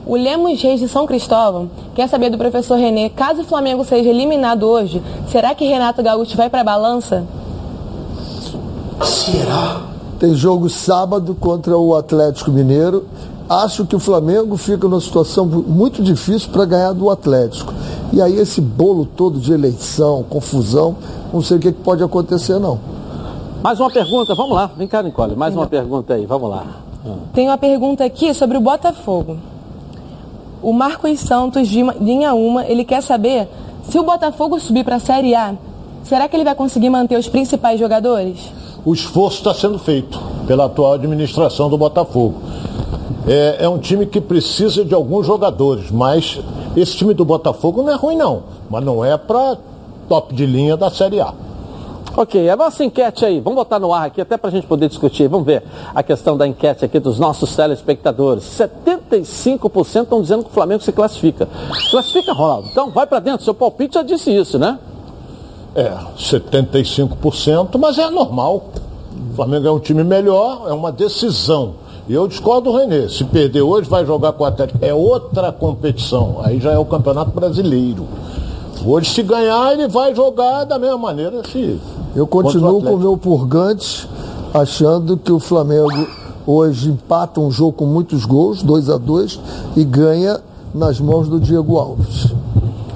O 0.05 0.15
Lemos 0.15 0.61
Reis 0.61 0.79
de 0.79 0.87
São 0.87 1.05
Cristóvão 1.05 1.69
quer 1.95 2.07
saber 2.09 2.29
do 2.29 2.37
professor 2.37 2.75
Renê, 2.75 3.09
caso 3.09 3.41
o 3.41 3.45
Flamengo 3.45 3.85
seja 3.85 4.09
eliminado 4.09 4.63
hoje, 4.63 5.01
será 5.27 5.53
que 5.53 5.63
Renato 5.63 6.01
Gaúcho 6.01 6.35
vai 6.35 6.49
para 6.49 6.61
a 6.61 6.63
balança? 6.63 7.23
Será? 9.03 9.81
Tem 10.19 10.33
jogo 10.35 10.69
sábado 10.69 11.35
contra 11.39 11.77
o 11.77 11.95
Atlético 11.95 12.51
Mineiro. 12.51 13.05
Acho 13.51 13.85
que 13.85 13.93
o 13.93 13.99
Flamengo 13.99 14.55
fica 14.55 14.87
numa 14.87 15.01
situação 15.01 15.45
muito 15.45 16.01
difícil 16.01 16.49
para 16.51 16.63
ganhar 16.63 16.93
do 16.93 17.09
Atlético. 17.09 17.73
E 18.13 18.21
aí 18.21 18.37
esse 18.37 18.61
bolo 18.61 19.05
todo 19.05 19.41
de 19.41 19.51
eleição, 19.51 20.23
confusão, 20.23 20.95
não 21.33 21.41
sei 21.41 21.57
o 21.57 21.59
que, 21.59 21.69
pode 21.69 22.01
acontecer 22.01 22.57
não. 22.59 22.79
Mais 23.61 23.77
uma 23.77 23.91
pergunta, 23.91 24.33
vamos 24.35 24.55
lá. 24.55 24.71
Vem 24.77 24.87
cá, 24.87 25.03
Nicole, 25.03 25.35
mais 25.35 25.53
uma 25.53 25.67
pergunta 25.67 26.13
aí, 26.13 26.25
vamos 26.25 26.49
lá. 26.49 26.65
Tem 27.33 27.49
uma 27.49 27.57
pergunta 27.57 28.05
aqui 28.05 28.33
sobre 28.33 28.55
o 28.57 28.61
Botafogo. 28.61 29.35
O 30.61 30.71
Marcos 30.71 31.19
Santos 31.19 31.67
de 31.67 31.83
linha 31.99 32.33
uma, 32.33 32.65
ele 32.65 32.85
quer 32.85 33.03
saber 33.03 33.49
se 33.83 33.99
o 33.99 34.03
Botafogo 34.03 34.61
subir 34.61 34.85
para 34.85 34.95
a 34.95 34.99
Série 35.01 35.35
A, 35.35 35.55
será 36.05 36.29
que 36.29 36.37
ele 36.37 36.45
vai 36.45 36.55
conseguir 36.55 36.89
manter 36.89 37.17
os 37.17 37.27
principais 37.27 37.77
jogadores? 37.77 38.49
O 38.85 38.93
esforço 38.93 39.39
está 39.39 39.53
sendo 39.53 39.77
feito 39.77 40.17
pela 40.47 40.67
atual 40.67 40.93
administração 40.93 41.69
do 41.69 41.77
Botafogo. 41.77 42.35
É, 43.27 43.65
é, 43.65 43.69
um 43.69 43.77
time 43.77 44.05
que 44.05 44.19
precisa 44.19 44.83
de 44.83 44.93
alguns 44.95 45.27
jogadores, 45.27 45.91
mas 45.91 46.39
esse 46.75 46.95
time 46.97 47.13
do 47.13 47.23
Botafogo 47.23 47.83
não 47.83 47.91
é 47.93 47.95
ruim 47.95 48.15
não, 48.15 48.43
mas 48.69 48.83
não 48.83 49.05
é 49.05 49.15
para 49.15 49.57
top 50.09 50.33
de 50.33 50.45
linha 50.45 50.75
da 50.75 50.89
Série 50.89 51.21
A. 51.21 51.33
Ok, 52.17 52.49
a 52.49 52.57
nossa 52.57 52.83
enquete 52.83 53.23
aí, 53.23 53.39
vamos 53.39 53.55
botar 53.55 53.79
no 53.79 53.93
ar 53.93 54.07
aqui 54.07 54.19
até 54.19 54.35
para 54.35 54.49
a 54.49 54.51
gente 54.51 54.67
poder 54.67 54.89
discutir. 54.89 55.29
Vamos 55.29 55.45
ver 55.45 55.63
a 55.95 56.03
questão 56.03 56.35
da 56.35 56.45
enquete 56.45 56.83
aqui 56.83 56.99
dos 56.99 57.17
nossos 57.17 57.55
telespectadores. 57.55 58.43
75% 58.43 60.03
estão 60.03 60.21
dizendo 60.21 60.43
que 60.43 60.49
o 60.49 60.53
Flamengo 60.53 60.83
se 60.83 60.91
classifica. 60.91 61.47
Classifica, 61.89 62.33
Ronaldo? 62.33 62.67
Então 62.69 62.91
vai 62.91 63.07
para 63.07 63.19
dentro, 63.19 63.45
seu 63.45 63.53
palpite 63.53 63.93
já 63.93 64.03
disse 64.03 64.35
isso, 64.35 64.59
né? 64.59 64.77
É, 65.73 65.89
75%, 66.17 67.77
mas 67.77 67.97
é 67.97 68.09
normal. 68.09 68.65
O 69.31 69.35
Flamengo 69.35 69.67
é 69.67 69.71
um 69.71 69.79
time 69.79 70.03
melhor, 70.03 70.63
é 70.67 70.73
uma 70.73 70.91
decisão. 70.91 71.75
E 72.11 72.13
eu 72.13 72.27
discordo 72.27 72.69
do 72.69 72.77
Renê. 72.77 73.07
Se 73.07 73.23
perder 73.23 73.61
hoje, 73.61 73.89
vai 73.89 74.05
jogar 74.05 74.33
com 74.33 74.43
o 74.43 74.45
Atlético. 74.45 74.79
É 74.81 74.93
outra 74.93 75.49
competição. 75.49 76.41
Aí 76.43 76.59
já 76.59 76.73
é 76.73 76.77
o 76.77 76.83
Campeonato 76.83 77.31
Brasileiro. 77.31 78.05
Hoje, 78.85 79.09
se 79.11 79.23
ganhar, 79.23 79.71
ele 79.71 79.87
vai 79.87 80.13
jogar 80.13 80.65
da 80.65 80.77
mesma 80.77 80.97
maneira. 80.97 81.41
Se 81.47 81.79
eu 82.13 82.27
continuo 82.27 82.81
com 82.81 82.95
o 82.95 82.99
meu 82.99 83.17
purgante, 83.17 84.09
achando 84.53 85.15
que 85.15 85.31
o 85.31 85.39
Flamengo 85.39 86.05
hoje 86.45 86.89
empata 86.89 87.39
um 87.39 87.49
jogo 87.49 87.71
com 87.71 87.85
muitos 87.85 88.25
gols, 88.25 88.61
2 88.61 88.89
a 88.89 88.97
2 88.97 89.39
e 89.77 89.85
ganha 89.85 90.41
nas 90.75 90.99
mãos 90.99 91.29
do 91.29 91.39
Diego 91.39 91.77
Alves. 91.77 92.33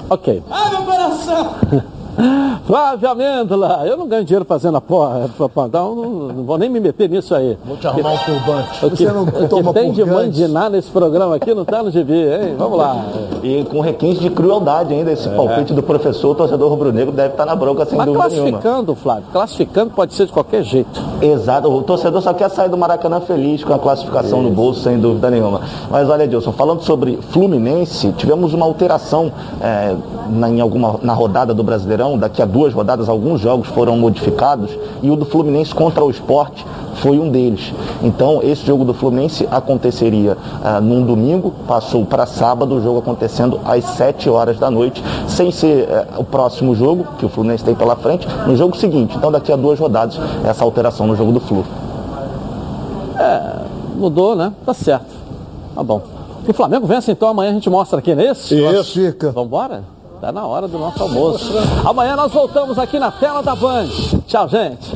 Ok. 0.09 0.43
Ai, 0.51 0.71
meu 0.71 0.83
coração! 0.83 1.55
Flávia 2.65 3.11
Amêndola, 3.11 3.83
eu 3.85 3.95
não 3.95 4.07
ganho 4.07 4.23
dinheiro 4.23 4.45
fazendo 4.45 4.77
a 4.77 4.81
porra, 4.81 5.29
não, 5.71 5.95
não, 5.95 6.43
vou 6.43 6.57
nem 6.57 6.69
me 6.69 6.79
meter 6.79 7.09
nisso 7.09 7.35
aí. 7.35 7.57
Vou 7.63 7.77
te 7.77 7.87
arrumar 7.87 8.13
um 8.13 8.17
turbante. 8.17 8.85
O 8.85 8.89
que, 8.89 8.97
Você 8.97 9.11
não 9.11 9.25
toma 9.47 9.71
o 9.71 9.73
que 9.73 9.79
tem 9.79 9.91
de 9.91 10.03
mandinar 10.03 10.69
nesse 10.69 10.89
programa 10.89 11.35
aqui 11.35 11.53
não 11.53 11.63
tá 11.63 11.83
no 11.83 11.91
GB, 11.91 12.13
hein? 12.13 12.55
Vamos 12.57 12.77
lá. 12.77 13.05
E 13.43 13.63
com 13.65 13.79
requinte 13.79 14.19
de 14.19 14.29
crueldade 14.29 14.93
ainda, 14.93 15.11
esse 15.11 15.27
é. 15.27 15.35
palpite 15.35 15.73
do 15.73 15.83
professor, 15.83 16.31
o 16.31 16.35
torcedor 16.35 16.69
rubro-negro 16.69 17.11
deve 17.11 17.33
estar 17.33 17.45
na 17.45 17.55
bronca 17.55 17.85
sem 17.85 17.97
Mas 17.97 18.07
dúvida 18.07 18.23
classificando, 18.23 18.81
nenhuma. 18.81 18.95
Flávio, 18.95 19.25
classificando 19.31 19.91
pode 19.91 20.13
ser 20.13 20.25
de 20.25 20.31
qualquer 20.31 20.63
jeito. 20.63 21.01
Exato, 21.21 21.71
o 21.71 21.83
torcedor 21.83 22.21
só 22.21 22.33
quer 22.33 22.49
sair 22.49 22.69
do 22.69 22.77
Maracanã 22.77 23.21
feliz 23.21 23.63
com 23.63 23.73
a 23.73 23.79
classificação 23.79 24.39
Isso. 24.39 24.49
no 24.49 24.55
bolso, 24.55 24.81
sem 24.81 24.99
dúvida 24.99 25.29
nenhuma. 25.29 25.61
Mas 25.89 26.09
olha, 26.09 26.23
Edilson, 26.23 26.51
falando 26.51 26.81
sobre 26.81 27.17
Fluminense, 27.29 28.11
tivemos 28.13 28.53
uma 28.53 28.65
alteração 28.65 29.31
é, 29.61 29.95
na, 30.29 30.49
em 30.49 30.59
alguma, 30.59 30.99
na 31.01 31.13
rodada 31.13 31.53
do 31.53 31.63
Brasileirão, 31.63 32.14
daqui 32.17 32.41
a 32.41 32.45
duas 32.45 32.73
rodadas 32.73 33.09
alguns 33.09 33.41
jogos 33.41 33.67
foram 33.69 33.97
modificados 33.97 34.71
e 35.01 35.09
o 35.09 35.15
do 35.15 35.25
Fluminense 35.25 35.73
contra 35.73 36.03
o 36.03 36.09
esporte 36.09 36.65
foi 36.95 37.19
um 37.19 37.29
deles. 37.29 37.73
Então, 38.01 38.41
esse 38.41 38.65
jogo 38.65 38.85
do 38.85 38.93
Fluminense 38.93 39.47
aconteceria 39.51 40.37
ah, 40.63 40.79
num 40.79 41.05
domingo, 41.05 41.53
passou 41.67 42.05
para 42.05 42.25
sábado, 42.25 42.75
o 42.75 42.81
jogo 42.81 42.99
acontecendo 42.99 43.59
às 43.65 43.83
7 43.83 44.29
horas 44.29 44.57
da 44.57 44.71
noite, 44.71 45.03
sem 45.27 45.51
ser 45.51 45.89
eh, 45.89 46.07
o 46.17 46.23
próximo 46.23 46.75
jogo 46.75 47.05
que 47.17 47.25
o 47.25 47.29
Fluminense 47.29 47.63
tem 47.63 47.75
pela 47.75 47.95
frente, 47.95 48.27
no 48.47 48.55
jogo 48.55 48.75
seguinte. 48.77 49.15
Então, 49.15 49.31
daqui 49.31 49.51
a 49.51 49.55
duas 49.55 49.79
rodadas, 49.79 50.17
essa 50.45 50.63
alteração 50.63 51.05
no 51.05 51.15
jogo 51.15 51.31
do 51.31 51.39
Flu. 51.39 51.65
É, 53.19 53.55
mudou, 53.95 54.35
né? 54.35 54.53
Tá 54.65 54.73
certo. 54.73 55.13
Tá 55.73 55.83
bom. 55.83 56.01
E 56.47 56.51
o 56.51 56.53
Flamengo 56.53 56.85
vence, 56.85 57.11
então 57.11 57.27
amanhã 57.27 57.51
a 57.51 57.53
gente 57.53 57.69
mostra 57.69 57.99
aqui, 57.99 58.13
não 58.13 58.23
é 58.23 58.31
isso? 58.31 58.53
Isso. 58.53 58.93
Fica. 58.93 59.31
Vamos 59.31 59.47
embora? 59.47 59.94
Está 60.15 60.31
na 60.31 60.45
hora 60.45 60.67
do 60.67 60.79
nosso 60.79 61.03
almoço. 61.03 61.51
Amanhã 61.85 62.15
nós 62.15 62.31
voltamos 62.31 62.79
aqui 62.79 62.97
na 62.97 63.11
tela 63.11 63.43
da 63.43 63.53
Band. 63.55 63.89
Tchau, 64.25 64.47
gente. 64.47 64.94